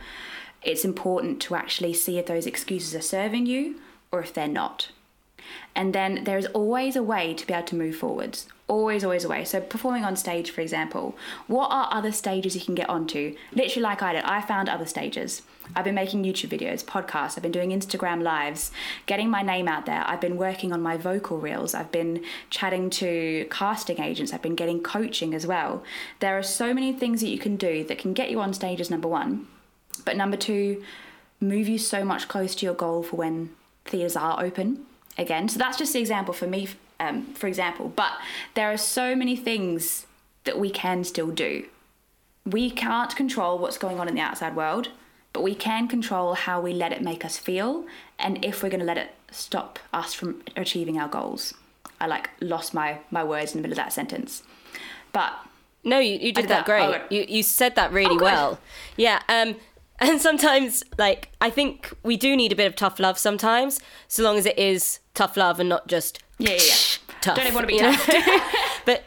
it's 0.61 0.85
important 0.85 1.41
to 1.41 1.55
actually 1.55 1.93
see 1.93 2.17
if 2.17 2.25
those 2.25 2.45
excuses 2.45 2.95
are 2.95 3.01
serving 3.01 3.45
you 3.45 3.79
or 4.11 4.21
if 4.21 4.33
they're 4.33 4.47
not. 4.47 4.89
And 5.75 5.93
then 5.93 6.23
there's 6.23 6.45
always 6.47 6.95
a 6.95 7.03
way 7.03 7.33
to 7.33 7.47
be 7.47 7.53
able 7.53 7.67
to 7.67 7.75
move 7.75 7.95
forwards. 7.95 8.47
Always, 8.67 9.03
always 9.03 9.23
a 9.23 9.29
way. 9.29 9.45
So, 9.45 9.61
performing 9.61 10.03
on 10.03 10.17
stage, 10.17 10.51
for 10.51 10.59
example, 10.59 11.15
what 11.47 11.69
are 11.71 11.87
other 11.89 12.11
stages 12.11 12.53
you 12.53 12.61
can 12.61 12.75
get 12.75 12.89
onto? 12.89 13.35
Literally, 13.53 13.81
like 13.81 14.01
I 14.01 14.13
did, 14.13 14.23
I 14.23 14.41
found 14.41 14.67
other 14.67 14.85
stages. 14.85 15.41
I've 15.75 15.85
been 15.85 15.95
making 15.95 16.23
YouTube 16.23 16.49
videos, 16.49 16.83
podcasts, 16.83 17.37
I've 17.37 17.43
been 17.43 17.51
doing 17.51 17.71
Instagram 17.71 18.23
lives, 18.23 18.71
getting 19.05 19.29
my 19.29 19.41
name 19.41 19.67
out 19.67 19.85
there. 19.85 20.03
I've 20.05 20.21
been 20.21 20.37
working 20.37 20.73
on 20.73 20.81
my 20.81 20.97
vocal 20.97 21.37
reels, 21.39 21.73
I've 21.73 21.91
been 21.91 22.23
chatting 22.49 22.89
to 22.91 23.47
casting 23.49 24.01
agents, 24.01 24.33
I've 24.33 24.41
been 24.41 24.55
getting 24.55 24.81
coaching 24.81 25.33
as 25.33 25.45
well. 25.45 25.83
There 26.19 26.37
are 26.37 26.43
so 26.43 26.73
many 26.73 26.93
things 26.93 27.21
that 27.21 27.29
you 27.29 27.39
can 27.39 27.55
do 27.55 27.83
that 27.85 27.97
can 27.97 28.13
get 28.13 28.31
you 28.31 28.41
on 28.41 28.53
stage 28.53 28.81
as 28.81 28.89
number 28.89 29.07
one. 29.07 29.47
But 30.05 30.17
number 30.17 30.37
two, 30.37 30.83
move 31.39 31.67
you 31.67 31.77
so 31.77 32.03
much 32.03 32.27
closer 32.27 32.57
to 32.59 32.65
your 32.65 32.75
goal 32.75 33.03
for 33.03 33.15
when 33.15 33.51
theatres 33.85 34.15
are 34.15 34.43
open 34.43 34.85
again. 35.17 35.49
So 35.49 35.57
that's 35.59 35.77
just 35.77 35.93
the 35.93 35.99
example 35.99 36.33
for 36.33 36.47
me, 36.47 36.67
um, 36.99 37.33
for 37.33 37.47
example. 37.47 37.89
But 37.95 38.13
there 38.53 38.71
are 38.71 38.77
so 38.77 39.15
many 39.15 39.35
things 39.35 40.05
that 40.43 40.59
we 40.59 40.69
can 40.69 41.03
still 41.03 41.31
do. 41.31 41.65
We 42.45 42.69
can't 42.71 43.15
control 43.15 43.57
what's 43.57 43.77
going 43.77 43.99
on 43.99 44.07
in 44.07 44.15
the 44.15 44.21
outside 44.21 44.55
world, 44.55 44.89
but 45.33 45.41
we 45.43 45.53
can 45.53 45.87
control 45.87 46.33
how 46.33 46.61
we 46.61 46.73
let 46.73 46.91
it 46.93 47.01
make 47.01 47.25
us 47.25 47.37
feel 47.37 47.85
and 48.17 48.43
if 48.43 48.63
we're 48.63 48.69
going 48.69 48.79
to 48.79 48.85
let 48.85 48.97
it 48.97 49.11
stop 49.31 49.79
us 49.93 50.13
from 50.13 50.41
achieving 50.55 50.97
our 50.97 51.09
goals. 51.09 51.53
I 51.99 52.07
like 52.07 52.29
lost 52.39 52.73
my 52.73 52.99
my 53.11 53.23
words 53.23 53.53
in 53.53 53.61
the 53.61 53.67
middle 53.67 53.79
of 53.79 53.83
that 53.83 53.91
sentence. 53.91 54.43
But 55.11 55.33
No, 55.83 55.99
you, 55.99 56.13
you 56.13 56.31
did 56.31 56.43
that 56.47 56.65
that. 56.65 56.65
great. 56.65 56.83
Oh. 56.83 57.01
You 57.09 57.25
you 57.27 57.43
said 57.43 57.75
that 57.75 57.91
really 57.91 58.15
good. 58.17 58.21
well. 58.23 58.59
Yeah. 58.95 59.21
Um. 59.27 59.55
And 59.99 60.21
sometimes, 60.21 60.83
like, 60.99 61.29
I 61.41 61.49
think 61.49 61.91
we 62.03 62.17
do 62.17 62.35
need 62.35 62.51
a 62.51 62.55
bit 62.55 62.67
of 62.67 62.75
tough 62.75 62.99
love 62.99 63.17
sometimes, 63.17 63.79
so 64.07 64.21
long 64.21 64.37
as 64.37 64.45
it 64.45 64.55
is 64.59 64.99
tough 65.17 65.35
love 65.35 65.59
and 65.59 65.67
not 65.67 65.87
just 65.87 66.19
yeah, 66.37 66.51
yeah, 66.51 66.57
yeah. 66.57 66.73
tough. 67.21 67.35
Don't 67.35 67.47
even 67.47 67.55
want 67.55 67.67
to 67.67 67.73
be 67.73 67.79
tough. 67.79 68.81
but 68.85 69.03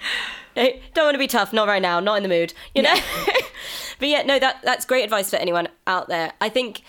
don't 0.56 1.04
want 1.04 1.14
to 1.14 1.18
be 1.18 1.28
tough. 1.28 1.52
Not 1.52 1.68
right 1.68 1.80
now. 1.80 2.00
Not 2.00 2.16
in 2.16 2.22
the 2.22 2.28
mood. 2.28 2.52
You 2.74 2.82
know. 2.82 2.94
but 3.98 4.08
yeah, 4.08 4.22
no, 4.22 4.38
that 4.38 4.60
that's 4.62 4.84
great 4.84 5.04
advice 5.04 5.30
for 5.30 5.36
anyone 5.36 5.68
out 5.86 6.08
there. 6.08 6.32
I 6.40 6.48
think 6.48 6.82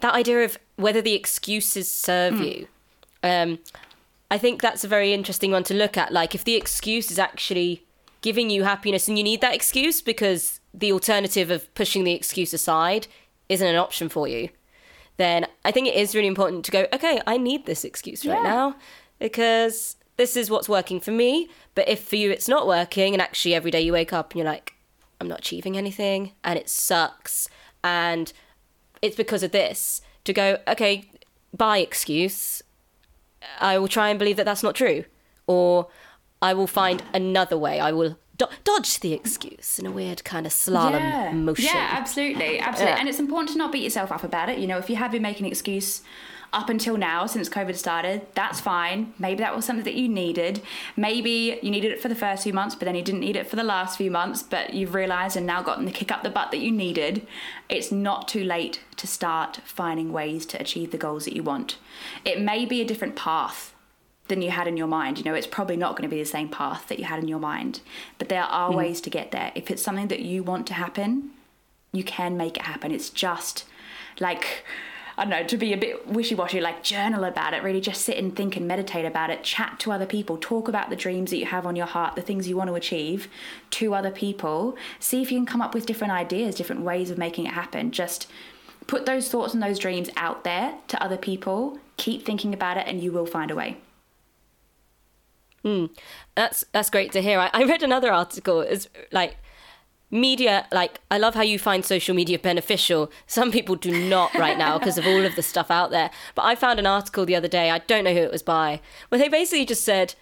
that 0.00 0.14
idea 0.14 0.44
of 0.44 0.58
whether 0.76 1.00
the 1.00 1.14
excuses 1.14 1.90
serve 1.90 2.40
you. 2.40 2.68
Um, 3.22 3.58
I 4.30 4.38
think 4.38 4.60
that's 4.60 4.84
a 4.84 4.88
very 4.88 5.12
interesting 5.12 5.50
one 5.50 5.64
to 5.64 5.74
look 5.74 5.96
at. 5.96 6.12
Like, 6.12 6.34
if 6.34 6.44
the 6.44 6.54
excuse 6.54 7.10
is 7.10 7.18
actually 7.18 7.84
giving 8.20 8.50
you 8.50 8.64
happiness 8.64 9.08
and 9.08 9.16
you 9.16 9.24
need 9.24 9.40
that 9.40 9.54
excuse 9.54 10.02
because 10.02 10.60
the 10.74 10.92
alternative 10.92 11.50
of 11.50 11.72
pushing 11.74 12.04
the 12.04 12.12
excuse 12.12 12.52
aside 12.52 13.06
isn't 13.48 13.66
an 13.66 13.76
option 13.76 14.08
for 14.08 14.28
you, 14.28 14.50
then 15.18 15.46
I 15.64 15.70
think 15.70 15.86
it 15.86 15.94
is 15.94 16.14
really 16.14 16.26
important 16.28 16.64
to 16.64 16.70
go, 16.70 16.86
okay, 16.92 17.20
I 17.26 17.36
need 17.36 17.66
this 17.66 17.84
excuse 17.84 18.24
right 18.24 18.42
Yeah. 18.42 18.42
now 18.42 18.76
because 19.18 19.96
this 20.16 20.36
is 20.36 20.50
what's 20.50 20.68
working 20.68 21.00
for 21.00 21.10
me. 21.10 21.48
But 21.74 21.88
if 21.88 22.02
for 22.02 22.16
you 22.16 22.30
it's 22.30 22.48
not 22.48 22.66
working, 22.66 23.14
and 23.14 23.20
actually 23.20 23.54
every 23.54 23.70
day 23.70 23.80
you 23.82 23.92
wake 23.92 24.12
up 24.12 24.32
and 24.32 24.38
you're 24.38 24.46
like, 24.50 24.74
I'm 25.20 25.28
not 25.28 25.40
achieving 25.40 25.76
anything 25.76 26.32
and 26.44 26.58
it 26.58 26.68
sucks 26.68 27.48
and 27.84 28.32
it's 29.02 29.16
because 29.16 29.42
of 29.42 29.52
this, 29.52 30.00
to 30.24 30.32
go, 30.32 30.58
okay, 30.66 31.10
by 31.56 31.78
excuse, 31.78 32.62
I 33.60 33.78
will 33.78 33.88
try 33.88 34.08
and 34.08 34.18
believe 34.18 34.36
that 34.36 34.44
that's 34.44 34.62
not 34.62 34.74
true. 34.74 35.04
Or 35.46 35.88
I 36.42 36.54
will 36.54 36.66
find 36.66 37.02
another 37.14 37.56
way. 37.56 37.80
I 37.80 37.92
will 37.92 38.18
do- 38.38 38.46
dodge 38.64 39.00
the 39.00 39.12
excuse 39.12 39.78
in 39.78 39.86
a 39.86 39.90
weird 39.90 40.24
kind 40.24 40.46
of 40.46 40.52
slalom 40.52 41.44
motion. 41.44 41.66
Yeah, 41.66 41.88
absolutely, 41.92 42.58
absolutely. 42.58 42.94
Yeah. 42.94 43.00
And 43.00 43.08
it's 43.08 43.18
important 43.18 43.50
to 43.52 43.58
not 43.58 43.72
beat 43.72 43.82
yourself 43.82 44.10
up 44.10 44.24
about 44.24 44.48
it. 44.48 44.58
You 44.58 44.66
know, 44.66 44.78
if 44.78 44.88
you 44.88 44.96
have 44.96 45.12
been 45.12 45.22
making 45.22 45.46
an 45.46 45.52
excuse 45.52 46.02
up 46.50 46.70
until 46.70 46.96
now, 46.96 47.26
since 47.26 47.48
COVID 47.48 47.76
started, 47.76 48.26
that's 48.34 48.58
fine. 48.58 49.12
Maybe 49.18 49.40
that 49.40 49.54
was 49.54 49.66
something 49.66 49.84
that 49.84 49.94
you 49.94 50.08
needed. 50.08 50.62
Maybe 50.96 51.58
you 51.62 51.70
needed 51.70 51.92
it 51.92 52.00
for 52.00 52.08
the 52.08 52.14
first 52.14 52.42
few 52.42 52.54
months, 52.54 52.74
but 52.74 52.86
then 52.86 52.94
you 52.94 53.02
didn't 53.02 53.20
need 53.20 53.36
it 53.36 53.50
for 53.50 53.56
the 53.56 53.62
last 53.62 53.98
few 53.98 54.10
months, 54.10 54.42
but 54.42 54.72
you've 54.72 54.94
realised 54.94 55.36
and 55.36 55.44
now 55.44 55.62
gotten 55.62 55.84
the 55.84 55.90
kick 55.90 56.10
up 56.10 56.22
the 56.22 56.30
butt 56.30 56.50
that 56.52 56.60
you 56.60 56.72
needed. 56.72 57.26
It's 57.68 57.92
not 57.92 58.28
too 58.28 58.44
late 58.44 58.80
to 58.96 59.06
start 59.06 59.60
finding 59.66 60.10
ways 60.10 60.46
to 60.46 60.60
achieve 60.60 60.90
the 60.90 60.96
goals 60.96 61.26
that 61.26 61.36
you 61.36 61.42
want. 61.42 61.76
It 62.24 62.40
may 62.40 62.64
be 62.64 62.80
a 62.80 62.86
different 62.86 63.14
path 63.14 63.74
than 64.28 64.42
you 64.42 64.50
had 64.50 64.66
in 64.66 64.76
your 64.76 64.86
mind. 64.86 65.18
You 65.18 65.24
know, 65.24 65.34
it's 65.34 65.46
probably 65.46 65.76
not 65.76 65.96
going 65.96 66.08
to 66.08 66.14
be 66.14 66.22
the 66.22 66.28
same 66.28 66.48
path 66.48 66.88
that 66.88 66.98
you 66.98 67.04
had 67.04 67.18
in 67.18 67.28
your 67.28 67.38
mind, 67.38 67.80
but 68.18 68.28
there 68.28 68.44
are 68.44 68.70
mm. 68.70 68.76
ways 68.76 69.00
to 69.02 69.10
get 69.10 69.30
there. 69.30 69.52
If 69.54 69.70
it's 69.70 69.82
something 69.82 70.08
that 70.08 70.20
you 70.20 70.42
want 70.42 70.66
to 70.68 70.74
happen, 70.74 71.30
you 71.92 72.04
can 72.04 72.36
make 72.36 72.56
it 72.56 72.64
happen. 72.64 72.92
It's 72.92 73.10
just 73.10 73.64
like, 74.20 74.64
I 75.16 75.24
don't 75.24 75.30
know, 75.30 75.44
to 75.44 75.56
be 75.56 75.72
a 75.72 75.76
bit 75.76 76.06
wishy 76.06 76.34
washy, 76.34 76.60
like 76.60 76.82
journal 76.82 77.24
about 77.24 77.54
it, 77.54 77.62
really 77.62 77.80
just 77.80 78.02
sit 78.02 78.18
and 78.18 78.36
think 78.36 78.56
and 78.56 78.68
meditate 78.68 79.04
about 79.04 79.30
it, 79.30 79.42
chat 79.42 79.80
to 79.80 79.92
other 79.92 80.06
people, 80.06 80.36
talk 80.36 80.68
about 80.68 80.90
the 80.90 80.96
dreams 80.96 81.30
that 81.30 81.38
you 81.38 81.46
have 81.46 81.66
on 81.66 81.74
your 81.74 81.86
heart, 81.86 82.14
the 82.14 82.22
things 82.22 82.48
you 82.48 82.56
want 82.56 82.68
to 82.68 82.74
achieve 82.74 83.28
to 83.70 83.94
other 83.94 84.10
people. 84.10 84.76
See 85.00 85.22
if 85.22 85.32
you 85.32 85.38
can 85.38 85.46
come 85.46 85.62
up 85.62 85.74
with 85.74 85.86
different 85.86 86.12
ideas, 86.12 86.54
different 86.54 86.82
ways 86.82 87.10
of 87.10 87.18
making 87.18 87.46
it 87.46 87.54
happen. 87.54 87.90
Just 87.90 88.28
put 88.86 89.06
those 89.06 89.28
thoughts 89.28 89.54
and 89.54 89.62
those 89.62 89.78
dreams 89.78 90.10
out 90.16 90.44
there 90.44 90.74
to 90.88 91.02
other 91.02 91.16
people, 91.16 91.78
keep 91.96 92.24
thinking 92.24 92.54
about 92.54 92.76
it, 92.76 92.86
and 92.86 93.02
you 93.02 93.10
will 93.10 93.26
find 93.26 93.50
a 93.50 93.54
way. 93.54 93.76
That's 96.34 96.64
that's 96.72 96.90
great 96.90 97.12
to 97.12 97.22
hear. 97.22 97.38
I, 97.38 97.50
I 97.52 97.64
read 97.64 97.82
another 97.82 98.12
article. 98.12 98.60
It's 98.60 98.88
like 99.12 99.36
media. 100.10 100.66
Like 100.72 101.00
I 101.10 101.18
love 101.18 101.34
how 101.34 101.42
you 101.42 101.58
find 101.58 101.84
social 101.84 102.14
media 102.14 102.38
beneficial. 102.38 103.10
Some 103.26 103.50
people 103.50 103.76
do 103.76 104.08
not 104.08 104.34
right 104.34 104.58
now 104.58 104.78
because 104.78 104.98
of 104.98 105.06
all 105.06 105.24
of 105.24 105.36
the 105.36 105.42
stuff 105.42 105.70
out 105.70 105.90
there. 105.90 106.10
But 106.34 106.44
I 106.44 106.54
found 106.54 106.78
an 106.78 106.86
article 106.86 107.26
the 107.26 107.36
other 107.36 107.48
day. 107.48 107.70
I 107.70 107.78
don't 107.78 108.04
know 108.04 108.14
who 108.14 108.20
it 108.20 108.32
was 108.32 108.42
by, 108.42 108.80
where 109.08 109.18
they 109.18 109.28
basically 109.28 109.66
just 109.66 109.84
said. 109.84 110.14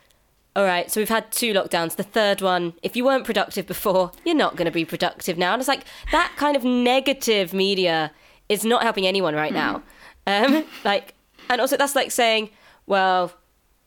All 0.55 0.65
right, 0.65 0.91
so 0.91 1.03
we've 1.03 1.11
had 1.11 1.31
two 1.31 1.53
lockdowns. 1.53 1.97
The 1.97 2.03
third 2.03 2.41
one, 2.41 2.73
if 2.83 2.97
you 2.97 3.05
weren't 3.05 3.27
productive 3.27 3.67
before, 3.67 4.11
you're 4.25 4.35
not 4.35 4.57
going 4.57 4.65
to 4.65 4.73
be 4.73 4.87
productive 4.87 5.37
now. 5.37 5.53
And 5.53 5.61
it's 5.61 5.69
like 5.69 5.85
that 6.13 6.33
kind 6.39 6.57
of 6.57 6.65
negative 6.65 7.53
media 7.53 8.11
is 8.49 8.65
not 8.65 8.83
helping 8.83 9.07
anyone 9.07 9.35
right 9.35 9.53
now. 9.53 9.83
Um, 10.27 10.65
like, 10.83 11.15
and 11.51 11.61
also 11.61 11.77
that's 11.77 11.95
like 11.95 12.11
saying, 12.11 12.49
well, 12.87 13.33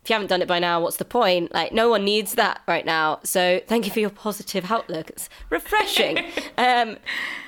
if 0.03 0.09
you 0.09 0.13
haven't 0.13 0.27
done 0.27 0.41
it 0.41 0.47
by 0.47 0.59
now, 0.59 0.81
what's 0.81 0.97
the 0.97 1.05
point? 1.05 1.53
Like, 1.53 1.71
no 1.71 1.89
one 1.89 2.03
needs 2.05 2.35
that 2.35 2.61
right 2.67 2.85
now. 2.85 3.19
So, 3.23 3.61
thank 3.67 3.85
you 3.85 3.91
for 3.91 3.99
your 3.99 4.09
positive 4.09 4.71
outlook. 4.71 5.09
It's 5.09 5.29
refreshing. 5.49 6.25
um, 6.57 6.97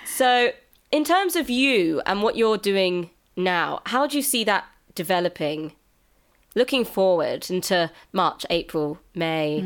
so, 0.06 0.52
in 0.92 1.04
terms 1.04 1.36
of 1.36 1.50
you 1.50 2.02
and 2.06 2.22
what 2.22 2.36
you're 2.36 2.58
doing 2.58 3.10
now, 3.38 3.82
how 3.86 4.08
do 4.08 4.18
you 4.18 4.24
see 4.24 4.44
that 4.44 4.66
developing? 4.96 5.74
Looking 6.54 6.84
forward 6.84 7.50
into 7.50 7.90
March, 8.12 8.46
April, 8.50 9.00
May, 9.16 9.62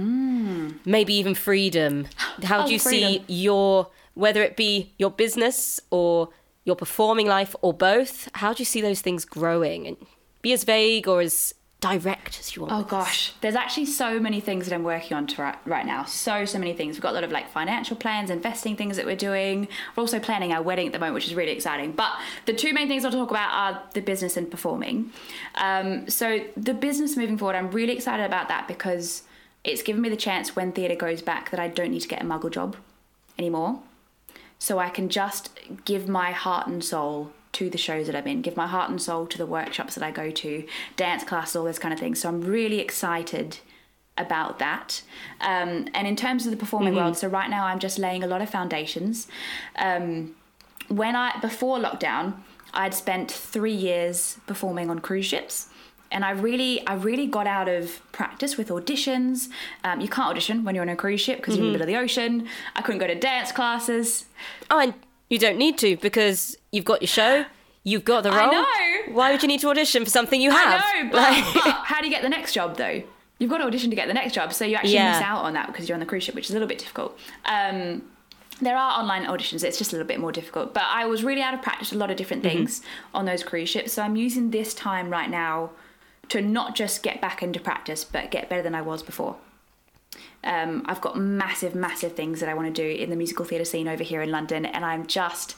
maybe 0.86 1.16
even 1.16 1.34
freedom. 1.34 2.08
How 2.44 2.60
do 2.62 2.68
Oh, 2.68 2.70
you 2.70 2.78
see 2.78 3.24
your, 3.28 3.88
whether 4.14 4.44
it 4.44 4.56
be 4.56 4.94
your 5.00 5.10
business 5.10 5.80
or 5.90 6.30
your 6.64 6.76
performing 6.76 7.26
life 7.26 7.56
or 7.64 7.74
both, 7.74 8.30
how 8.36 8.54
do 8.54 8.62
you 8.62 8.66
see 8.66 8.82
those 8.82 9.02
things 9.02 9.26
growing? 9.26 9.88
And 9.88 9.98
be 10.44 10.54
as 10.54 10.64
vague 10.64 11.08
or 11.08 11.22
as 11.22 11.56
direct 11.86 12.40
as 12.40 12.56
you 12.56 12.64
want? 12.64 12.74
Oh 12.74 12.84
gosh, 12.84 13.34
there's 13.42 13.56
actually 13.56 13.86
so 13.86 14.20
many 14.20 14.40
things 14.40 14.66
that 14.66 14.74
I'm 14.74 14.84
working 14.84 15.16
on 15.16 15.28
right, 15.38 15.56
right 15.66 15.86
now. 15.86 16.04
So 16.06 16.46
so 16.46 16.58
many 16.58 16.74
things. 16.74 16.96
We've 16.96 17.02
got 17.02 17.12
a 17.12 17.14
lot 17.14 17.24
of 17.24 17.32
like 17.32 17.50
financial 17.52 17.96
plans, 17.96 18.30
investing 18.30 18.76
things 18.76 18.98
that 18.98 19.06
we're 19.06 19.16
doing. 19.16 19.68
We're 19.96 20.02
also 20.02 20.20
planning 20.20 20.52
our 20.52 20.62
wedding 20.62 20.88
at 20.88 20.94
the 20.94 21.00
moment, 21.00 21.16
which 21.16 21.28
is 21.28 21.36
really 21.36 21.52
exciting. 21.52 21.92
But 21.92 22.12
the 22.46 22.54
two 22.54 22.74
main 22.74 22.88
things 22.88 23.06
I'll 23.06 23.12
talk 23.12 23.30
about 23.30 23.52
are 23.52 23.84
the 23.94 24.02
business 24.02 24.38
and 24.38 24.50
performing. 24.50 25.12
Um, 25.56 26.10
so 26.10 26.42
the 26.58 26.74
business 26.74 27.16
moving 27.16 27.38
forward, 27.38 27.56
I'm 27.56 27.72
really 27.72 27.94
excited 27.94 28.26
about 28.26 28.48
that 28.48 28.68
because 28.68 29.24
it's 29.64 29.84
given 29.84 30.02
me 30.02 30.10
the 30.10 30.18
chance 30.18 30.56
when 30.56 30.72
theatre 30.72 30.96
goes 30.96 31.22
back 31.22 31.52
that 31.52 31.60
I 31.60 31.68
don't 31.68 31.92
need 31.92 32.02
to 32.02 32.08
get 32.08 32.22
a 32.22 32.26
muggle 32.26 32.52
job 32.52 32.76
anymore. 33.38 33.80
So 34.58 34.80
I 34.80 34.90
can 34.90 35.10
just 35.10 35.60
give 35.84 36.08
my 36.08 36.32
heart 36.32 36.68
and 36.68 36.84
soul 36.84 37.32
to 37.56 37.70
the 37.70 37.78
shows 37.78 38.08
that 38.08 38.16
I'm 38.16 38.28
in, 38.28 38.42
give 38.42 38.58
my 38.58 38.68
heart 38.68 38.90
and 38.90 39.02
soul 39.02 39.26
to 39.28 39.38
the 39.38 39.46
workshops 39.46 39.96
that 39.96 40.04
I 40.04 40.12
go 40.12 40.30
to, 40.30 40.66
dance 40.96 41.24
classes, 41.24 41.56
all 41.56 41.66
those 41.66 41.80
kind 41.80 41.94
of 41.94 42.00
things. 42.00 42.20
So 42.20 42.30
I'm 42.30 42.42
really 42.42 42.80
excited 42.80 43.60
about 44.18 44.60
that. 44.60 45.02
Um, 45.42 45.88
and 45.94 46.08
in 46.08 46.16
terms 46.16 46.46
of 46.46 46.52
the 46.52 46.58
performing 46.58 46.96
world, 46.96 47.18
so 47.18 47.28
right 47.28 47.50
now 47.50 47.66
I'm 47.66 47.80
just 47.80 47.98
laying 47.98 48.24
a 48.24 48.28
lot 48.28 48.42
of 48.42 48.50
foundations. 48.50 49.28
Um, 49.78 50.36
when 50.88 51.16
I 51.16 51.40
before 51.40 51.80
lockdown, 51.80 52.36
I'd 52.74 52.94
spent 52.94 53.32
three 53.32 53.74
years 53.74 54.38
performing 54.48 54.90
on 54.90 55.00
cruise 55.00 55.26
ships. 55.26 55.70
And 56.12 56.24
I 56.24 56.32
really, 56.32 56.86
I 56.86 56.94
really 56.96 57.26
got 57.26 57.48
out 57.48 57.68
of 57.68 58.00
practice 58.12 58.58
with 58.58 58.70
auditions. 58.70 59.50
Um, 59.84 60.00
you 60.02 60.08
can't 60.08 60.30
audition 60.30 60.64
when 60.64 60.76
you're 60.76 60.84
on 60.84 60.90
a 60.90 60.96
cruise 60.96 61.20
ship 61.20 61.38
because 61.38 61.56
you're 61.56 61.66
in 61.66 61.74
the 61.74 61.80
middle 61.80 61.90
of 61.90 61.94
the 61.94 62.00
ocean. 62.00 62.48
I 62.76 62.82
couldn't 62.84 63.00
go 63.00 63.08
to 63.08 63.16
dance 63.16 63.52
classes. 63.52 64.26
Oh, 64.70 64.80
and 64.80 64.94
you 65.30 65.40
don't 65.40 65.58
need 65.58 65.78
to 65.80 65.98
because 65.98 66.56
you've 66.76 66.86
got 66.86 67.02
your 67.02 67.08
show, 67.08 67.46
you've 67.84 68.06
got 68.06 68.24
the 68.24 68.30
I 68.32 68.40
role. 68.44 68.52
know. 68.52 69.14
Why 69.16 69.32
would 69.32 69.42
you 69.42 69.48
need 69.48 69.62
to 69.62 69.70
audition 69.70 70.04
for 70.04 70.10
something 70.12 70.40
you 70.42 70.52
have? 70.52 70.82
I 70.84 71.02
know, 71.04 71.10
but, 71.12 71.18
Like- 71.18 71.54
but 71.54 71.74
how 71.86 72.00
do 72.00 72.06
you 72.08 72.12
get 72.12 72.22
the 72.22 72.30
next 72.30 72.54
job 72.54 72.78
though? 72.78 73.02
You've 73.40 73.50
got 73.50 73.58
to 73.58 73.66
audition 73.66 73.90
to 73.90 73.96
get 73.96 74.08
the 74.08 74.14
next 74.14 74.34
job, 74.34 74.54
so 74.54 74.64
you 74.66 74.76
actually 74.76 74.94
Yeah. 74.94 75.12
miss 75.14 75.22
out 75.22 75.44
on 75.44 75.54
that 75.54 75.68
because 75.68 75.88
you're 75.90 75.96
on 75.96 76.00
the 76.00 76.06
cruise 76.06 76.24
ship, 76.24 76.36
which 76.36 76.46
is 76.46 76.52
a 76.52 76.54
little 76.54 76.68
bit 76.70 76.80
difficult. 76.80 77.18
Um, 77.46 78.04
there 78.62 78.78
are 78.78 78.98
online 79.00 79.26
auditions; 79.26 79.64
it's 79.64 79.78
just 79.78 79.92
a 79.92 79.96
little 79.96 80.08
bit 80.08 80.20
more 80.22 80.32
difficult. 80.32 80.74
But 80.74 80.84
I 80.90 81.06
was 81.06 81.24
really 81.24 81.42
out 81.42 81.54
of 81.54 81.62
practice 81.62 81.92
a 81.92 81.98
lot 81.98 82.10
of 82.10 82.16
different 82.18 82.44
Mm-hmm. 82.44 82.58
things 82.58 82.82
on 83.14 83.26
those 83.26 83.44
cruise 83.44 83.68
ships, 83.70 83.92
so 83.94 84.02
I'm 84.04 84.16
using 84.16 84.52
this 84.52 84.74
time 84.74 85.10
right 85.10 85.30
now 85.30 85.72
to 86.30 86.42
not 86.42 86.76
just 86.76 87.04
get 87.04 87.20
back 87.20 87.44
into 87.44 87.60
practice, 87.60 88.06
but 88.06 88.32
get 88.32 88.48
better 88.50 88.62
than 88.62 88.74
I 88.74 88.82
was 88.82 89.04
before. 89.04 89.36
Um, 90.44 90.84
I've 90.86 91.02
got 91.02 91.18
massive, 91.18 91.76
massive 91.76 92.14
things 92.14 92.40
that 92.40 92.48
I 92.48 92.54
want 92.54 92.74
to 92.74 92.82
do 92.82 93.04
in 93.04 93.10
the 93.10 93.16
musical 93.16 93.44
theatre 93.46 93.66
scene 93.66 93.88
over 93.88 94.04
here 94.04 94.22
in 94.22 94.32
London, 94.32 94.66
and 94.66 94.86
I'm 94.86 95.08
just, 95.08 95.56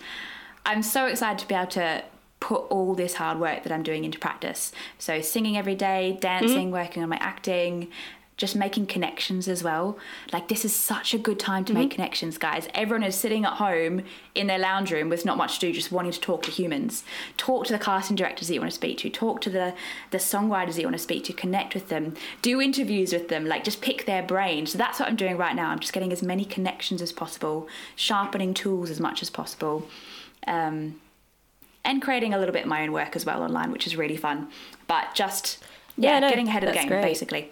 I'm 0.68 0.84
so 0.84 1.06
excited 1.06 1.40
to 1.40 1.48
be 1.48 1.56
able 1.56 1.68
to 1.68 2.04
put 2.42 2.64
all 2.70 2.94
this 2.94 3.16
hard 3.16 3.40
work 3.40 3.64
that 3.64 3.72
I'm 3.72 3.84
doing 3.84 4.04
into 4.04 4.20
practice. 4.20 4.74
So, 5.00 5.22
singing 5.22 5.58
every 5.58 5.76
day, 5.76 6.18
dancing, 6.20 6.68
mm-hmm. 6.68 6.72
working 6.72 7.02
on 7.02 7.10
my 7.10 7.18
acting, 7.18 7.88
just 8.36 8.54
making 8.54 8.86
connections 8.86 9.48
as 9.48 9.64
well. 9.64 9.98
Like, 10.32 10.50
this 10.50 10.66
is 10.66 10.76
such 10.76 11.14
a 11.14 11.18
good 11.18 11.40
time 11.40 11.64
to 11.66 11.74
make 11.74 11.90
mm-hmm. 11.90 11.96
connections, 11.96 12.38
guys. 12.38 12.68
Everyone 12.76 13.02
is 13.02 13.16
sitting 13.16 13.46
at 13.46 13.54
home 13.54 14.04
in 14.36 14.48
their 14.48 14.60
lounge 14.60 14.92
room 14.92 15.08
with 15.10 15.26
not 15.26 15.38
much 15.38 15.56
to 15.56 15.68
do, 15.68 15.74
just 15.74 15.92
wanting 15.92 16.12
to 16.12 16.20
talk 16.20 16.44
to 16.44 16.52
humans. 16.52 17.06
Talk 17.38 17.66
to 17.68 17.74
the 17.74 17.80
casting 17.80 18.18
directors 18.18 18.50
that 18.50 18.54
you 18.54 18.60
want 18.60 18.72
to 18.72 18.76
speak 18.76 18.98
to, 19.00 19.10
talk 19.10 19.40
to 19.42 19.50
the, 19.50 19.74
the 20.12 20.18
songwriters 20.20 20.74
that 20.74 20.82
you 20.82 20.88
want 20.88 20.98
to 20.98 21.02
speak 21.02 21.24
to, 21.24 21.34
connect 21.34 21.74
with 21.74 21.88
them, 21.88 22.14
do 22.42 22.62
interviews 22.62 23.14
with 23.14 23.30
them, 23.30 23.46
like, 23.46 23.64
just 23.64 23.82
pick 23.82 24.06
their 24.06 24.22
brain. 24.22 24.68
So, 24.68 24.78
that's 24.78 25.00
what 25.00 25.08
I'm 25.08 25.16
doing 25.16 25.38
right 25.38 25.56
now. 25.56 25.70
I'm 25.70 25.80
just 25.80 25.94
getting 25.94 26.12
as 26.12 26.22
many 26.22 26.44
connections 26.44 27.02
as 27.02 27.14
possible, 27.14 27.70
sharpening 27.96 28.54
tools 28.54 28.90
as 28.90 29.00
much 29.00 29.24
as 29.24 29.30
possible. 29.30 29.88
Um, 30.48 31.02
and 31.86 32.02
creating 32.02 32.34
a 32.34 32.38
little 32.38 32.52
bit 32.54 32.64
of 32.64 32.68
my 32.68 32.82
own 32.84 32.92
work 32.92 33.16
as 33.16 33.26
well 33.26 33.42
online, 33.44 33.72
which 33.72 33.88
is 33.88 33.96
really 33.96 34.18
fun. 34.18 34.50
But 34.88 35.14
just 35.14 35.58
yeah, 35.96 36.16
Yeah, 36.16 36.20
no, 36.20 36.30
getting 36.30 36.48
ahead 36.48 36.64
of 36.64 36.70
the 36.70 36.76
game 36.76 36.88
great. 36.88 37.02
basically. 37.02 37.52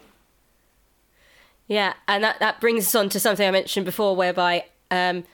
Yeah, 1.68 1.94
and 2.06 2.22
that, 2.22 2.38
that 2.38 2.60
brings 2.60 2.86
us 2.86 2.94
on 2.94 3.08
to 3.10 3.20
something 3.20 3.46
I 3.46 3.50
mentioned 3.50 3.86
before, 3.86 4.14
whereby, 4.14 4.66
um, 4.90 5.24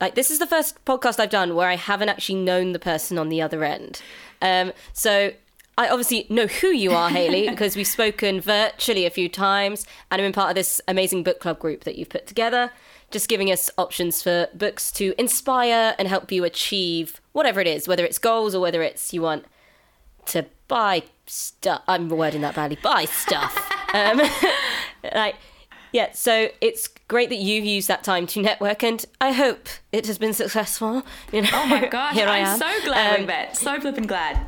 like, 0.00 0.14
this 0.14 0.30
is 0.30 0.38
the 0.38 0.46
first 0.46 0.84
podcast 0.84 1.18
I've 1.18 1.30
done 1.30 1.54
where 1.56 1.68
I 1.68 1.74
haven't 1.74 2.08
actually 2.10 2.36
known 2.40 2.72
the 2.72 2.78
person 2.78 3.18
on 3.18 3.28
the 3.28 3.42
other 3.42 3.64
end. 3.64 4.00
Um, 4.40 4.72
so 4.92 5.32
I 5.76 5.88
obviously 5.88 6.26
know 6.28 6.46
who 6.46 6.68
you 6.68 6.92
are, 6.92 7.10
Hayley, 7.10 7.48
because 7.48 7.74
we've 7.76 7.88
spoken 7.88 8.40
virtually 8.40 9.04
a 9.04 9.10
few 9.10 9.28
times, 9.28 9.84
and 10.10 10.20
I'm 10.20 10.26
in 10.26 10.32
part 10.32 10.50
of 10.50 10.54
this 10.54 10.80
amazing 10.86 11.24
book 11.24 11.40
club 11.40 11.58
group 11.58 11.82
that 11.84 11.96
you've 11.98 12.08
put 12.08 12.28
together, 12.28 12.70
just 13.10 13.28
giving 13.28 13.50
us 13.50 13.70
options 13.78 14.22
for 14.22 14.48
books 14.54 14.92
to 14.92 15.14
inspire 15.18 15.94
and 15.98 16.08
help 16.08 16.30
you 16.30 16.44
achieve 16.44 17.20
whatever 17.32 17.60
it 17.60 17.66
is, 17.66 17.88
whether 17.88 18.04
it's 18.04 18.18
goals 18.18 18.54
or 18.54 18.60
whether 18.60 18.82
it's 18.82 19.12
you 19.14 19.22
want 19.22 19.44
to 20.26 20.44
buy 20.68 21.02
stuff. 21.26 21.82
I'm 21.88 22.08
wording 22.08 22.42
that 22.42 22.54
badly. 22.54 22.78
Buy 22.82 23.06
stuff. 23.06 23.56
um, 23.94 24.20
like, 25.14 25.36
yeah. 25.90 26.12
So 26.12 26.48
it's 26.60 26.86
great 27.08 27.30
that 27.30 27.36
you've 27.38 27.64
used 27.64 27.88
that 27.88 28.04
time 28.04 28.26
to 28.26 28.42
network, 28.42 28.82
and 28.84 29.02
I 29.22 29.32
hope 29.32 29.68
it 29.90 30.06
has 30.06 30.18
been 30.18 30.34
successful. 30.34 31.02
You 31.32 31.42
know, 31.42 31.48
Oh 31.54 31.66
my 31.66 31.86
gosh, 31.90 32.12
here 32.14 32.28
I 32.28 32.40
I'm 32.40 32.58
so 32.58 32.70
glad, 32.84 33.16
Um, 33.16 33.22
Yvette. 33.24 33.56
So 33.56 33.80
flipping 33.80 34.06
glad. 34.06 34.38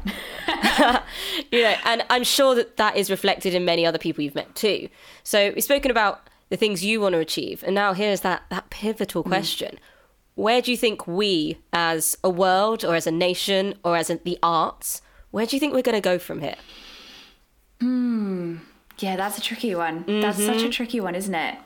you 1.50 1.62
know, 1.62 1.74
and 1.84 2.04
I'm 2.10 2.24
sure 2.24 2.54
that 2.54 2.76
that 2.76 2.96
is 2.96 3.10
reflected 3.10 3.54
in 3.54 3.64
many 3.64 3.86
other 3.86 3.98
people 3.98 4.22
you've 4.22 4.34
met 4.34 4.54
too. 4.54 4.88
So 5.22 5.52
we've 5.54 5.64
spoken 5.64 5.90
about 5.90 6.20
the 6.50 6.56
things 6.56 6.84
you 6.84 7.00
want 7.00 7.14
to 7.14 7.18
achieve, 7.18 7.62
and 7.64 7.74
now 7.74 7.92
here's 7.94 8.20
that 8.20 8.42
that 8.50 8.68
pivotal 8.70 9.22
question: 9.22 9.78
Where 10.34 10.60
do 10.60 10.70
you 10.70 10.76
think 10.76 11.06
we, 11.06 11.58
as 11.72 12.16
a 12.22 12.30
world, 12.30 12.84
or 12.84 12.94
as 12.94 13.06
a 13.06 13.10
nation, 13.12 13.74
or 13.84 13.96
as 13.96 14.10
a, 14.10 14.16
the 14.16 14.38
arts, 14.42 15.00
where 15.30 15.46
do 15.46 15.56
you 15.56 15.60
think 15.60 15.72
we're 15.72 15.82
going 15.82 15.94
to 15.94 16.00
go 16.00 16.18
from 16.18 16.40
here? 16.40 16.56
Yeah, 18.98 19.16
that's 19.16 19.38
a 19.38 19.40
tricky 19.40 19.74
one. 19.74 20.04
That's 20.20 20.36
such 20.36 20.56
Mm-hmm. 20.58 20.66
a 20.66 20.70
tricky 20.70 21.00
one, 21.00 21.14
isn't 21.14 21.34
it? 21.34 21.56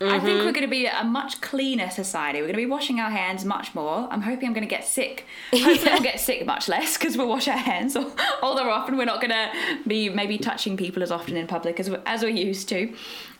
I 0.00 0.18
think 0.20 0.44
we're 0.44 0.52
going 0.52 0.62
to 0.62 0.68
be 0.68 0.86
a 0.86 1.04
much 1.04 1.40
cleaner 1.40 1.88
society. 1.90 2.40
We're 2.40 2.48
going 2.48 2.54
to 2.58 2.62
be 2.62 2.66
washing 2.66 3.00
our 3.00 3.10
hands 3.10 3.44
much 3.44 3.74
more. 3.74 4.08
I'm 4.10 4.20
hoping 4.22 4.46
I'm 4.48 4.52
going 4.52 4.66
to 4.66 4.74
get 4.74 4.84
sick. 4.84 5.24
Hopefully, 5.52 5.90
I'll 5.90 6.02
get 6.02 6.20
sick 6.20 6.44
much 6.44 6.68
less 6.68 6.98
because 6.98 7.16
we'll 7.16 7.28
wash 7.28 7.48
our 7.48 7.56
hands 7.56 7.96
all, 7.96 8.10
all 8.42 8.54
the 8.54 8.62
often. 8.62 8.98
We're 8.98 9.06
not 9.06 9.20
going 9.22 9.30
to 9.30 9.50
be 9.86 10.08
maybe 10.10 10.36
touching 10.36 10.76
people 10.76 11.02
as 11.02 11.10
often 11.10 11.36
in 11.36 11.46
public 11.46 11.80
as 11.80 11.88
as 12.04 12.22
we're 12.22 12.28
used 12.28 12.68
to. 12.68 12.92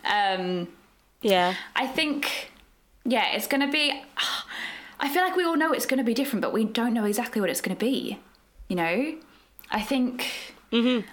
Um, 0.04 0.68
Yeah. 1.20 1.54
I 1.74 1.86
think, 1.86 2.50
yeah, 3.04 3.34
it's 3.34 3.46
going 3.46 3.61
to 3.61 3.70
be. 3.70 4.02
I 4.98 5.09
feel 5.11 5.22
like 5.22 5.36
we 5.36 5.44
all 5.44 5.57
know 5.57 5.72
it's 5.72 5.84
going 5.86 5.98
to 5.98 6.04
be 6.04 6.14
different, 6.14 6.40
but 6.40 6.54
we 6.54 6.64
don't 6.64 6.94
know 6.94 7.04
exactly 7.04 7.40
what 7.40 7.50
it's 7.50 7.61
going 7.61 7.76
to 7.76 7.84
be. 7.84 8.18
You 8.68 8.76
know, 8.76 9.14
I 9.70 9.82
think. 9.82 10.26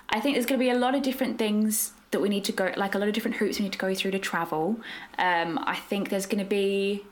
I 0.09 0.19
think 0.19 0.35
there's 0.35 0.45
going 0.45 0.59
to 0.59 0.63
be 0.65 0.69
a 0.69 0.77
lot 0.77 0.95
of 0.95 1.03
different 1.03 1.37
things 1.37 1.91
that 2.13 2.21
we 2.21 2.29
need 2.29 2.45
to 2.45 2.51
go, 2.51 2.71
like 2.77 2.95
a 2.95 2.97
lot 2.97 3.07
of 3.07 3.13
different 3.13 3.37
hoops 3.37 3.59
we 3.59 3.63
need 3.63 3.73
to 3.73 3.77
go 3.77 3.93
through 3.93 4.11
to 4.11 4.19
travel. 4.19 4.79
Um, 5.17 5.59
I 5.63 5.75
think 5.75 6.09
there's 6.09 6.25
going 6.25 6.43
to 6.43 6.49
be 6.49 7.03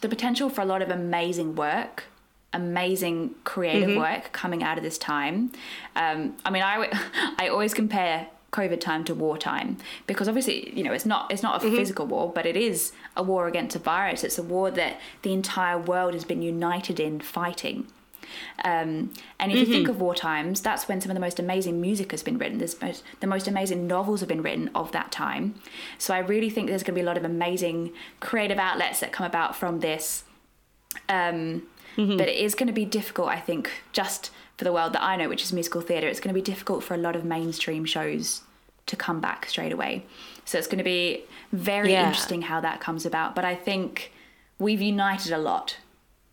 the 0.00 0.08
potential 0.08 0.50
for 0.50 0.60
a 0.62 0.64
lot 0.64 0.82
of 0.82 0.90
amazing 0.90 1.54
work 1.54 2.04
amazing 2.52 3.34
creative 3.44 3.96
work 3.96 4.32
coming 4.32 4.62
out 4.62 4.76
of 4.76 4.82
this 4.82 4.98
time. 4.98 5.52
Um, 5.96 6.36
i 6.44 6.50
mean 6.50 6.62
I, 6.62 6.88
I 7.38 7.48
always 7.48 7.74
compare 7.74 8.28
covid 8.52 8.80
time 8.80 9.04
to 9.04 9.14
wartime 9.14 9.76
because 10.08 10.26
obviously 10.26 10.76
you 10.76 10.82
know 10.82 10.92
it's 10.92 11.06
not 11.06 11.30
it's 11.30 11.40
not 11.40 11.64
a 11.64 11.70
physical 11.70 12.04
war 12.04 12.32
but 12.34 12.46
it 12.46 12.56
is 12.56 12.90
a 13.16 13.22
war 13.22 13.46
against 13.46 13.76
a 13.76 13.78
virus. 13.78 14.24
It's 14.24 14.38
a 14.38 14.42
war 14.42 14.70
that 14.72 15.00
the 15.22 15.32
entire 15.32 15.78
world 15.78 16.14
has 16.14 16.24
been 16.24 16.42
united 16.42 16.98
in 16.98 17.20
fighting 17.20 17.86
um, 18.64 19.12
and 19.38 19.52
if 19.52 19.58
you 19.58 19.66
think 19.66 19.88
of 19.88 20.00
war 20.00 20.14
times, 20.14 20.60
that's 20.60 20.88
when 20.88 21.00
some 21.00 21.10
of 21.10 21.14
the 21.14 21.20
most 21.20 21.38
amazing 21.38 21.80
music 21.80 22.10
has 22.12 22.22
been 22.22 22.38
written. 22.38 22.58
There's 22.58 22.80
most, 22.80 23.02
the 23.20 23.26
most 23.26 23.48
amazing 23.48 23.86
novels 23.86 24.20
have 24.20 24.28
been 24.28 24.42
written 24.42 24.70
of 24.74 24.92
that 24.92 25.10
time. 25.12 25.54
So 25.98 26.14
I 26.14 26.18
really 26.18 26.50
think 26.50 26.68
there's 26.68 26.82
going 26.82 26.94
to 26.94 27.00
be 27.00 27.02
a 27.02 27.06
lot 27.06 27.16
of 27.16 27.24
amazing 27.24 27.92
creative 28.20 28.58
outlets 28.58 29.00
that 29.00 29.12
come 29.12 29.26
about 29.26 29.56
from 29.56 29.80
this. 29.80 30.24
Um, 31.08 31.62
But 31.96 32.28
it 32.28 32.36
is 32.36 32.54
going 32.54 32.68
to 32.68 32.72
be 32.72 32.84
difficult, 32.84 33.28
I 33.28 33.40
think, 33.40 33.70
just 33.92 34.30
for 34.56 34.64
the 34.64 34.72
world 34.72 34.92
that 34.92 35.02
I 35.02 35.16
know, 35.16 35.28
which 35.28 35.42
is 35.42 35.52
musical 35.52 35.80
theatre. 35.80 36.06
It's 36.06 36.20
going 36.20 36.32
to 36.34 36.40
be 36.40 36.50
difficult 36.52 36.84
for 36.84 36.94
a 36.94 36.96
lot 36.96 37.16
of 37.16 37.24
mainstream 37.24 37.84
shows 37.84 38.42
to 38.86 38.96
come 38.96 39.20
back 39.20 39.46
straight 39.46 39.72
away. 39.72 40.04
So 40.44 40.56
it's 40.56 40.66
going 40.68 40.78
to 40.78 40.84
be 40.84 41.24
very 41.52 41.92
Yeah. 41.92 42.06
interesting 42.06 42.42
how 42.42 42.60
that 42.60 42.80
comes 42.80 43.04
about. 43.04 43.34
But 43.34 43.44
I 43.44 43.54
think 43.54 44.12
we've 44.58 44.80
united 44.80 45.32
a 45.32 45.38
lot 45.38 45.76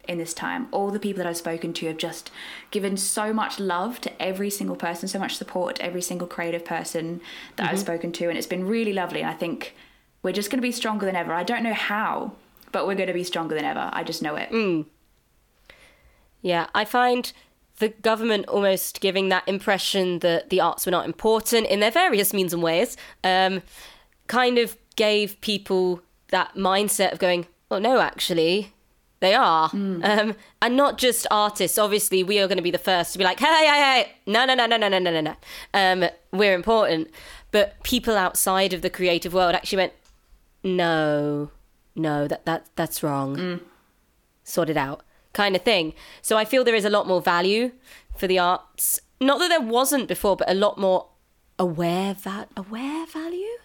in 0.07 0.17
this 0.17 0.33
time. 0.33 0.67
All 0.71 0.89
the 0.89 0.99
people 0.99 1.23
that 1.23 1.27
I've 1.27 1.37
spoken 1.37 1.73
to 1.73 1.87
have 1.87 1.97
just 1.97 2.31
given 2.71 2.97
so 2.97 3.33
much 3.33 3.59
love 3.59 3.99
to 4.01 4.21
every 4.21 4.49
single 4.49 4.75
person, 4.75 5.07
so 5.07 5.19
much 5.19 5.35
support 5.35 5.75
to 5.75 5.83
every 5.83 6.01
single 6.01 6.27
creative 6.27 6.65
person 6.65 7.21
that 7.55 7.69
I've 7.69 7.79
spoken 7.79 8.11
to, 8.13 8.29
and 8.29 8.37
it's 8.37 8.47
been 8.47 8.65
really 8.67 8.93
lovely. 8.93 9.21
And 9.21 9.29
I 9.29 9.33
think 9.33 9.75
we're 10.23 10.31
just 10.31 10.49
going 10.49 10.59
to 10.59 10.67
be 10.67 10.71
stronger 10.71 11.05
than 11.05 11.15
ever. 11.15 11.33
I 11.33 11.43
don't 11.43 11.63
know 11.63 11.73
how, 11.73 12.33
but 12.71 12.87
we're 12.87 12.95
going 12.95 13.07
to 13.07 13.13
be 13.13 13.23
stronger 13.23 13.55
than 13.55 13.65
ever. 13.65 13.89
I 13.93 14.03
just 14.03 14.21
know 14.21 14.35
it. 14.35 14.51
Yeah, 16.41 16.67
I 16.73 16.85
find 16.85 17.31
the 17.79 17.89
government 17.89 18.47
almost 18.47 19.01
giving 19.01 19.29
that 19.29 19.47
impression 19.47 20.19
that 20.19 20.49
the 20.49 20.59
arts 20.61 20.85
were 20.85 20.91
not 20.91 21.05
important 21.05 21.67
in 21.67 21.79
their 21.79 21.91
various 21.91 22.33
means 22.33 22.53
and 22.53 22.63
ways, 22.63 22.97
um, 23.23 23.61
kind 24.27 24.57
of 24.57 24.77
gave 24.95 25.39
people 25.41 26.01
that 26.29 26.55
mindset 26.55 27.11
of 27.13 27.19
going, 27.19 27.45
well, 27.69 27.79
no, 27.79 27.99
actually, 27.99 28.73
They 29.19 29.33
are. 29.33 29.69
Um, 29.73 30.35
and 30.61 30.77
not 30.77 30.97
just 30.99 31.25
artists. 31.31 31.77
Obviously, 31.77 32.23
we 32.23 32.39
are 32.39 32.47
going 32.47 32.57
to 32.57 32.63
be 32.63 32.69
the 32.71 32.77
first 32.77 33.13
to 33.13 33.17
be 33.17 33.23
like, 33.23 33.39
hey, 33.39 33.45
hey, 33.47 33.65
hey, 34.03 34.11
no, 34.27 34.45
no, 34.45 34.53
no, 34.53 34.65
no, 34.67 34.77
no, 34.77 34.87
no, 34.87 34.99
no, 34.99 35.11
no, 35.11 35.21
no. 35.21 35.35
Um, 35.73 36.05
we're 36.31 36.53
important. 36.53 37.09
But 37.51 37.81
people 37.83 38.15
outside 38.15 38.73
of 38.73 38.81
the 38.83 38.89
creative 38.91 39.33
world 39.33 39.55
actually 39.55 39.77
went, 39.77 39.93
no, 40.63 41.51
no, 41.95 42.27
that, 42.27 42.45
that 42.45 42.67
that's 42.75 43.01
wrong. 43.03 43.59
Sort 44.43 44.69
it 44.69 44.77
out, 44.77 45.03
kind 45.33 45.55
of 45.55 45.61
thing. 45.63 45.93
So 46.21 46.37
I 46.37 46.45
feel 46.45 46.63
there 46.63 46.75
is 46.75 46.85
a 46.85 46.89
lot 46.89 47.07
more 47.07 47.21
value 47.21 47.71
for 48.15 48.27
the 48.27 48.39
arts. 48.39 48.99
Not 49.19 49.39
that 49.39 49.49
there 49.49 49.61
wasn't 49.61 50.07
before, 50.07 50.35
but 50.37 50.49
a 50.49 50.53
lot 50.53 50.77
more 50.77 51.07
aware 51.59 52.13
va- 52.13 52.47
aware 52.55 53.05
value. 53.07 53.57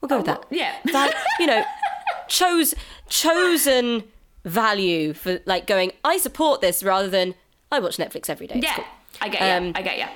We'll 0.00 0.08
go 0.08 0.16
with 0.18 0.26
that. 0.26 0.44
yeah. 0.50 0.76
Val- 0.90 1.10
you 1.38 1.46
know, 1.46 1.62
chose 2.28 2.74
chosen 3.08 4.04
value 4.44 5.12
for 5.12 5.40
like 5.46 5.66
going. 5.66 5.92
I 6.04 6.18
support 6.18 6.60
this 6.60 6.82
rather 6.82 7.08
than 7.08 7.34
I 7.70 7.78
watch 7.80 7.96
Netflix 7.96 8.28
every 8.28 8.46
day. 8.46 8.56
It's 8.56 8.64
Yeah, 8.64 8.74
cool." 8.76 8.84
I 9.20 9.28
get. 9.28 9.42
Um, 9.42 9.72
I 9.74 9.82
get 9.82 9.98
ya. 9.98 10.08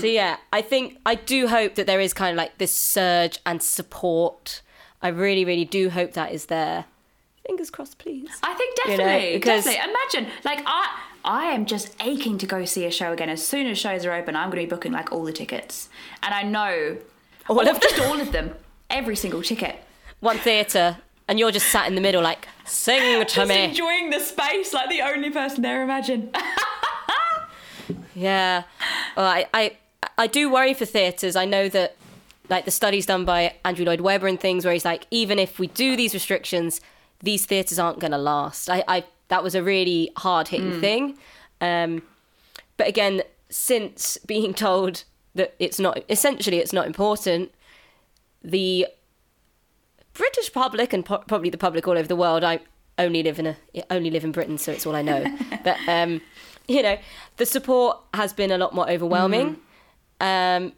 So 0.00 0.06
yeah, 0.08 0.38
I 0.52 0.62
think 0.62 0.98
I 1.06 1.14
do 1.14 1.46
hope 1.46 1.76
that 1.76 1.86
there 1.86 2.00
is 2.00 2.12
kind 2.12 2.32
of 2.32 2.36
like 2.36 2.58
this 2.58 2.74
surge 2.74 3.38
and 3.46 3.62
support. 3.62 4.60
I 5.00 5.08
really, 5.08 5.44
really 5.44 5.64
do 5.64 5.90
hope 5.90 6.14
that 6.14 6.32
is 6.32 6.46
there. 6.46 6.86
Fingers 7.46 7.70
crossed, 7.70 7.98
please. 7.98 8.28
I 8.42 8.54
think 8.54 8.76
You 8.86 8.90
know, 8.92 8.96
definitely, 9.04 9.32
because- 9.36 9.64
definitely. 9.64 9.92
Imagine, 9.92 10.32
like 10.44 10.62
I, 10.66 10.98
I 11.24 11.44
am 11.52 11.66
just 11.66 11.94
aching 12.00 12.36
to 12.38 12.46
go 12.46 12.64
see 12.64 12.84
a 12.84 12.90
show 12.90 13.12
again. 13.12 13.28
As 13.28 13.46
soon 13.46 13.68
as 13.68 13.78
shows 13.78 14.04
are 14.04 14.12
open, 14.12 14.34
I'm 14.34 14.50
going 14.50 14.60
to 14.60 14.66
be 14.66 14.74
booking 14.74 14.90
like 14.90 15.12
all 15.12 15.22
the 15.22 15.32
tickets, 15.32 15.88
and 16.20 16.34
I 16.34 16.42
know 16.42 16.96
All 17.48 17.60
of 17.60 17.66
them? 17.66 17.78
just 17.80 18.00
all 18.00 18.20
of 18.20 18.32
them, 18.32 18.56
every 18.90 19.14
single 19.14 19.42
ticket. 19.42 19.76
One 20.18 20.38
theatre, 20.38 20.96
and 21.28 21.38
you're 21.38 21.52
just 21.52 21.68
sat 21.68 21.86
in 21.86 21.94
the 21.94 22.00
middle, 22.00 22.22
like 22.22 22.48
sing 22.66 23.20
to 23.26 23.34
Just 23.34 23.48
me. 23.48 23.64
enjoying 23.64 24.10
the 24.10 24.20
space, 24.20 24.72
like 24.72 24.88
the 24.90 25.02
only 25.02 25.30
person 25.30 25.62
there. 25.62 25.82
Imagine. 25.82 26.30
Yeah. 28.14 28.62
Well, 29.16 29.26
I, 29.26 29.46
I, 29.52 29.76
I 30.16 30.26
do 30.26 30.50
worry 30.50 30.72
for 30.74 30.84
theatres. 30.86 31.36
I 31.36 31.44
know 31.44 31.68
that, 31.68 31.96
like, 32.48 32.64
the 32.64 32.70
studies 32.70 33.04
done 33.06 33.24
by 33.24 33.54
Andrew 33.64 33.84
Lloyd 33.84 34.00
Webber 34.00 34.26
and 34.26 34.40
things, 34.40 34.64
where 34.64 34.72
he's 34.72 34.84
like, 34.84 35.06
even 35.10 35.38
if 35.38 35.58
we 35.58 35.66
do 35.68 35.96
these 35.96 36.14
restrictions, 36.14 36.80
these 37.22 37.44
theatres 37.44 37.78
aren't 37.78 37.98
going 37.98 38.12
to 38.12 38.18
last. 38.18 38.70
I, 38.70 38.84
I, 38.88 39.04
that 39.28 39.42
was 39.42 39.54
a 39.54 39.62
really 39.62 40.10
hard 40.16 40.48
hitting 40.48 40.80
thing. 40.80 41.18
Um, 41.60 42.02
but 42.78 42.88
again, 42.88 43.22
since 43.50 44.16
being 44.26 44.54
told 44.66 45.04
that 45.34 45.54
it's 45.58 45.78
not, 45.78 46.02
essentially, 46.08 46.58
it's 46.58 46.72
not 46.72 46.86
important, 46.86 47.52
the 48.42 48.86
British 50.16 50.52
public 50.52 50.92
and 50.92 51.04
po- 51.04 51.18
probably 51.26 51.50
the 51.50 51.58
public 51.58 51.86
all 51.88 51.96
over 51.98 52.08
the 52.08 52.16
world. 52.16 52.44
I 52.44 52.60
only 52.98 53.22
live 53.22 53.38
in 53.38 53.46
a 53.46 53.56
only 53.90 54.10
live 54.10 54.24
in 54.24 54.32
Britain, 54.32 54.58
so 54.58 54.72
it's 54.72 54.86
all 54.86 54.96
I 54.96 55.02
know. 55.02 55.24
but 55.64 55.76
um, 55.88 56.20
you 56.68 56.82
know, 56.82 56.98
the 57.36 57.46
support 57.46 57.98
has 58.14 58.32
been 58.32 58.50
a 58.50 58.58
lot 58.58 58.74
more 58.74 58.88
overwhelming, 58.90 59.58
um, 60.20 60.72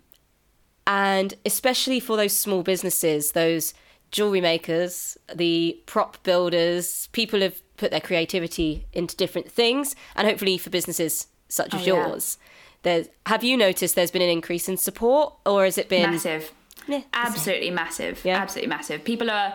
and 0.87 1.35
especially 1.45 2.01
for 2.01 2.17
those 2.17 2.37
small 2.37 2.63
businesses, 2.63 3.33
those 3.33 3.75
jewelry 4.11 4.41
makers, 4.41 5.19
the 5.35 5.79
prop 5.87 6.23
builders, 6.23 7.09
people 7.13 7.41
have 7.41 7.61
put 7.77 7.91
their 7.91 8.01
creativity 8.01 8.87
into 8.93 9.15
different 9.17 9.51
things, 9.51 9.95
and 10.17 10.27
hopefully 10.27 10.59
for 10.59 10.71
businesses 10.71 11.27
such 11.49 11.75
as 11.75 11.83
Oh, 11.83 11.85
yeah. 11.85 12.09
yours. 12.09 12.39
There's, 12.83 13.09
have 13.27 13.43
you 13.45 13.57
noticed 13.57 13.95
there's 13.97 14.11
been 14.11 14.23
an 14.23 14.29
increase 14.31 14.69
in 14.69 14.77
support, 14.77 15.35
or 15.45 15.65
has 15.65 15.77
it 15.79 15.89
been 15.89 16.11
massive. 16.13 16.53
Yeah, 16.89 17.03
Absolutely 17.13 17.71
massive. 17.71 18.25
Yeah. 18.25 18.39
Absolutely 18.39 18.71
massive. 18.71 19.05
People 19.05 19.31
are 19.31 19.55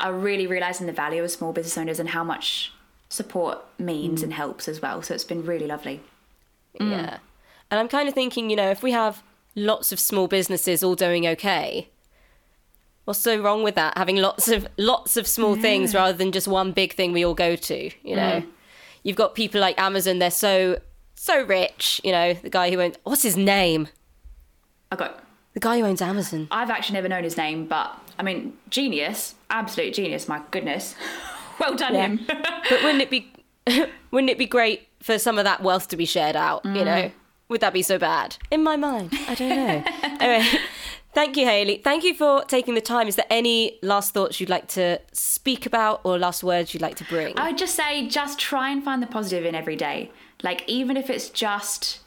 are 0.00 0.12
really 0.12 0.46
realizing 0.46 0.86
the 0.86 0.92
value 0.92 1.24
of 1.24 1.30
small 1.30 1.52
business 1.52 1.76
owners 1.76 1.98
and 1.98 2.10
how 2.10 2.22
much 2.22 2.72
support 3.08 3.58
means 3.78 4.20
mm. 4.20 4.24
and 4.24 4.32
helps 4.32 4.68
as 4.68 4.80
well. 4.80 5.02
So 5.02 5.12
it's 5.12 5.24
been 5.24 5.44
really 5.44 5.66
lovely. 5.66 6.00
Yeah. 6.74 6.84
Mm. 6.84 7.18
And 7.70 7.80
I'm 7.80 7.88
kind 7.88 8.08
of 8.08 8.14
thinking, 8.14 8.48
you 8.48 8.56
know, 8.56 8.70
if 8.70 8.82
we 8.82 8.92
have 8.92 9.22
lots 9.56 9.92
of 9.92 9.98
small 9.98 10.28
businesses 10.28 10.82
all 10.84 10.94
doing 10.94 11.26
okay, 11.26 11.88
what's 13.04 13.18
so 13.18 13.40
wrong 13.40 13.62
with 13.62 13.74
that? 13.74 13.98
Having 13.98 14.16
lots 14.16 14.48
of 14.48 14.68
lots 14.76 15.16
of 15.16 15.26
small 15.26 15.56
things 15.56 15.94
rather 15.94 16.16
than 16.16 16.30
just 16.30 16.46
one 16.46 16.72
big 16.72 16.92
thing 16.92 17.12
we 17.12 17.24
all 17.24 17.34
go 17.34 17.56
to, 17.56 17.90
you 18.02 18.16
know. 18.16 18.42
Mm. 18.42 18.46
You've 19.02 19.16
got 19.16 19.34
people 19.34 19.60
like 19.60 19.80
Amazon, 19.80 20.18
they're 20.18 20.30
so 20.30 20.78
so 21.14 21.42
rich, 21.42 22.00
you 22.04 22.12
know, 22.12 22.34
the 22.34 22.50
guy 22.50 22.70
who 22.70 22.78
went 22.78 22.98
what's 23.02 23.22
his 23.22 23.36
name? 23.36 23.88
I 24.92 24.96
got 24.96 25.24
The 25.58 25.66
guy 25.66 25.80
who 25.80 25.86
owns 25.86 26.00
Amazon. 26.00 26.46
I've 26.52 26.70
actually 26.70 26.94
never 26.94 27.08
known 27.08 27.24
his 27.24 27.36
name, 27.36 27.66
but 27.66 27.98
I 28.16 28.22
mean, 28.22 28.56
genius, 28.70 29.34
absolute 29.50 29.92
genius. 29.92 30.28
My 30.28 30.40
goodness, 30.52 30.94
well 31.58 31.74
done 31.74 31.94
Yeah. 31.96 32.06
him. 32.06 32.20
But 32.28 32.84
wouldn't 32.84 33.02
it 33.02 33.10
be 33.10 33.32
wouldn't 34.12 34.30
it 34.30 34.38
be 34.38 34.46
great 34.46 34.86
for 35.02 35.18
some 35.18 35.36
of 35.36 35.42
that 35.42 35.60
wealth 35.60 35.88
to 35.88 35.96
be 35.96 36.04
shared 36.04 36.36
out, 36.36 36.64
you 36.64 36.84
know? 36.84 37.02
Mm. 37.06 37.12
Would 37.48 37.60
that 37.62 37.72
be 37.72 37.82
so 37.82 37.98
bad? 37.98 38.36
In 38.52 38.62
my 38.62 38.76
mind, 38.76 39.10
I 39.26 39.34
don't 39.34 39.48
know. 39.48 39.82
anyway, 40.20 40.48
thank 41.12 41.36
you, 41.36 41.44
Hayley. 41.44 41.78
Thank 41.82 42.04
you 42.04 42.14
for 42.14 42.44
taking 42.44 42.74
the 42.74 42.80
time. 42.80 43.08
Is 43.08 43.16
there 43.16 43.26
any 43.28 43.80
last 43.82 44.14
thoughts 44.14 44.38
you'd 44.38 44.48
like 44.50 44.68
to 44.68 45.00
speak 45.12 45.66
about 45.66 46.02
or 46.04 46.20
last 46.20 46.44
words 46.44 46.72
you'd 46.72 46.82
like 46.84 46.94
to 46.98 47.04
bring? 47.06 47.36
I 47.36 47.48
would 47.48 47.58
just 47.58 47.74
say, 47.74 48.06
just 48.06 48.38
try 48.38 48.70
and 48.70 48.84
find 48.84 49.02
the 49.02 49.08
positive 49.08 49.44
in 49.44 49.56
every 49.56 49.74
day. 49.74 50.12
Like, 50.44 50.62
even 50.68 50.96
if 50.96 51.10
it's 51.10 51.28
just, 51.28 51.98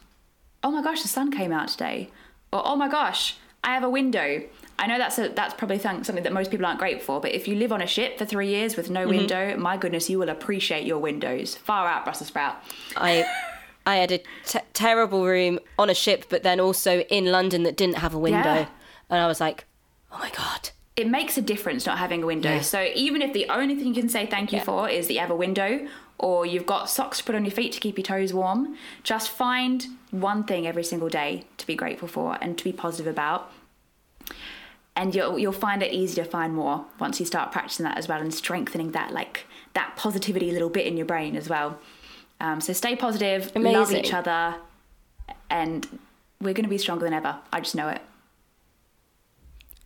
oh 0.62 0.70
my 0.70 0.82
gosh, 0.82 1.02
the 1.02 1.08
sun 1.08 1.30
came 1.30 1.52
out 1.52 1.68
today, 1.68 2.08
or 2.50 2.62
oh 2.64 2.76
my 2.76 2.88
gosh, 2.88 3.36
I 3.64 3.74
have 3.74 3.84
a 3.84 3.90
window. 3.90 4.42
I 4.78 4.86
know 4.86 4.98
that's 4.98 5.18
a, 5.18 5.28
that's 5.28 5.54
probably 5.54 5.78
th- 5.78 6.04
something 6.04 6.24
that 6.24 6.32
most 6.32 6.50
people 6.50 6.66
aren't 6.66 6.78
grateful 6.80 7.16
for, 7.16 7.20
but 7.20 7.32
if 7.32 7.46
you 7.46 7.54
live 7.54 7.72
on 7.72 7.80
a 7.80 7.86
ship 7.86 8.18
for 8.18 8.24
three 8.24 8.48
years 8.48 8.76
with 8.76 8.90
no 8.90 9.00
mm-hmm. 9.00 9.10
window, 9.18 9.56
my 9.56 9.76
goodness, 9.76 10.10
you 10.10 10.18
will 10.18 10.28
appreciate 10.28 10.84
your 10.84 10.98
windows. 10.98 11.54
Far 11.54 11.86
out, 11.86 12.04
Brussels 12.04 12.28
sprout. 12.28 12.56
I 12.96 13.24
I 13.86 13.96
had 13.96 14.10
a 14.12 14.18
t- 14.44 14.58
terrible 14.74 15.24
room 15.26 15.58
on 15.78 15.90
a 15.90 15.94
ship, 15.94 16.26
but 16.28 16.42
then 16.42 16.58
also 16.60 17.00
in 17.00 17.26
London 17.26 17.62
that 17.64 17.76
didn't 17.76 17.98
have 17.98 18.14
a 18.14 18.18
window, 18.18 18.54
Yeah. 18.54 18.66
and 19.10 19.20
I 19.20 19.26
was 19.26 19.40
like, 19.40 19.64
oh 20.12 20.18
my 20.18 20.30
god. 20.30 20.70
it 20.96 21.08
makes 21.08 21.38
a 21.38 21.42
difference 21.42 21.86
not 21.86 21.98
having 21.98 22.22
a 22.22 22.26
window. 22.26 22.54
Yeah. 22.54 22.60
So 22.60 22.88
even 22.94 23.22
if 23.22 23.32
the 23.32 23.46
only 23.48 23.74
thing 23.76 23.86
you 23.88 23.94
can 23.94 24.08
say 24.08 24.26
thank 24.26 24.52
you 24.52 24.58
Yeah. 24.58 24.64
for 24.64 24.88
is 24.88 25.06
that 25.06 25.14
you 25.14 25.20
have 25.20 25.30
a 25.30 25.36
window 25.36 25.88
or 26.18 26.44
you've 26.44 26.66
got 26.66 26.90
socks 26.90 27.18
to 27.18 27.24
put 27.24 27.34
on 27.34 27.44
your 27.44 27.52
feet 27.52 27.72
to 27.72 27.80
keep 27.80 27.96
your 27.96 28.04
toes 28.04 28.32
warm, 28.34 28.76
just 29.02 29.30
find 29.30 29.86
one 30.12 30.44
thing 30.44 30.66
every 30.66 30.84
single 30.84 31.08
day 31.08 31.44
to 31.56 31.66
be 31.66 31.74
grateful 31.74 32.06
for 32.06 32.38
and 32.40 32.56
to 32.58 32.62
be 32.62 32.72
positive 32.72 33.08
about. 33.08 33.50
And 34.94 35.14
you'll 35.14 35.38
you'll 35.38 35.52
find 35.52 35.82
it 35.82 35.90
easy 35.92 36.16
to 36.16 36.24
find 36.24 36.54
more 36.54 36.84
once 37.00 37.18
you 37.18 37.26
start 37.26 37.50
practicing 37.50 37.84
that 37.84 37.96
as 37.96 38.06
well 38.06 38.20
and 38.20 38.32
strengthening 38.32 38.92
that 38.92 39.12
like 39.12 39.46
that 39.72 39.96
positivity 39.96 40.52
little 40.52 40.68
bit 40.68 40.86
in 40.86 40.96
your 40.96 41.06
brain 41.06 41.34
as 41.34 41.48
well. 41.48 41.78
Um, 42.40 42.60
so 42.60 42.72
stay 42.74 42.94
positive, 42.94 43.50
love 43.56 43.92
each 43.92 44.12
other, 44.12 44.56
and 45.48 45.98
we're 46.40 46.52
going 46.52 46.64
to 46.64 46.70
be 46.70 46.78
stronger 46.78 47.04
than 47.04 47.14
ever. 47.14 47.38
I 47.52 47.60
just 47.60 47.74
know 47.74 47.88
it. 47.88 48.02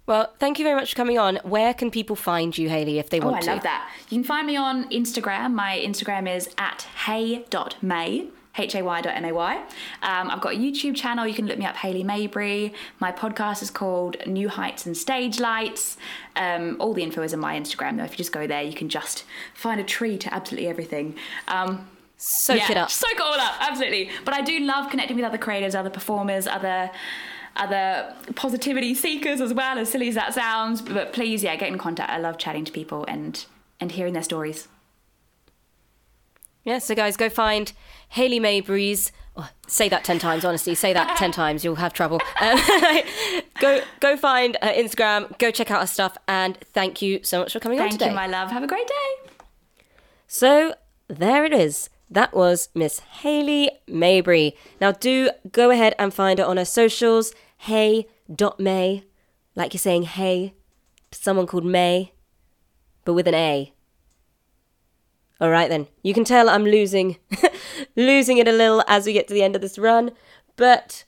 Well, 0.06 0.32
thank 0.38 0.58
you 0.58 0.64
very 0.64 0.76
much 0.76 0.90
for 0.90 0.96
coming 0.96 1.18
on. 1.18 1.36
Where 1.42 1.74
can 1.74 1.90
people 1.90 2.16
find 2.16 2.56
you, 2.56 2.68
Hayley, 2.68 2.98
if 2.98 3.10
they 3.10 3.20
want 3.20 3.42
to? 3.42 3.50
Oh, 3.50 3.52
I 3.52 3.54
to? 3.54 3.54
love 3.56 3.62
that. 3.64 3.90
You 4.08 4.18
can 4.18 4.24
find 4.24 4.46
me 4.46 4.56
on 4.56 4.88
Instagram. 4.90 5.52
My 5.52 5.78
Instagram 5.84 6.32
is 6.34 6.48
at 6.58 6.86
hey.may. 7.04 8.28
H-A-Y.M-A-Y. 8.58 9.56
Um, 10.02 10.30
I've 10.30 10.40
got 10.40 10.54
a 10.54 10.56
YouTube 10.56 10.96
channel. 10.96 11.26
You 11.26 11.34
can 11.34 11.46
look 11.46 11.58
me 11.58 11.66
up, 11.66 11.76
Hayley 11.76 12.04
Mabry. 12.04 12.72
My 13.00 13.12
podcast 13.12 13.62
is 13.62 13.70
called 13.70 14.16
New 14.26 14.48
Heights 14.48 14.86
and 14.86 14.96
Stage 14.96 15.40
Lights. 15.40 15.96
Um, 16.36 16.76
all 16.80 16.94
the 16.94 17.02
info 17.02 17.22
is 17.22 17.34
on 17.34 17.40
my 17.40 17.58
Instagram, 17.58 17.96
though. 17.96 18.04
If 18.04 18.12
you 18.12 18.16
just 18.16 18.32
go 18.32 18.46
there, 18.46 18.62
you 18.62 18.74
can 18.74 18.88
just 18.88 19.24
find 19.54 19.80
a 19.80 19.84
tree 19.84 20.18
to 20.18 20.32
absolutely 20.32 20.68
everything. 20.68 21.16
Um, 21.48 21.86
Soak 22.18 22.56
yeah, 22.56 22.70
it 22.70 22.76
up. 22.78 22.90
Soak 22.90 23.12
it 23.12 23.20
all 23.20 23.34
up, 23.34 23.54
absolutely. 23.60 24.10
But 24.24 24.34
I 24.34 24.40
do 24.40 24.60
love 24.60 24.90
connecting 24.90 25.16
with 25.16 25.24
other 25.24 25.38
creators, 25.38 25.74
other 25.74 25.90
performers, 25.90 26.46
other 26.46 26.90
other 27.56 28.14
positivity 28.34 28.94
seekers 28.94 29.40
as 29.40 29.54
well, 29.54 29.78
as 29.78 29.90
silly 29.90 30.08
as 30.08 30.14
that 30.14 30.34
sounds. 30.34 30.82
But 30.82 31.12
please, 31.12 31.42
yeah, 31.42 31.56
get 31.56 31.68
in 31.68 31.78
contact. 31.78 32.10
I 32.10 32.18
love 32.18 32.38
chatting 32.38 32.64
to 32.64 32.72
people 32.72 33.04
and 33.06 33.44
and 33.80 33.92
hearing 33.92 34.14
their 34.14 34.22
stories. 34.22 34.68
Yeah, 36.66 36.78
so 36.78 36.96
guys, 36.96 37.16
go 37.16 37.28
find 37.30 37.72
Hayley 38.10 38.40
Mabry's. 38.40 39.12
Oh, 39.36 39.48
say 39.68 39.88
that 39.88 40.02
ten 40.02 40.18
times, 40.18 40.44
honestly. 40.44 40.74
Say 40.74 40.92
that 40.92 41.16
ten 41.16 41.30
times, 41.42 41.64
you'll 41.64 41.76
have 41.76 41.92
trouble. 41.92 42.20
Um, 42.40 42.58
go, 43.60 43.82
go 44.00 44.16
find 44.16 44.56
her 44.60 44.72
Instagram. 44.72 45.38
Go 45.38 45.52
check 45.52 45.70
out 45.70 45.80
her 45.80 45.86
stuff, 45.86 46.18
and 46.26 46.58
thank 46.74 47.00
you 47.00 47.20
so 47.22 47.38
much 47.38 47.52
for 47.52 47.60
coming 47.60 47.80
on 47.80 47.90
today. 47.90 48.06
Thank 48.06 48.10
you, 48.10 48.16
my 48.16 48.26
love. 48.26 48.50
Have 48.50 48.64
a 48.64 48.66
great 48.66 48.88
day. 48.88 49.30
So 50.26 50.74
there 51.06 51.44
it 51.44 51.52
is. 51.52 51.88
That 52.10 52.34
was 52.34 52.68
Miss 52.74 52.98
Hayley 52.98 53.70
Mabry. 53.86 54.56
Now 54.80 54.90
do 54.90 55.30
go 55.52 55.70
ahead 55.70 55.94
and 56.00 56.12
find 56.12 56.40
her 56.40 56.44
on 56.44 56.56
her 56.56 56.64
socials. 56.64 57.32
Hey.may. 57.58 59.04
Like 59.54 59.72
you're 59.72 59.78
saying 59.78 60.02
hey 60.02 60.54
to 61.12 61.18
someone 61.18 61.46
called 61.46 61.64
May, 61.64 62.12
but 63.04 63.14
with 63.14 63.28
an 63.28 63.34
A. 63.34 63.72
All 65.40 65.50
right 65.50 65.68
then. 65.68 65.86
You 66.02 66.14
can 66.14 66.24
tell 66.24 66.48
I'm 66.48 66.64
losing 66.64 67.16
losing 67.96 68.38
it 68.38 68.48
a 68.48 68.52
little 68.52 68.82
as 68.86 69.06
we 69.06 69.12
get 69.12 69.28
to 69.28 69.34
the 69.34 69.42
end 69.42 69.54
of 69.54 69.62
this 69.62 69.78
run, 69.78 70.12
but 70.56 71.04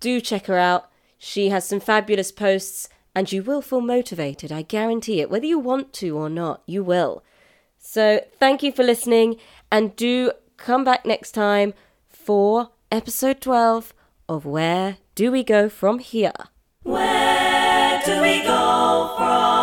do 0.00 0.20
check 0.20 0.46
her 0.46 0.58
out. 0.58 0.90
She 1.18 1.48
has 1.50 1.68
some 1.68 1.80
fabulous 1.80 2.32
posts 2.32 2.88
and 3.14 3.30
you 3.32 3.42
will 3.42 3.60
feel 3.60 3.80
motivated. 3.80 4.52
I 4.52 4.62
guarantee 4.62 5.20
it. 5.20 5.30
Whether 5.30 5.46
you 5.46 5.58
want 5.58 5.92
to 5.94 6.16
or 6.16 6.28
not, 6.28 6.62
you 6.66 6.84
will. 6.84 7.24
So 7.78 8.24
thank 8.38 8.62
you 8.62 8.72
for 8.72 8.82
listening 8.82 9.36
and 9.70 9.96
do 9.96 10.32
come 10.56 10.84
back 10.84 11.04
next 11.04 11.32
time 11.32 11.74
for 12.08 12.70
episode 12.90 13.40
12 13.40 13.92
of 14.28 14.44
Where 14.44 14.98
Do 15.14 15.32
We 15.32 15.42
Go 15.42 15.68
From 15.68 15.98
Here? 15.98 16.32
Where 16.82 18.02
do 18.04 18.20
we 18.22 18.42
go 18.42 19.14
from 19.16 19.57